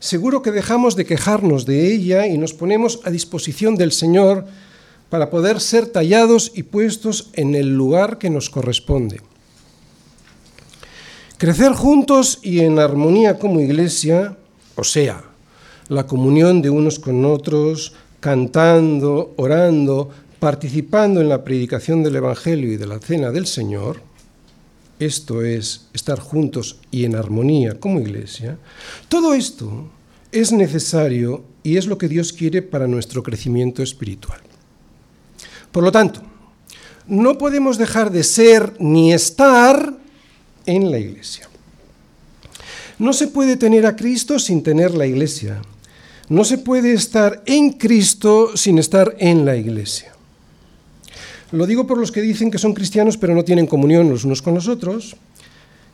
seguro 0.00 0.42
que 0.42 0.50
dejamos 0.50 0.96
de 0.96 1.06
quejarnos 1.06 1.64
de 1.64 1.94
ella 1.94 2.26
y 2.26 2.36
nos 2.36 2.52
ponemos 2.52 3.00
a 3.04 3.10
disposición 3.10 3.76
del 3.76 3.92
Señor 3.92 4.44
para 5.10 5.30
poder 5.30 5.60
ser 5.60 5.86
tallados 5.86 6.52
y 6.54 6.64
puestos 6.64 7.30
en 7.34 7.54
el 7.54 7.74
lugar 7.74 8.18
que 8.18 8.30
nos 8.30 8.50
corresponde. 8.50 9.20
Crecer 11.38 11.72
juntos 11.72 12.38
y 12.42 12.60
en 12.60 12.78
armonía 12.78 13.38
como 13.38 13.60
iglesia, 13.60 14.36
o 14.76 14.84
sea, 14.84 15.24
la 15.88 16.06
comunión 16.06 16.62
de 16.62 16.70
unos 16.70 16.98
con 16.98 17.24
otros, 17.24 17.92
cantando, 18.20 19.34
orando, 19.36 20.10
participando 20.38 21.20
en 21.20 21.28
la 21.28 21.44
predicación 21.44 22.02
del 22.02 22.16
Evangelio 22.16 22.72
y 22.72 22.76
de 22.76 22.86
la 22.86 22.98
cena 22.98 23.30
del 23.30 23.46
Señor, 23.46 24.00
esto 24.98 25.42
es 25.42 25.88
estar 25.92 26.20
juntos 26.20 26.78
y 26.90 27.04
en 27.04 27.16
armonía 27.16 27.80
como 27.80 28.00
iglesia, 28.00 28.58
todo 29.08 29.34
esto 29.34 29.90
es 30.32 30.52
necesario 30.52 31.44
y 31.62 31.76
es 31.76 31.86
lo 31.86 31.98
que 31.98 32.08
Dios 32.08 32.32
quiere 32.32 32.62
para 32.62 32.86
nuestro 32.86 33.22
crecimiento 33.22 33.82
espiritual. 33.82 34.40
Por 35.74 35.82
lo 35.82 35.90
tanto, 35.90 36.22
no 37.08 37.36
podemos 37.36 37.78
dejar 37.78 38.12
de 38.12 38.22
ser 38.22 38.74
ni 38.78 39.12
estar 39.12 39.92
en 40.66 40.88
la 40.92 41.00
iglesia. 41.00 41.48
No 43.00 43.12
se 43.12 43.26
puede 43.26 43.56
tener 43.56 43.84
a 43.84 43.96
Cristo 43.96 44.38
sin 44.38 44.62
tener 44.62 44.94
la 44.94 45.04
iglesia. 45.04 45.62
No 46.28 46.44
se 46.44 46.58
puede 46.58 46.92
estar 46.92 47.42
en 47.44 47.72
Cristo 47.72 48.56
sin 48.56 48.78
estar 48.78 49.16
en 49.18 49.44
la 49.44 49.56
iglesia. 49.56 50.12
Lo 51.50 51.66
digo 51.66 51.88
por 51.88 51.98
los 51.98 52.12
que 52.12 52.22
dicen 52.22 52.52
que 52.52 52.58
son 52.58 52.72
cristianos 52.72 53.16
pero 53.16 53.34
no 53.34 53.42
tienen 53.42 53.66
comunión 53.66 54.08
los 54.08 54.24
unos 54.24 54.42
con 54.42 54.54
los 54.54 54.68
otros, 54.68 55.16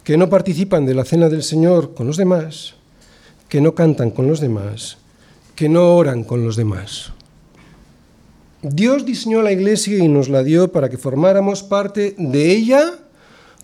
que 0.04 0.18
no 0.18 0.28
participan 0.28 0.84
de 0.84 0.94
la 0.94 1.06
cena 1.06 1.30
del 1.30 1.42
Señor 1.42 1.94
con 1.94 2.06
los 2.06 2.18
demás, 2.18 2.74
que 3.48 3.62
no 3.62 3.74
cantan 3.74 4.10
con 4.10 4.28
los 4.28 4.40
demás, 4.40 4.98
que 5.56 5.70
no 5.70 5.96
oran 5.96 6.24
con 6.24 6.44
los 6.44 6.56
demás. 6.56 7.14
Dios 8.62 9.06
diseñó 9.06 9.40
la 9.40 9.52
iglesia 9.52 9.98
y 9.98 10.08
nos 10.08 10.28
la 10.28 10.42
dio 10.42 10.70
para 10.70 10.90
que 10.90 10.98
formáramos 10.98 11.62
parte 11.62 12.14
de 12.18 12.52
ella 12.52 12.98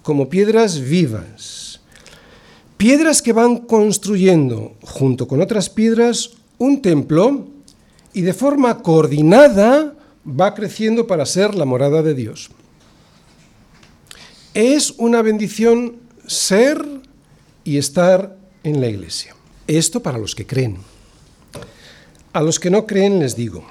como 0.02 0.30
piedras 0.30 0.80
vivas. 0.80 1.80
Piedras 2.78 3.20
que 3.20 3.32
van 3.32 3.58
construyendo, 3.58 4.74
junto 4.82 5.28
con 5.28 5.42
otras 5.42 5.68
piedras, 5.68 6.30
un 6.58 6.80
templo 6.80 7.46
y 8.14 8.22
de 8.22 8.32
forma 8.32 8.82
coordinada 8.82 9.94
va 10.26 10.54
creciendo 10.54 11.06
para 11.06 11.26
ser 11.26 11.54
la 11.54 11.66
morada 11.66 12.02
de 12.02 12.14
Dios. 12.14 12.50
Es 14.54 14.92
una 14.96 15.20
bendición 15.20 15.96
ser 16.26 16.82
y 17.64 17.76
estar 17.76 18.36
en 18.62 18.80
la 18.80 18.88
iglesia. 18.88 19.34
Esto 19.66 20.02
para 20.02 20.18
los 20.18 20.34
que 20.34 20.46
creen. 20.46 20.78
A 22.32 22.40
los 22.40 22.58
que 22.58 22.70
no 22.70 22.86
creen 22.86 23.18
les 23.18 23.36
digo, 23.36 23.64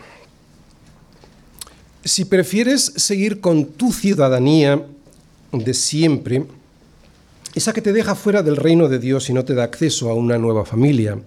si 2.05 2.23
prefieres 2.25 2.93
seguir 2.95 3.41
con 3.41 3.65
tu 3.65 3.91
ciudadanía 3.91 4.85
de 5.51 5.73
siempre, 5.73 6.45
esa 7.55 7.73
que 7.73 7.81
te 7.81 7.93
deja 7.93 8.13
fuera 8.13 8.43
del 8.43 8.57
reino 8.57 8.87
de 8.87 8.99
Dios 8.99 9.29
y 9.29 9.33
no 9.33 9.43
te 9.43 9.55
da 9.55 9.63
acceso 9.63 10.11
a 10.11 10.13
una 10.13 10.37
nueva 10.37 10.65
familia, 10.65 11.19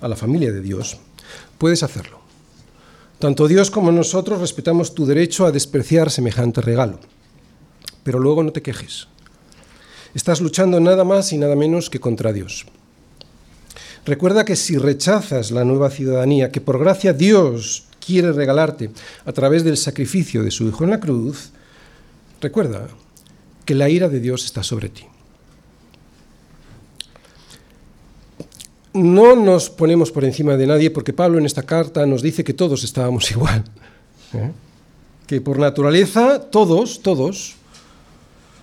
a 0.00 0.08
la 0.08 0.16
familia 0.16 0.50
de 0.50 0.60
Dios, 0.60 0.98
puedes 1.58 1.84
hacerlo. 1.84 2.18
Tanto 3.20 3.46
Dios 3.46 3.70
como 3.70 3.92
nosotros 3.92 4.40
respetamos 4.40 4.94
tu 4.94 5.06
derecho 5.06 5.46
a 5.46 5.52
despreciar 5.52 6.10
semejante 6.10 6.60
regalo. 6.60 6.98
Pero 8.02 8.18
luego 8.18 8.42
no 8.42 8.52
te 8.52 8.62
quejes. 8.62 9.06
Estás 10.12 10.40
luchando 10.40 10.80
nada 10.80 11.04
más 11.04 11.32
y 11.32 11.38
nada 11.38 11.54
menos 11.54 11.88
que 11.88 12.00
contra 12.00 12.32
Dios. 12.32 12.66
Recuerda 14.04 14.44
que 14.44 14.56
si 14.56 14.76
rechazas 14.76 15.50
la 15.50 15.64
nueva 15.64 15.90
ciudadanía 15.90 16.50
que 16.50 16.60
por 16.60 16.78
gracia 16.78 17.12
Dios 17.12 17.86
quiere 18.06 18.32
regalarte 18.32 18.90
a 19.24 19.32
través 19.32 19.64
del 19.64 19.76
sacrificio 19.76 20.42
de 20.42 20.50
su 20.50 20.68
Hijo 20.68 20.84
en 20.84 20.90
la 20.90 21.00
cruz, 21.00 21.50
recuerda 22.40 22.86
que 23.64 23.74
la 23.74 23.88
ira 23.88 24.08
de 24.08 24.20
Dios 24.20 24.44
está 24.44 24.62
sobre 24.62 24.88
ti. 24.88 25.04
no 28.96 29.36
nos 29.36 29.68
ponemos 29.68 30.10
por 30.10 30.24
encima 30.24 30.56
de 30.56 30.66
nadie 30.66 30.90
porque 30.90 31.12
Pablo 31.12 31.38
en 31.38 31.46
esta 31.46 31.62
carta 31.62 32.06
nos 32.06 32.22
dice 32.22 32.44
que 32.44 32.54
todos 32.54 32.82
estábamos 32.82 33.30
igual. 33.36 33.64
¿eh? 34.32 34.50
Que 35.26 35.40
por 35.40 35.58
naturaleza 35.58 36.40
todos, 36.50 37.02
todos, 37.02 37.56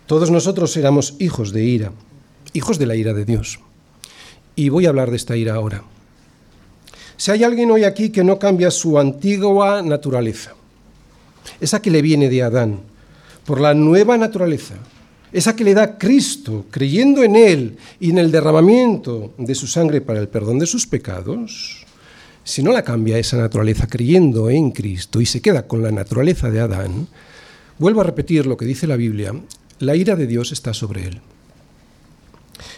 todos 0.08 0.32
nosotros 0.32 0.76
éramos 0.76 1.16
hijos 1.20 1.54
de 1.54 1.64
ira, 1.64 1.92
hijos 2.54 2.80
de 2.80 2.86
la 2.86 2.96
ira 2.96 3.14
de 3.14 3.26
Dios. 3.26 3.60
Y 4.56 4.70
voy 4.70 4.86
a 4.86 4.90
hablar 4.90 5.12
de 5.12 5.18
esta 5.18 5.36
ira 5.36 5.56
ahora. 5.56 5.84
Si 7.18 7.32
hay 7.32 7.44
alguien 7.44 7.72
hoy 7.72 7.84
aquí 7.84 8.10
que 8.10 8.24
no 8.24 8.40
cambia 8.40 8.72
su 8.72 8.98
antigua 8.98 9.82
naturaleza, 9.82 10.54
esa 11.60 11.82
que 11.82 11.92
le 11.92 12.02
viene 12.02 12.30
de 12.30 12.44
Adán, 12.44 12.80
por 13.46 13.60
la 13.60 13.74
nueva 13.74 14.18
naturaleza, 14.18 14.76
esa 15.32 15.56
que 15.56 15.64
le 15.64 15.74
da 15.74 15.98
Cristo, 15.98 16.66
creyendo 16.70 17.24
en 17.24 17.36
Él 17.36 17.78
y 18.00 18.12
en 18.12 18.20
el 18.20 18.32
derramamiento 18.32 19.34
de 19.38 19.56
su 19.56 19.68
sangre 19.68 20.02
para 20.02 20.20
el 20.20 20.28
perdón 20.28 20.60
de 20.60 20.68
sus 20.68 20.86
pecados, 20.86 21.86
si 22.44 22.62
no 22.62 22.72
la 22.72 22.84
cambia 22.84 23.18
esa 23.18 23.38
naturaleza 23.38 23.88
creyendo 23.88 24.50
en 24.50 24.72
Cristo 24.72 25.22
y 25.22 25.26
se 25.26 25.42
queda 25.42 25.66
con 25.66 25.82
la 25.82 25.92
naturaleza 25.92 26.50
de 26.52 26.60
Adán, 26.60 27.08
vuelvo 27.80 28.02
a 28.02 28.04
repetir 28.04 28.46
lo 28.46 28.58
que 28.58 28.66
dice 28.66 28.86
la 28.86 28.98
Biblia, 28.98 29.34
la 29.80 29.96
ira 29.96 30.16
de 30.16 30.28
Dios 30.28 30.52
está 30.52 30.74
sobre 30.74 31.08
él. 31.08 31.22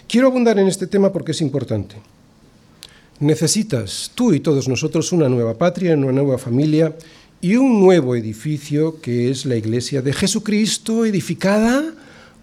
Quiero 0.07 0.27
abundar 0.27 0.59
en 0.59 0.67
este 0.67 0.87
tema 0.87 1.11
porque 1.11 1.31
es 1.31 1.41
importante. 1.41 1.95
Necesitas 3.19 4.11
tú 4.13 4.33
y 4.33 4.41
todos 4.41 4.67
nosotros 4.67 5.13
una 5.13 5.29
nueva 5.29 5.57
patria, 5.57 5.93
una 5.95 6.11
nueva 6.11 6.37
familia 6.37 6.95
y 7.39 7.55
un 7.55 7.79
nuevo 7.79 8.15
edificio 8.15 8.99
que 8.99 9.29
es 9.29 9.45
la 9.45 9.55
iglesia 9.55 10.01
de 10.01 10.11
Jesucristo 10.11 11.05
edificada 11.05 11.93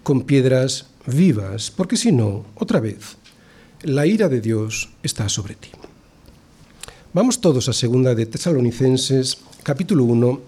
con 0.01 0.23
piedras 0.23 0.87
vivas, 1.05 1.69
porque 1.69 1.95
si 1.95 2.11
no, 2.11 2.45
otra 2.55 2.79
vez, 2.79 3.17
la 3.83 4.07
ira 4.07 4.29
de 4.29 4.41
Dios 4.41 4.89
está 5.03 5.29
sobre 5.29 5.53
ti. 5.55 5.69
Vamos 7.13 7.39
todos 7.39 7.69
a 7.69 7.73
segunda 7.73 8.15
de 8.15 8.25
Tesalonicenses, 8.25 9.37
capítulo 9.61 10.05
1, 10.05 10.41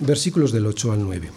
versículos 0.00 0.50
del 0.50 0.66
8 0.66 0.92
al 0.92 1.04
9. 1.04 1.28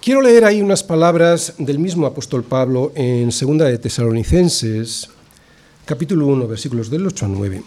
Quiero 0.00 0.22
leer 0.22 0.44
ahí 0.44 0.62
unas 0.62 0.84
palabras 0.84 1.54
del 1.58 1.80
mismo 1.80 2.06
apóstol 2.06 2.44
Pablo 2.44 2.92
en 2.94 3.32
segunda 3.32 3.64
de 3.64 3.78
Tesalonicenses, 3.78 5.08
capítulo 5.84 6.26
1, 6.26 6.46
versículos 6.46 6.90
del 6.90 7.06
8 7.06 7.26
al 7.26 7.32
9. 7.32 7.62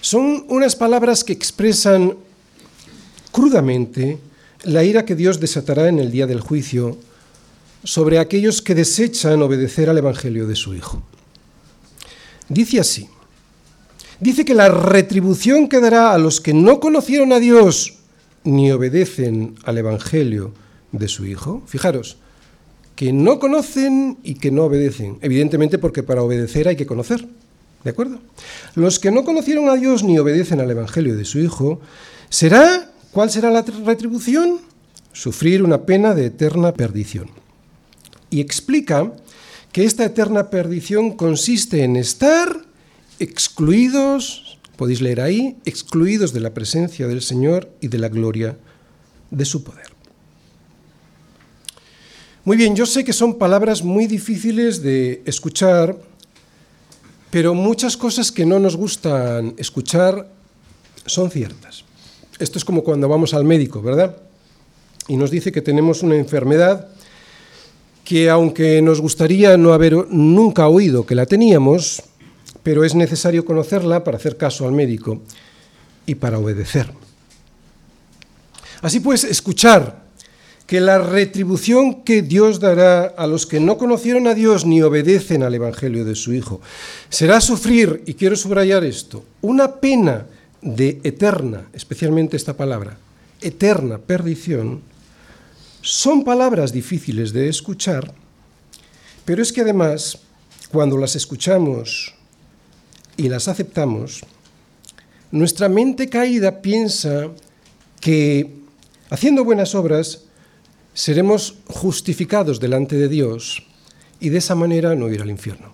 Son 0.00 0.44
unas 0.48 0.76
palabras 0.76 1.24
que 1.24 1.32
expresan 1.32 2.16
crudamente 3.32 4.18
la 4.62 4.84
ira 4.84 5.04
que 5.04 5.14
Dios 5.14 5.40
desatará 5.40 5.88
en 5.88 5.98
el 5.98 6.10
día 6.10 6.26
del 6.26 6.40
juicio 6.40 6.98
sobre 7.82 8.18
aquellos 8.18 8.62
que 8.62 8.74
desechan 8.74 9.42
obedecer 9.42 9.90
al 9.90 9.98
Evangelio 9.98 10.46
de 10.46 10.56
su 10.56 10.74
Hijo. 10.74 11.02
Dice 12.48 12.80
así, 12.80 13.08
dice 14.20 14.44
que 14.44 14.54
la 14.54 14.68
retribución 14.68 15.68
que 15.68 15.80
dará 15.80 16.12
a 16.12 16.18
los 16.18 16.40
que 16.40 16.54
no 16.54 16.80
conocieron 16.80 17.32
a 17.32 17.40
Dios 17.40 17.94
ni 18.44 18.70
obedecen 18.70 19.56
al 19.64 19.78
Evangelio 19.78 20.52
de 20.92 21.08
su 21.08 21.26
Hijo, 21.26 21.62
fijaros, 21.66 22.18
que 23.04 23.12
no 23.12 23.38
conocen 23.38 24.16
y 24.22 24.36
que 24.36 24.50
no 24.50 24.64
obedecen, 24.64 25.18
evidentemente 25.20 25.76
porque 25.76 26.02
para 26.02 26.22
obedecer 26.22 26.68
hay 26.68 26.76
que 26.76 26.86
conocer, 26.86 27.28
¿de 27.84 27.90
acuerdo? 27.90 28.18
Los 28.74 28.98
que 28.98 29.10
no 29.10 29.24
conocieron 29.24 29.68
a 29.68 29.74
Dios 29.74 30.02
ni 30.02 30.18
obedecen 30.18 30.58
al 30.58 30.70
Evangelio 30.70 31.14
de 31.14 31.26
su 31.26 31.38
Hijo, 31.38 31.80
será 32.30 32.90
¿Cuál 33.14 33.30
será 33.30 33.48
la 33.50 33.62
retribución? 33.62 34.58
Sufrir 35.12 35.62
una 35.62 35.82
pena 35.82 36.14
de 36.14 36.26
eterna 36.26 36.72
perdición. 36.72 37.30
Y 38.28 38.40
explica 38.40 39.12
que 39.70 39.84
esta 39.84 40.04
eterna 40.04 40.50
perdición 40.50 41.12
consiste 41.12 41.84
en 41.84 41.94
estar 41.94 42.64
excluidos, 43.20 44.58
podéis 44.76 45.00
leer 45.00 45.20
ahí, 45.20 45.58
excluidos 45.64 46.32
de 46.32 46.40
la 46.40 46.54
presencia 46.54 47.06
del 47.06 47.22
Señor 47.22 47.70
y 47.80 47.86
de 47.86 47.98
la 47.98 48.08
gloria 48.08 48.56
de 49.30 49.44
su 49.44 49.62
poder. 49.62 49.93
Muy 52.46 52.58
bien, 52.58 52.76
yo 52.76 52.84
sé 52.84 53.04
que 53.04 53.14
son 53.14 53.38
palabras 53.38 53.82
muy 53.82 54.06
difíciles 54.06 54.82
de 54.82 55.22
escuchar, 55.24 55.96
pero 57.30 57.54
muchas 57.54 57.96
cosas 57.96 58.30
que 58.30 58.44
no 58.44 58.58
nos 58.58 58.76
gustan 58.76 59.54
escuchar 59.56 60.28
son 61.06 61.30
ciertas. 61.30 61.84
Esto 62.38 62.58
es 62.58 62.64
como 62.66 62.84
cuando 62.84 63.08
vamos 63.08 63.32
al 63.32 63.44
médico, 63.44 63.80
¿verdad? 63.80 64.18
Y 65.08 65.16
nos 65.16 65.30
dice 65.30 65.52
que 65.52 65.62
tenemos 65.62 66.02
una 66.02 66.16
enfermedad 66.16 66.88
que 68.04 68.28
aunque 68.28 68.82
nos 68.82 69.00
gustaría 69.00 69.56
no 69.56 69.72
haber 69.72 69.94
nunca 70.10 70.68
oído 70.68 71.06
que 71.06 71.14
la 71.14 71.24
teníamos, 71.24 72.02
pero 72.62 72.84
es 72.84 72.94
necesario 72.94 73.46
conocerla 73.46 74.04
para 74.04 74.18
hacer 74.18 74.36
caso 74.36 74.66
al 74.66 74.72
médico 74.72 75.22
y 76.04 76.16
para 76.16 76.38
obedecer. 76.38 76.92
Así 78.82 79.00
pues, 79.00 79.24
escuchar 79.24 80.03
que 80.66 80.80
la 80.80 80.98
retribución 80.98 82.02
que 82.04 82.22
Dios 82.22 82.58
dará 82.58 83.04
a 83.04 83.26
los 83.26 83.46
que 83.46 83.60
no 83.60 83.76
conocieron 83.76 84.26
a 84.26 84.34
Dios 84.34 84.64
ni 84.64 84.80
obedecen 84.80 85.42
al 85.42 85.54
Evangelio 85.54 86.04
de 86.04 86.14
su 86.14 86.32
Hijo. 86.32 86.60
Será 87.10 87.40
sufrir, 87.40 88.02
y 88.06 88.14
quiero 88.14 88.34
subrayar 88.34 88.84
esto, 88.84 89.24
una 89.42 89.76
pena 89.76 90.26
de 90.62 91.00
eterna, 91.04 91.66
especialmente 91.74 92.36
esta 92.36 92.56
palabra, 92.56 92.96
eterna 93.42 93.98
perdición, 93.98 94.80
son 95.82 96.24
palabras 96.24 96.72
difíciles 96.72 97.34
de 97.34 97.50
escuchar, 97.50 98.14
pero 99.26 99.42
es 99.42 99.52
que 99.52 99.60
además, 99.60 100.18
cuando 100.72 100.96
las 100.96 101.14
escuchamos 101.14 102.14
y 103.18 103.28
las 103.28 103.48
aceptamos, 103.48 104.22
nuestra 105.30 105.68
mente 105.68 106.08
caída 106.08 106.62
piensa 106.62 107.28
que 108.00 108.50
haciendo 109.10 109.44
buenas 109.44 109.74
obras 109.74 110.23
seremos 110.94 111.58
justificados 111.66 112.60
delante 112.60 112.96
de 112.96 113.08
Dios 113.08 113.66
y 114.20 114.30
de 114.30 114.38
esa 114.38 114.54
manera 114.54 114.94
no 114.94 115.10
ir 115.10 115.20
al 115.20 115.30
infierno. 115.30 115.72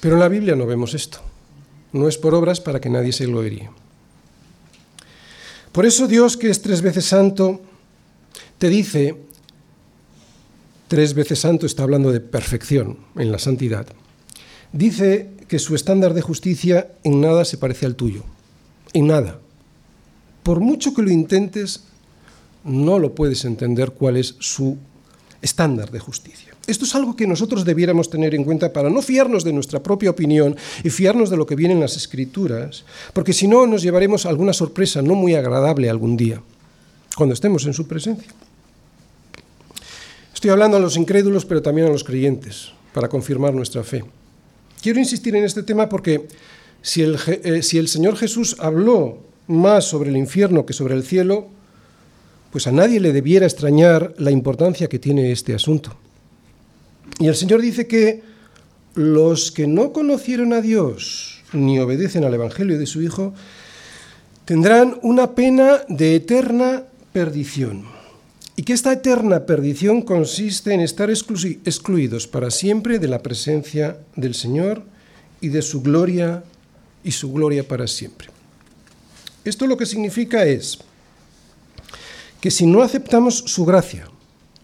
Pero 0.00 0.14
en 0.14 0.20
la 0.20 0.28
Biblia 0.28 0.56
no 0.56 0.66
vemos 0.66 0.94
esto 0.94 1.20
no 1.96 2.08
es 2.08 2.18
por 2.18 2.34
obras 2.34 2.60
para 2.60 2.80
que 2.80 2.90
nadie 2.90 3.12
se 3.12 3.26
gloríe. 3.26 3.70
Por 5.72 5.86
eso 5.86 6.06
Dios, 6.06 6.36
que 6.36 6.50
es 6.50 6.62
tres 6.62 6.80
veces 6.82 7.06
santo, 7.06 7.60
te 8.58 8.68
dice, 8.68 9.16
tres 10.88 11.14
veces 11.14 11.40
santo 11.40 11.66
está 11.66 11.82
hablando 11.82 12.12
de 12.12 12.20
perfección 12.20 12.98
en 13.16 13.32
la 13.32 13.38
santidad, 13.38 13.86
dice 14.72 15.30
que 15.48 15.58
su 15.58 15.74
estándar 15.74 16.14
de 16.14 16.22
justicia 16.22 16.92
en 17.04 17.20
nada 17.20 17.44
se 17.44 17.58
parece 17.58 17.86
al 17.86 17.96
tuyo, 17.96 18.22
en 18.92 19.08
nada. 19.08 19.40
Por 20.42 20.60
mucho 20.60 20.94
que 20.94 21.02
lo 21.02 21.10
intentes, 21.10 21.84
no 22.66 22.98
lo 22.98 23.14
puedes 23.14 23.44
entender 23.44 23.92
cuál 23.92 24.16
es 24.16 24.36
su 24.38 24.76
estándar 25.40 25.90
de 25.90 26.00
justicia. 26.00 26.54
Esto 26.66 26.84
es 26.84 26.94
algo 26.96 27.14
que 27.14 27.26
nosotros 27.26 27.64
debiéramos 27.64 28.10
tener 28.10 28.34
en 28.34 28.42
cuenta 28.42 28.72
para 28.72 28.90
no 28.90 29.00
fiarnos 29.00 29.44
de 29.44 29.52
nuestra 29.52 29.82
propia 29.82 30.10
opinión 30.10 30.56
y 30.82 30.90
fiarnos 30.90 31.30
de 31.30 31.36
lo 31.36 31.46
que 31.46 31.54
viene 31.54 31.74
en 31.74 31.80
las 31.80 31.96
escrituras, 31.96 32.84
porque 33.12 33.32
si 33.32 33.46
no 33.46 33.66
nos 33.66 33.82
llevaremos 33.82 34.26
alguna 34.26 34.52
sorpresa 34.52 35.00
no 35.00 35.14
muy 35.14 35.34
agradable 35.34 35.88
algún 35.88 36.16
día, 36.16 36.42
cuando 37.16 37.34
estemos 37.34 37.64
en 37.66 37.72
su 37.72 37.86
presencia. 37.86 38.28
Estoy 40.34 40.50
hablando 40.50 40.76
a 40.76 40.80
los 40.80 40.96
incrédulos, 40.96 41.46
pero 41.46 41.62
también 41.62 41.86
a 41.86 41.90
los 41.90 42.04
creyentes, 42.04 42.72
para 42.92 43.08
confirmar 43.08 43.54
nuestra 43.54 43.84
fe. 43.84 44.04
Quiero 44.82 44.98
insistir 44.98 45.34
en 45.36 45.44
este 45.44 45.62
tema 45.62 45.88
porque 45.88 46.28
si 46.82 47.02
el, 47.02 47.18
eh, 47.26 47.62
si 47.62 47.78
el 47.78 47.88
Señor 47.88 48.16
Jesús 48.16 48.56
habló 48.58 49.18
más 49.46 49.84
sobre 49.84 50.10
el 50.10 50.16
infierno 50.16 50.66
que 50.66 50.72
sobre 50.72 50.94
el 50.94 51.04
cielo, 51.04 51.48
pues 52.56 52.66
a 52.66 52.72
nadie 52.72 53.00
le 53.00 53.12
debiera 53.12 53.44
extrañar 53.44 54.14
la 54.16 54.30
importancia 54.30 54.88
que 54.88 54.98
tiene 54.98 55.30
este 55.30 55.52
asunto. 55.52 55.94
Y 57.18 57.26
el 57.26 57.34
Señor 57.34 57.60
dice 57.60 57.86
que 57.86 58.22
los 58.94 59.52
que 59.52 59.66
no 59.66 59.92
conocieron 59.92 60.54
a 60.54 60.62
Dios 60.62 61.42
ni 61.52 61.78
obedecen 61.78 62.24
al 62.24 62.32
Evangelio 62.32 62.78
de 62.78 62.86
su 62.86 63.02
Hijo 63.02 63.34
tendrán 64.46 64.98
una 65.02 65.34
pena 65.34 65.82
de 65.90 66.14
eterna 66.14 66.84
perdición. 67.12 67.84
y 68.56 68.62
que 68.62 68.72
esta 68.72 68.94
eterna 68.94 69.44
perdición 69.44 70.00
consiste 70.00 70.72
en 70.72 70.80
estar 70.80 71.10
excluidos 71.10 72.26
para 72.26 72.50
siempre 72.50 72.98
de 72.98 73.08
la 73.08 73.22
presencia 73.22 73.98
del 74.14 74.32
Señor 74.32 74.82
y 75.42 75.48
de 75.48 75.60
su 75.60 75.82
gloria 75.82 76.42
y 77.04 77.10
su 77.10 77.34
gloria 77.34 77.68
para 77.68 77.86
siempre. 77.86 78.28
Esto 79.44 79.66
lo 79.66 79.76
que 79.76 79.84
significa 79.84 80.46
es 80.46 80.78
que 82.40 82.50
si 82.50 82.66
no 82.66 82.82
aceptamos 82.82 83.38
su 83.38 83.64
gracia, 83.64 84.08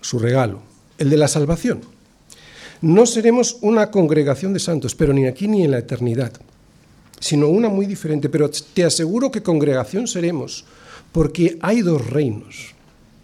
su 0.01 0.19
regalo, 0.19 0.61
el 0.99 1.11
de 1.11 1.17
la 1.17 1.29
salvación, 1.29 1.81
no 2.81 3.07
seremos 3.07 3.59
una 3.61 3.91
congregación 3.91 4.53
de 4.53 4.59
santos, 4.59 4.95
pero 4.95 5.13
ni 5.13 5.27
aquí 5.27 5.47
ni 5.49 5.65
en 5.65 5.71
la 5.71 5.79
eternidad, 5.79 6.33
sino 7.21 7.49
una 7.49 7.69
muy 7.69 7.87
diferente. 7.87 8.29
Pero 8.29 8.51
te 8.51 8.85
aseguro 8.85 9.31
que 9.31 9.43
congregación 9.43 10.09
seremos, 10.09 10.65
porque 11.13 11.59
hay 11.63 11.83
dos 11.83 12.05
reinos 12.09 12.75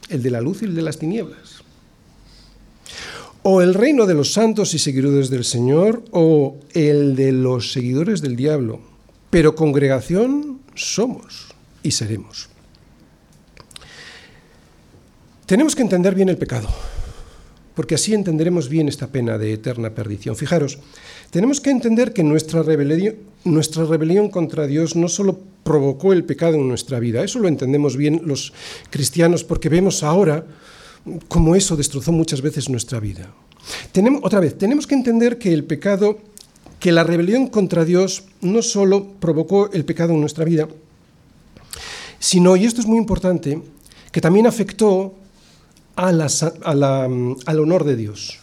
el 0.09 0.23
de 0.23 0.31
la 0.31 0.41
luz 0.41 0.63
y 0.63 0.67
el 0.67 0.75
de 0.75 0.83
las 0.83 0.99
tinieblas. 0.99 1.63
O 3.43 3.63
el 3.63 3.75
reino 3.75 4.07
de 4.07 4.15
los 4.15 4.33
santos 4.33 4.75
y 4.75 4.79
seguidores 4.79 5.31
del 5.31 5.45
Señor, 5.45 6.05
o 6.11 6.57
el 6.73 7.15
de 7.15 7.33
los 7.33 7.73
seguidores 7.73 8.21
del 8.21 8.37
diablo. 8.37 8.81
Pero 9.31 9.55
congregación 9.55 10.61
somos 10.75 11.49
y 11.83 11.93
seremos. 11.93 12.49
Tenemos 15.49 15.75
que 15.75 15.81
entender 15.81 16.15
bien 16.15 16.29
el 16.29 16.37
pecado, 16.37 16.69
porque 17.75 17.95
así 17.95 18.13
entenderemos 18.13 18.69
bien 18.69 18.87
esta 18.87 19.07
pena 19.07 19.39
de 19.39 19.55
eterna 19.55 19.95
perdición. 19.95 20.37
Fijaros, 20.37 20.79
tenemos 21.31 21.63
que 21.63 21.71
entender 21.71 22.13
que 22.13 22.23
nuestra 22.23 22.63
rebelión, 22.63 24.29
contra 24.29 24.67
Dios 24.67 24.95
no 24.95 25.09
solo 25.09 25.41
provocó 25.65 26.13
el 26.13 26.25
pecado 26.25 26.57
en 26.57 26.69
nuestra 26.69 27.01
vida, 27.01 27.25
eso 27.25 27.39
lo 27.39 27.49
entendemos 27.49 27.97
bien 27.97 28.21
los 28.27 28.53
cristianos 28.91 29.43
porque 29.43 29.71
vemos 29.71 30.03
ahora 30.03 30.45
cómo 31.29 31.57
eso 31.57 31.77
destrozó 31.77 32.13
muchas 32.13 32.43
veces 32.43 32.69
nuestra 32.69 33.01
vida. 33.01 33.33
Otra 34.21 34.41
vez, 34.41 34.59
tenemos 34.59 34.87
que 34.87 34.97
entender 34.97 35.39
que 35.39 35.55
el 35.55 35.65
pecado, 35.65 36.19
que 36.79 36.93
la 36.93 37.05
rebelión 37.05 37.47
contra 37.47 37.87
Dios 37.87 38.25
no 38.43 38.61
solo 38.61 39.15
provocó 39.19 39.73
el 39.73 39.87
pecado 39.87 40.13
en 40.13 40.21
nuestra 40.21 40.45
vida, 40.45 40.69
sino, 42.19 42.55
y 42.55 42.67
esto 42.67 42.83
es 42.83 42.87
muy 42.87 42.99
importante, 42.99 43.63
que 44.13 44.21
también 44.21 44.47
afectó 44.47 45.15
a 45.99 47.09
al 47.47 47.61
honor 47.61 47.85
de 47.85 47.97
Dios. 47.97 48.39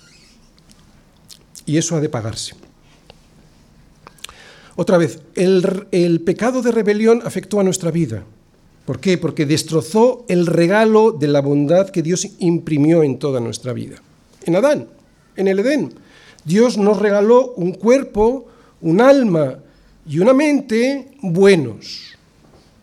Y 1.65 1.77
eso 1.77 1.95
ha 1.95 2.01
de 2.01 2.09
pagarse. 2.09 2.53
Otra 4.75 4.97
vez, 4.97 5.21
el, 5.35 6.21
pecado 6.21 6.61
de 6.61 6.71
rebelión 6.71 7.21
afectó 7.23 7.61
a 7.61 7.63
nuestra 7.63 7.91
vida. 7.91 8.25
¿Por 8.85 8.99
qué? 8.99 9.17
Porque 9.17 9.45
destrozó 9.45 10.25
el 10.27 10.45
regalo 10.45 11.13
de 11.13 11.29
la 11.29 11.39
bondad 11.39 11.89
que 11.89 12.01
Dios 12.01 12.27
imprimió 12.39 13.01
en 13.01 13.17
toda 13.17 13.39
nuestra 13.39 13.71
vida. 13.71 13.95
En 14.43 14.57
Adán, 14.57 14.89
en 15.37 15.47
el 15.47 15.59
Edén, 15.59 15.93
Dios 16.43 16.77
nos 16.77 16.99
regaló 16.99 17.53
un 17.53 17.71
cuerpo, 17.71 18.47
un 18.81 18.99
alma 18.99 19.59
y 20.05 20.19
una 20.19 20.33
mente 20.33 21.13
buenos. 21.21 22.17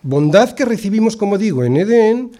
Bondad 0.02 0.52
que 0.54 0.64
recibimos, 0.64 1.16
como 1.16 1.36
digo, 1.36 1.62
en 1.62 1.76
Edén, 1.76 2.32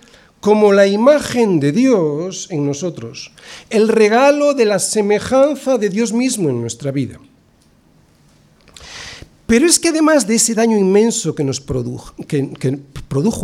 como 0.43 0.73
la 0.73 0.89
imagen 0.89 1.61
de 1.61 1.71
Dios 1.71 2.49
en 2.51 2.67
nosotros. 2.67 3.31
El 3.71 3.87
regalo 3.87 4.55
de 4.55 4.65
la 4.65 4.81
semejanza 4.81 5.79
de 5.79 5.89
Dios 5.89 6.13
mismo 6.13 6.51
en 6.51 6.61
nuestra 6.61 6.91
vida. 6.91 7.21
Pero 9.47 9.67
es 9.67 9.79
que 9.79 9.91
además 9.91 10.27
de 10.27 10.35
ese 10.35 10.55
daño 10.55 10.77
inmenso 10.77 11.37
que 11.37 11.45
nos 11.45 11.61
produjo, 11.61 12.13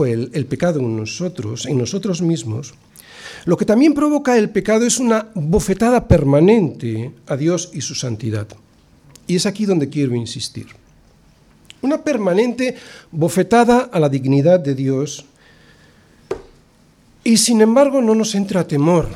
el, 0.06 0.30
el 0.32 0.46
pecado 0.46 0.80
en 0.80 0.96
nosotros, 0.96 1.66
en 1.66 1.78
nosotros 1.78 2.20
mismos, 2.20 2.74
lo 3.44 3.56
que 3.56 3.64
también 3.64 3.94
provoca 3.94 4.36
el 4.36 4.50
pecado 4.50 4.84
es 4.84 4.98
una 4.98 5.28
bofetada 5.36 6.08
permanente 6.08 7.12
a 7.28 7.36
Dios 7.36 7.70
y 7.72 7.80
su 7.80 7.94
santidad. 7.94 8.48
Y 9.28 9.36
es 9.36 9.46
aquí 9.46 9.66
donde 9.66 9.88
quiero 9.88 10.16
insistir. 10.16 10.66
Una 11.80 12.02
permanente 12.02 12.74
bofetada 13.12 13.88
a 13.92 14.00
la 14.00 14.08
dignidad 14.08 14.58
de 14.58 14.74
Dios. 14.74 15.24
Y 17.24 17.36
sin 17.36 17.60
embargo 17.60 18.00
no 18.00 18.14
nos 18.14 18.34
entra 18.34 18.66
temor. 18.66 19.08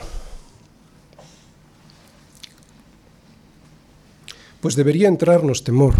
Pues 4.60 4.76
debería 4.76 5.08
entrarnos 5.08 5.64
temor. 5.64 5.94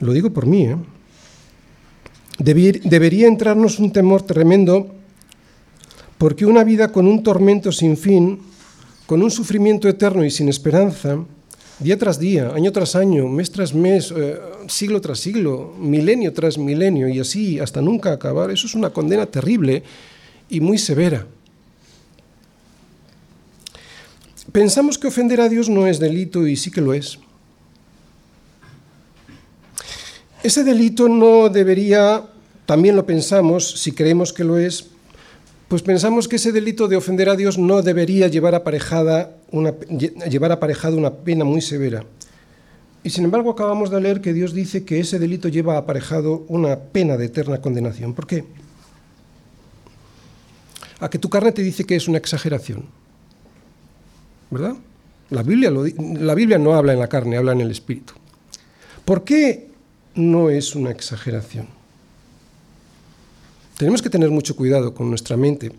Lo 0.00 0.12
digo 0.12 0.30
por 0.30 0.46
mí, 0.46 0.66
¿eh? 0.66 0.76
debería 2.38 3.26
entrarnos 3.26 3.78
un 3.78 3.92
temor 3.92 4.22
tremendo 4.22 4.94
porque 6.18 6.46
una 6.46 6.64
vida 6.64 6.90
con 6.90 7.06
un 7.06 7.22
tormento 7.22 7.70
sin 7.72 7.96
fin, 7.96 8.40
con 9.06 9.22
un 9.22 9.30
sufrimiento 9.30 9.88
eterno 9.88 10.24
y 10.24 10.30
sin 10.30 10.48
esperanza, 10.48 11.18
día 11.78 11.98
tras 11.98 12.18
día, 12.18 12.52
año 12.54 12.72
tras 12.72 12.94
año, 12.94 13.26
mes 13.28 13.50
tras 13.50 13.74
mes, 13.74 14.12
eh, 14.16 14.38
siglo 14.68 15.00
tras 15.00 15.18
siglo, 15.18 15.74
milenio 15.78 16.32
tras 16.32 16.58
milenio 16.58 17.08
y 17.08 17.20
así 17.20 17.58
hasta 17.58 17.82
nunca 17.82 18.12
acabar, 18.12 18.50
eso 18.50 18.66
es 18.66 18.74
una 18.74 18.90
condena 18.90 19.26
terrible 19.26 19.82
y 20.48 20.60
muy 20.60 20.78
severa. 20.78 21.26
Pensamos 24.52 24.98
que 24.98 25.08
ofender 25.08 25.40
a 25.40 25.48
Dios 25.48 25.68
no 25.68 25.86
es 25.86 25.98
delito 25.98 26.46
y 26.46 26.56
sí 26.56 26.70
que 26.70 26.80
lo 26.80 26.94
es. 26.94 27.18
Ese 30.44 30.62
delito 30.62 31.08
no 31.08 31.48
debería, 31.48 32.22
también 32.66 32.94
lo 32.94 33.06
pensamos, 33.06 33.80
si 33.80 33.92
creemos 33.92 34.32
que 34.32 34.44
lo 34.44 34.58
es, 34.58 34.90
pues 35.68 35.82
pensamos 35.82 36.28
que 36.28 36.36
ese 36.36 36.52
delito 36.52 36.88
de 36.88 36.96
ofender 36.96 37.28
a 37.28 37.36
Dios 37.36 37.58
no 37.58 37.82
debería 37.82 38.28
llevar 38.28 38.54
aparejada 38.54 39.36
una, 39.50 39.72
llevar 40.28 40.52
aparejada 40.52 40.96
una 40.96 41.12
pena 41.12 41.44
muy 41.44 41.60
severa. 41.60 42.04
Y 43.02 43.10
sin 43.10 43.24
embargo 43.24 43.50
acabamos 43.50 43.90
de 43.90 44.00
leer 44.00 44.20
que 44.20 44.32
Dios 44.32 44.54
dice 44.54 44.84
que 44.84 45.00
ese 45.00 45.18
delito 45.18 45.48
lleva 45.48 45.76
aparejado 45.76 46.44
una 46.48 46.78
pena 46.78 47.16
de 47.16 47.26
eterna 47.26 47.60
condenación. 47.60 48.14
¿Por 48.14 48.26
qué? 48.26 48.44
A 51.00 51.10
que 51.10 51.18
tu 51.18 51.28
carne 51.28 51.52
te 51.52 51.62
dice 51.62 51.84
que 51.84 51.96
es 51.96 52.08
una 52.08 52.18
exageración. 52.18 52.86
¿Verdad? 54.50 54.76
La 55.30 55.42
Biblia, 55.42 55.70
la 55.70 56.34
Biblia 56.34 56.58
no 56.58 56.74
habla 56.74 56.92
en 56.92 57.00
la 57.00 57.08
carne, 57.08 57.36
habla 57.36 57.52
en 57.52 57.60
el 57.60 57.70
espíritu. 57.70 58.14
¿Por 59.04 59.24
qué 59.24 59.74
no 60.14 60.50
es 60.50 60.74
una 60.74 60.90
exageración. 60.90 61.68
Tenemos 63.76 64.02
que 64.02 64.10
tener 64.10 64.30
mucho 64.30 64.54
cuidado 64.54 64.94
con 64.94 65.08
nuestra 65.08 65.36
mente, 65.36 65.72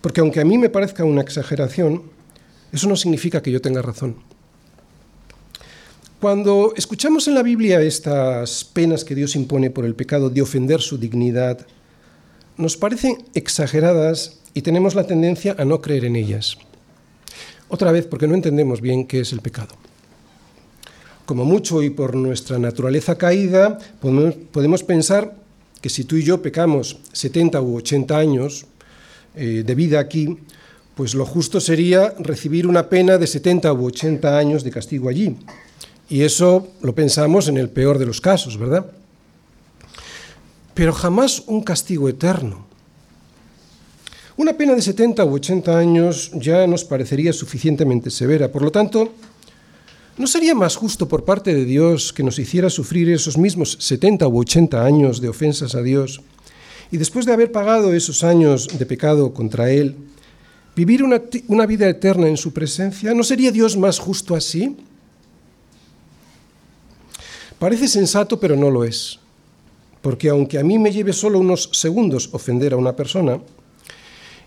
porque 0.00 0.20
aunque 0.20 0.40
a 0.40 0.44
mí 0.44 0.58
me 0.58 0.68
parezca 0.68 1.04
una 1.04 1.22
exageración, 1.22 2.02
eso 2.72 2.88
no 2.88 2.96
significa 2.96 3.42
que 3.42 3.50
yo 3.50 3.60
tenga 3.60 3.82
razón. 3.82 4.16
Cuando 6.20 6.72
escuchamos 6.76 7.26
en 7.28 7.34
la 7.34 7.42
Biblia 7.42 7.80
estas 7.80 8.64
penas 8.64 9.04
que 9.04 9.14
Dios 9.14 9.34
impone 9.34 9.70
por 9.70 9.84
el 9.84 9.94
pecado 9.94 10.30
de 10.30 10.42
ofender 10.42 10.80
su 10.80 10.98
dignidad, 10.98 11.66
nos 12.56 12.76
parecen 12.76 13.24
exageradas 13.34 14.38
y 14.54 14.62
tenemos 14.62 14.94
la 14.94 15.06
tendencia 15.06 15.56
a 15.58 15.64
no 15.64 15.80
creer 15.80 16.04
en 16.04 16.16
ellas. 16.16 16.58
Otra 17.68 17.90
vez 17.90 18.06
porque 18.06 18.28
no 18.28 18.34
entendemos 18.34 18.80
bien 18.80 19.06
qué 19.06 19.20
es 19.20 19.32
el 19.32 19.40
pecado 19.40 19.74
como 21.32 21.44
mucho 21.44 21.82
y 21.82 21.90
por 21.90 22.14
nuestra 22.14 22.58
naturaleza 22.58 23.16
caída, 23.16 23.78
podemos, 24.00 24.82
pensar 24.82 25.34
que 25.82 25.90
si 25.90 26.04
tú 26.04 26.16
y 26.16 26.22
yo 26.22 26.40
pecamos 26.40 26.96
70 27.12 27.60
u 27.60 27.76
80 27.76 28.16
años 28.16 28.64
eh, 29.34 29.64
de 29.66 29.74
vida 29.74 29.98
aquí, 29.98 30.38
pues 30.94 31.14
lo 31.14 31.26
justo 31.26 31.60
sería 31.60 32.14
recibir 32.20 32.66
una 32.68 32.88
pena 32.88 33.18
de 33.18 33.26
70 33.26 33.72
u 33.72 33.86
80 33.86 34.38
años 34.38 34.62
de 34.62 34.70
castigo 34.70 35.08
allí. 35.08 35.36
Y 36.08 36.22
eso 36.22 36.68
lo 36.82 36.94
pensamos 36.94 37.48
en 37.48 37.56
el 37.56 37.68
peor 37.68 37.98
de 37.98 38.06
los 38.06 38.20
casos, 38.20 38.58
¿verdad? 38.58 38.86
Pero 40.74 40.92
jamás 40.92 41.42
un 41.46 41.62
castigo 41.62 42.08
eterno. 42.08 42.66
Una 44.36 44.52
pena 44.52 44.74
de 44.74 44.82
70 44.82 45.24
u 45.24 45.34
80 45.34 45.76
años 45.76 46.30
ya 46.34 46.66
nos 46.66 46.84
parecería 46.84 47.32
suficientemente 47.32 48.10
severa. 48.10 48.52
Por 48.52 48.62
lo 48.62 48.70
tanto, 48.70 49.12
¿No 50.18 50.26
sería 50.26 50.54
más 50.54 50.76
justo 50.76 51.08
por 51.08 51.24
parte 51.24 51.54
de 51.54 51.64
Dios 51.64 52.12
que 52.12 52.22
nos 52.22 52.38
hiciera 52.38 52.68
sufrir 52.68 53.08
esos 53.08 53.38
mismos 53.38 53.78
70 53.80 54.28
u 54.28 54.40
80 54.40 54.84
años 54.84 55.22
de 55.22 55.30
ofensas 55.30 55.74
a 55.74 55.80
Dios 55.80 56.20
y 56.90 56.98
después 56.98 57.24
de 57.24 57.32
haber 57.32 57.50
pagado 57.50 57.94
esos 57.94 58.22
años 58.22 58.68
de 58.68 58.84
pecado 58.84 59.32
contra 59.32 59.70
Él, 59.70 59.96
vivir 60.76 61.02
una, 61.02 61.22
una 61.48 61.64
vida 61.64 61.88
eterna 61.88 62.28
en 62.28 62.36
su 62.36 62.52
presencia? 62.52 63.14
¿No 63.14 63.24
sería 63.24 63.50
Dios 63.50 63.74
más 63.78 63.98
justo 63.98 64.34
así? 64.36 64.76
Parece 67.58 67.88
sensato, 67.88 68.38
pero 68.38 68.54
no 68.54 68.70
lo 68.70 68.84
es. 68.84 69.18
Porque 70.02 70.28
aunque 70.28 70.58
a 70.58 70.62
mí 70.62 70.78
me 70.78 70.92
lleve 70.92 71.14
solo 71.14 71.38
unos 71.38 71.70
segundos 71.72 72.28
ofender 72.32 72.74
a 72.74 72.76
una 72.76 72.94
persona, 72.94 73.40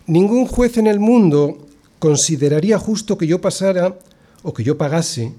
ningún 0.05 0.45
juez 0.45 0.77
en 0.77 0.85
el 0.85 0.99
mundo 0.99 1.57
consideraría 1.97 2.77
justo 2.77 3.17
que 3.17 3.25
yo 3.25 3.41
pasara 3.41 3.97
o 4.43 4.53
que 4.53 4.63
yo 4.63 4.77
pagase 4.77 5.33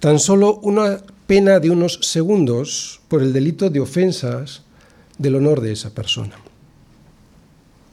tan 0.00 0.18
solo 0.18 0.56
una 0.62 0.98
pena 1.26 1.60
de 1.60 1.70
unos 1.70 1.98
segundos 2.02 3.00
por 3.08 3.22
el 3.22 3.32
delito 3.32 3.70
de 3.70 3.80
ofensas 3.80 4.62
del 5.18 5.36
honor 5.36 5.60
de 5.60 5.72
esa 5.72 5.90
persona. 5.90 6.36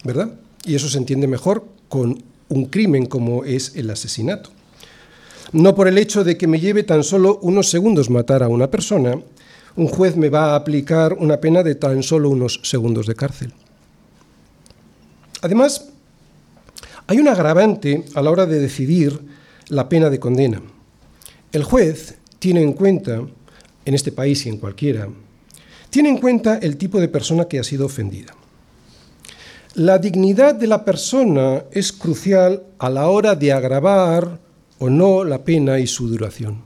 ¿verdad? 0.03 0.33
Y 0.65 0.75
eso 0.75 0.89
se 0.89 0.97
entiende 0.97 1.27
mejor 1.27 1.65
con 1.89 2.23
un 2.49 2.65
crimen 2.65 3.05
como 3.05 3.43
es 3.45 3.75
el 3.75 3.89
asesinato. 3.89 4.49
No 5.51 5.75
por 5.75 5.87
el 5.87 5.97
hecho 5.97 6.23
de 6.23 6.37
que 6.37 6.47
me 6.47 6.59
lleve 6.59 6.83
tan 6.83 7.03
solo 7.03 7.39
unos 7.41 7.69
segundos 7.69 8.09
matar 8.09 8.43
a 8.43 8.47
una 8.47 8.69
persona, 8.69 9.15
un 9.75 9.87
juez 9.87 10.15
me 10.15 10.29
va 10.29 10.51
a 10.51 10.55
aplicar 10.55 11.13
una 11.13 11.37
pena 11.37 11.63
de 11.63 11.75
tan 11.75 12.03
solo 12.03 12.29
unos 12.29 12.59
segundos 12.63 13.07
de 13.07 13.15
cárcel. 13.15 13.53
Además, 15.41 15.89
hay 17.07 17.19
un 17.19 17.27
agravante 17.27 18.05
a 18.15 18.21
la 18.21 18.31
hora 18.31 18.45
de 18.45 18.59
decidir 18.59 19.19
la 19.67 19.89
pena 19.89 20.09
de 20.09 20.19
condena. 20.19 20.61
El 21.53 21.63
juez 21.63 22.17
tiene 22.39 22.61
en 22.61 22.73
cuenta, 22.73 23.21
en 23.85 23.93
este 23.93 24.11
país 24.11 24.45
y 24.45 24.49
en 24.49 24.57
cualquiera, 24.57 25.07
tiene 25.89 26.09
en 26.09 26.17
cuenta 26.17 26.57
el 26.57 26.77
tipo 26.77 26.99
de 26.99 27.07
persona 27.07 27.45
que 27.45 27.59
ha 27.59 27.63
sido 27.63 27.85
ofendida. 27.85 28.33
La 29.75 29.99
dignidad 29.99 30.55
de 30.55 30.67
la 30.67 30.83
persona 30.83 31.63
es 31.71 31.93
crucial 31.93 32.63
a 32.79 32.89
la 32.89 33.07
hora 33.07 33.35
de 33.35 33.53
agravar 33.53 34.39
o 34.79 34.89
no 34.89 35.23
la 35.23 35.43
pena 35.43 35.79
y 35.79 35.87
su 35.87 36.07
duración. 36.07 36.61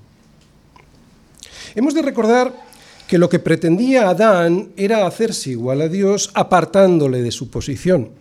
Hemos 1.75 1.93
de 1.93 2.01
recordar 2.01 2.53
que 3.07 3.17
lo 3.17 3.29
que 3.29 3.39
pretendía 3.39 4.09
Adán 4.09 4.69
era 4.77 5.05
hacerse 5.05 5.51
igual 5.51 5.81
a 5.81 5.89
Dios 5.89 6.31
apartándole 6.33 7.21
de 7.21 7.31
su 7.31 7.49
posición. 7.49 8.11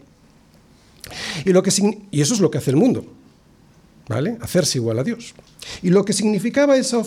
Y, 1.44 1.50
eso 2.20 2.34
es 2.34 2.40
lo 2.40 2.50
que 2.50 2.58
hace 2.58 2.70
el 2.70 2.76
mundo, 2.76 3.06
Hacerse 4.40 4.78
igual 4.78 4.98
a 5.00 5.04
Dios. 5.04 5.34
Y 5.82 5.90
lo 5.90 6.04
que 6.04 6.12
significaba 6.12 6.76
esa, 6.76 7.02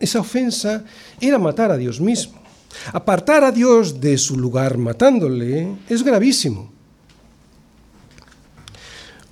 esa 0.00 0.20
ofensa 0.20 0.84
era 1.20 1.38
matar 1.38 1.70
a 1.70 1.76
Dios 1.76 2.00
mismo. 2.00 2.40
Apartar 2.92 3.44
a 3.44 3.52
Dios 3.52 4.00
de 4.00 4.16
su 4.16 4.38
lugar 4.38 4.78
matándole 4.78 5.68
es 5.88 6.02
gravísimo. 6.02 6.72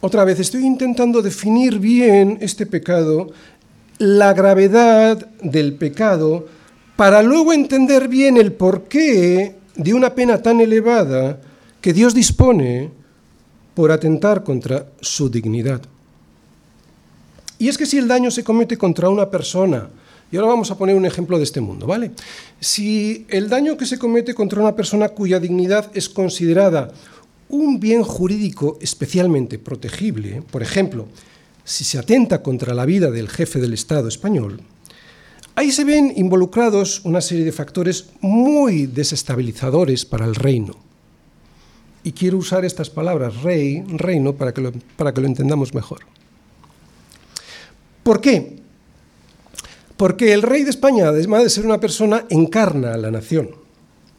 Otra 0.00 0.24
vez, 0.24 0.38
estoy 0.38 0.64
intentando 0.64 1.22
definir 1.22 1.78
bien 1.78 2.38
este 2.40 2.66
pecado, 2.66 3.32
la 3.98 4.32
gravedad 4.32 5.28
del 5.42 5.74
pecado, 5.74 6.46
para 6.96 7.22
luego 7.22 7.52
entender 7.52 8.06
bien 8.08 8.36
el 8.36 8.52
porqué 8.52 9.56
de 9.74 9.94
una 9.94 10.14
pena 10.14 10.42
tan 10.42 10.60
elevada 10.60 11.40
que 11.80 11.92
Dios 11.92 12.14
dispone 12.14 12.90
por 13.74 13.90
atentar 13.90 14.44
contra 14.44 14.86
su 15.00 15.30
dignidad. 15.30 15.80
Y 17.58 17.68
es 17.68 17.76
que 17.76 17.86
si 17.86 17.98
el 17.98 18.06
daño 18.06 18.30
se 18.30 18.44
comete 18.44 18.76
contra 18.76 19.08
una 19.08 19.30
persona, 19.30 19.88
y 20.30 20.36
ahora 20.36 20.48
vamos 20.48 20.70
a 20.70 20.78
poner 20.78 20.94
un 20.94 21.06
ejemplo 21.06 21.38
de 21.38 21.44
este 21.44 21.60
mundo, 21.60 21.86
¿vale? 21.86 22.12
Si 22.60 23.26
el 23.28 23.48
daño 23.48 23.76
que 23.76 23.86
se 23.86 23.98
comete 23.98 24.34
contra 24.34 24.60
una 24.60 24.76
persona 24.76 25.08
cuya 25.08 25.40
dignidad 25.40 25.90
es 25.94 26.08
considerada 26.08 26.92
un 27.48 27.80
bien 27.80 28.02
jurídico 28.02 28.78
especialmente 28.80 29.58
protegible, 29.58 30.42
por 30.50 30.62
ejemplo, 30.62 31.08
si 31.64 31.84
se 31.84 31.98
atenta 31.98 32.42
contra 32.42 32.74
la 32.74 32.84
vida 32.84 33.10
del 33.10 33.28
jefe 33.28 33.58
del 33.58 33.72
Estado 33.72 34.08
español, 34.08 34.60
ahí 35.54 35.72
se 35.72 35.84
ven 35.84 36.12
involucrados 36.16 37.00
una 37.04 37.20
serie 37.20 37.44
de 37.44 37.52
factores 37.52 38.10
muy 38.20 38.86
desestabilizadores 38.86 40.04
para 40.04 40.26
el 40.26 40.34
reino. 40.34 40.76
Y 42.04 42.12
quiero 42.12 42.38
usar 42.38 42.64
estas 42.64 42.90
palabras, 42.90 43.42
rey, 43.42 43.82
reino, 43.88 44.34
para 44.34 44.54
que 44.54 44.60
lo, 44.60 44.72
para 44.96 45.12
que 45.12 45.20
lo 45.20 45.26
entendamos 45.26 45.74
mejor. 45.74 46.17
¿Por 48.08 48.22
qué? 48.22 48.56
Porque 49.98 50.32
el 50.32 50.40
rey 50.40 50.64
de 50.64 50.70
España, 50.70 51.08
además 51.08 51.42
de 51.42 51.50
ser 51.50 51.66
una 51.66 51.78
persona, 51.78 52.24
encarna 52.30 52.94
a 52.94 52.96
la 52.96 53.10
nación. 53.10 53.50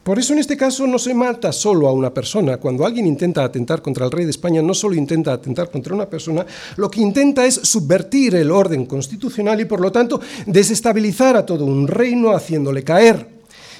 Por 0.04 0.16
eso 0.20 0.32
en 0.32 0.38
este 0.38 0.56
caso 0.56 0.86
no 0.86 0.96
se 0.96 1.12
mata 1.12 1.50
solo 1.50 1.88
a 1.88 1.92
una 1.92 2.14
persona. 2.14 2.58
Cuando 2.58 2.86
alguien 2.86 3.04
intenta 3.04 3.42
atentar 3.42 3.82
contra 3.82 4.04
el 4.04 4.12
rey 4.12 4.26
de 4.26 4.30
España, 4.30 4.62
no 4.62 4.74
solo 4.74 4.94
intenta 4.94 5.32
atentar 5.32 5.72
contra 5.72 5.92
una 5.92 6.06
persona, 6.08 6.46
lo 6.76 6.88
que 6.88 7.00
intenta 7.00 7.44
es 7.44 7.56
subvertir 7.56 8.36
el 8.36 8.52
orden 8.52 8.86
constitucional 8.86 9.60
y 9.60 9.64
por 9.64 9.80
lo 9.80 9.90
tanto 9.90 10.20
desestabilizar 10.46 11.36
a 11.36 11.44
todo 11.44 11.64
un 11.64 11.88
reino 11.88 12.30
haciéndole 12.30 12.84
caer. 12.84 13.26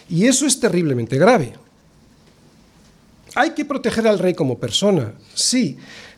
Y 0.08 0.26
eso 0.26 0.44
es 0.44 0.58
terriblemente 0.58 1.18
grave. 1.18 1.52
Hay 3.36 3.50
que 3.50 3.64
proteger 3.64 4.08
al 4.08 4.18
rey 4.18 4.34
como 4.34 4.58
persona, 4.58 5.12
sí, 5.32 5.76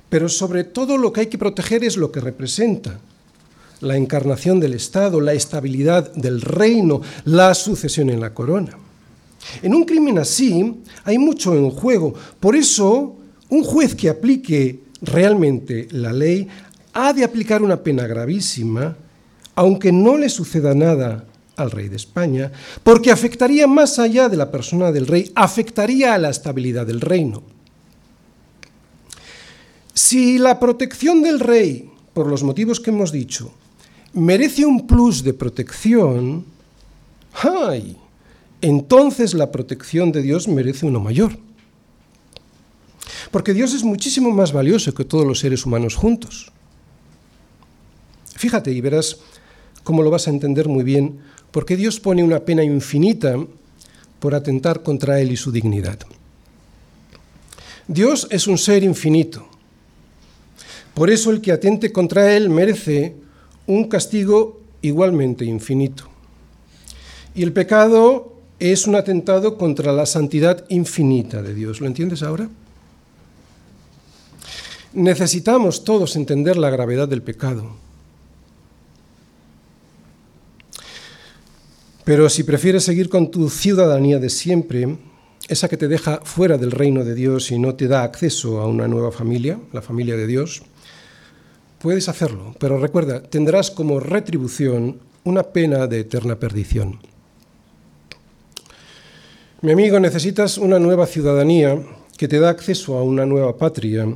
pero 0.09 0.31
sobre 0.31 0.65
todo 0.65 0.97
lo 0.97 1.13
que 1.13 1.21
hay 1.21 1.27
que 1.27 1.37
proteger 1.37 1.85
es 1.85 1.99
lo 1.99 2.11
que 2.11 2.21
representa, 2.21 2.99
la 3.83 3.97
encarnación 3.97 4.61
del 4.61 4.75
Estado, 4.75 5.21
la 5.21 5.33
estabilidad 5.33 6.13
del 6.15 6.41
reino, 6.41 7.03
la 7.25 7.55
sucesión 7.55 8.11
en 8.11 8.21
la 8.21 8.33
corona. 8.33 8.79
En 9.63 9.75
un 9.75 9.85
crimen 9.85 10.19
así 10.19 10.83
hay 11.05 11.19
mucho 11.19 11.55
en 11.55 11.71
juego. 11.71 12.15
Por 12.41 12.57
eso, 12.57 13.17
un 13.49 13.65
juez 13.65 13.95
que 13.95 14.09
aplique 14.09 14.85
realmente 15.03 15.89
la 15.91 16.13
ley 16.13 16.49
ha 16.95 17.13
de 17.13 17.25
aplicar 17.25 17.63
una 17.63 17.83
pena 17.83 18.07
gravísima, 18.07 18.97
aunque 19.55 19.93
no 19.93 20.17
le 20.17 20.29
suceda 20.29 20.75
nada 20.75 21.27
al 21.57 21.71
rey 21.71 21.89
de 21.89 21.97
España, 21.97 22.53
porque 22.83 23.11
afectaría 23.11 23.67
más 23.67 23.99
allá 23.99 24.29
de 24.29 24.37
la 24.37 24.51
persona 24.51 24.93
del 24.93 25.07
rey, 25.07 25.31
afectaría 25.35 26.15
a 26.15 26.19
la 26.19 26.31
estabilidad 26.31 26.87
del 26.87 27.01
reino. 27.01 27.43
Si 29.93 30.39
la 30.39 30.59
protección 30.59 31.23
del 31.23 31.41
rey, 31.41 31.91
por 32.15 32.27
los 32.27 32.43
motivos 32.43 32.81
que 32.81 32.91
hemos 32.91 33.13
dicho, 33.13 33.53
merece 34.13 34.65
un 34.67 34.87
plus 34.87 35.23
de 35.23 35.33
protección, 35.33 36.45
¡ay! 37.35 37.97
entonces 38.61 39.35
la 39.35 39.51
protección 39.51 40.13
de 40.13 40.23
Dios 40.23 40.49
merece 40.49 40.87
uno 40.87 41.01
mayor. 41.01 41.37
Porque 43.31 43.55
Dios 43.55 43.75
es 43.75 43.83
muchísimo 43.83 44.31
más 44.31 44.53
valioso 44.53 44.95
que 44.95 45.05
todos 45.05 45.27
los 45.27 45.41
seres 45.41 45.65
humanos 45.67 45.95
juntos. 45.97 46.53
Fíjate 48.37 48.73
y 48.73 48.81
verás 48.81 49.19
cómo 49.85 50.03
lo 50.03 50.11
vas 50.11 50.27
a 50.27 50.31
entender 50.31 50.69
muy 50.69 50.85
bien, 50.85 51.19
porque 51.51 51.77
Dios 51.77 52.01
pone 52.01 52.23
una 52.23 52.41
pena 52.41 52.63
infinita 52.63 53.37
por 54.21 54.35
atentar 54.35 54.83
contra 54.83 55.21
Él 55.21 55.33
y 55.33 55.37
su 55.37 55.51
dignidad. 55.51 55.99
Dios 57.89 58.29
es 58.31 58.47
un 58.47 58.59
ser 58.59 58.85
infinito. 58.85 59.47
Por 60.95 61.11
eso 61.11 61.31
el 61.31 61.41
que 61.41 61.53
atente 61.53 61.91
contra 61.91 62.37
Él 62.37 62.51
merece 62.51 63.17
un 63.67 63.89
castigo 63.89 64.61
igualmente 64.83 65.45
infinito. 65.45 66.05
Y 67.35 67.43
el 67.43 67.53
pecado 67.53 68.33
es 68.59 68.87
un 68.87 68.95
atentado 68.95 69.57
contra 69.57 69.93
la 69.93 70.07
santidad 70.07 70.65
infinita 70.69 71.43
de 71.43 71.55
Dios. 71.55 71.81
¿Lo 71.81 71.87
entiendes 71.87 72.23
ahora? 72.23 72.49
Necesitamos 74.93 75.85
todos 75.85 76.17
entender 76.17 76.57
la 76.57 76.71
gravedad 76.71 77.09
del 77.09 77.23
pecado. 77.23 77.77
Pero 82.05 82.29
si 82.29 82.43
prefieres 82.43 82.85
seguir 82.85 83.09
con 83.09 83.31
tu 83.31 83.49
ciudadanía 83.49 84.19
de 84.19 84.29
siempre, 84.29 84.99
esa 85.49 85.69
que 85.69 85.77
te 85.77 85.89
deja 85.89 86.21
fuera 86.25 86.59
del 86.59 86.73
reino 86.73 87.05
de 87.05 87.15
Dios 87.15 87.51
y 87.51 87.59
no 87.59 87.75
te 87.75 87.89
da 87.89 88.03
acceso 88.03 88.61
a 88.61 88.67
una 88.67 88.89
nueva 88.89 89.13
familia, 89.13 89.59
la 89.73 89.83
familia 89.83 90.17
de 90.17 90.27
Dios, 90.27 90.63
puedes 91.83 92.09
hacerlo, 92.09 92.55
pero 92.61 92.79
recuerda, 92.79 93.21
tendrás 93.21 93.73
como 93.73 93.99
retribución 93.99 95.01
una 95.25 95.43
pena 95.43 95.89
de 95.89 96.01
eterna 96.01 96.39
perdición. 96.39 97.01
Mi 99.63 99.73
amigo, 99.73 99.99
necesitas 99.99 100.59
una 100.59 100.79
nueva 100.79 101.07
ciudadanía 101.07 101.83
que 102.17 102.29
te 102.29 102.39
da 102.39 102.51
acceso 102.51 102.97
a 102.97 103.03
una 103.03 103.27
nueva 103.27 103.59
patria 103.59 104.07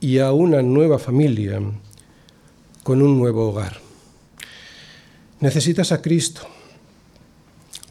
y 0.00 0.18
a 0.18 0.32
una 0.32 0.62
nueva 0.62 0.98
familia 0.98 1.60
con 2.82 3.00
un 3.00 3.16
nuevo 3.16 3.50
hogar. 3.50 3.78
Necesitas 5.38 5.92
a 5.92 6.02
Cristo. 6.02 6.42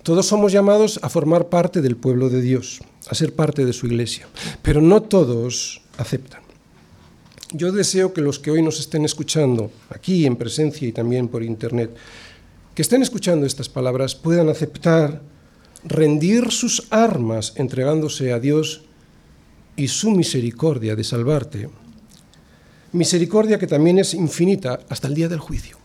Todos 0.04 0.26
somos 0.26 0.52
llamados 0.52 1.00
a 1.02 1.10
formar 1.10 1.48
parte 1.48 1.82
del 1.82 1.96
pueblo 1.96 2.30
de 2.30 2.42
Dios, 2.42 2.82
a 3.10 3.16
ser 3.16 3.34
parte 3.34 3.66
de 3.66 3.74
su 3.74 3.88
iglesia, 3.88 4.28
pero 4.62 4.82
no 4.82 5.02
todos 5.02 5.82
aceptan. 5.98 6.45
Yo 7.52 7.72
deseo 7.72 8.14
que 8.14 8.22
los 8.22 8.40
que 8.40 8.52
hoy 8.52 8.62
nos 8.62 8.80
estén 8.80 9.06
escuchando, 9.06 9.72
aquí 9.90 10.26
en 10.26 10.36
presencia 10.36 10.88
y 10.88 10.92
también 10.92 11.28
por 11.28 11.44
internet, 11.44 11.96
que 12.74 12.82
estén 12.82 13.02
escuchando 13.02 13.46
estas 13.46 13.70
palabras, 13.70 14.16
puedan 14.16 14.50
aceptar 14.50 15.22
rendir 15.84 16.52
sus 16.52 16.88
armas 16.90 17.54
entregándose 17.56 18.34
a 18.34 18.40
Dios 18.40 18.84
y 19.76 19.88
su 19.88 20.12
misericordia 20.12 20.96
de 20.96 21.04
salvarte, 21.04 21.70
misericordia 22.92 23.60
que 23.60 23.68
también 23.68 24.00
es 24.00 24.14
infinita 24.14 24.80
hasta 24.90 25.08
el 25.08 25.14
día 25.14 25.30
del 25.30 25.40
juicio. 25.40 25.85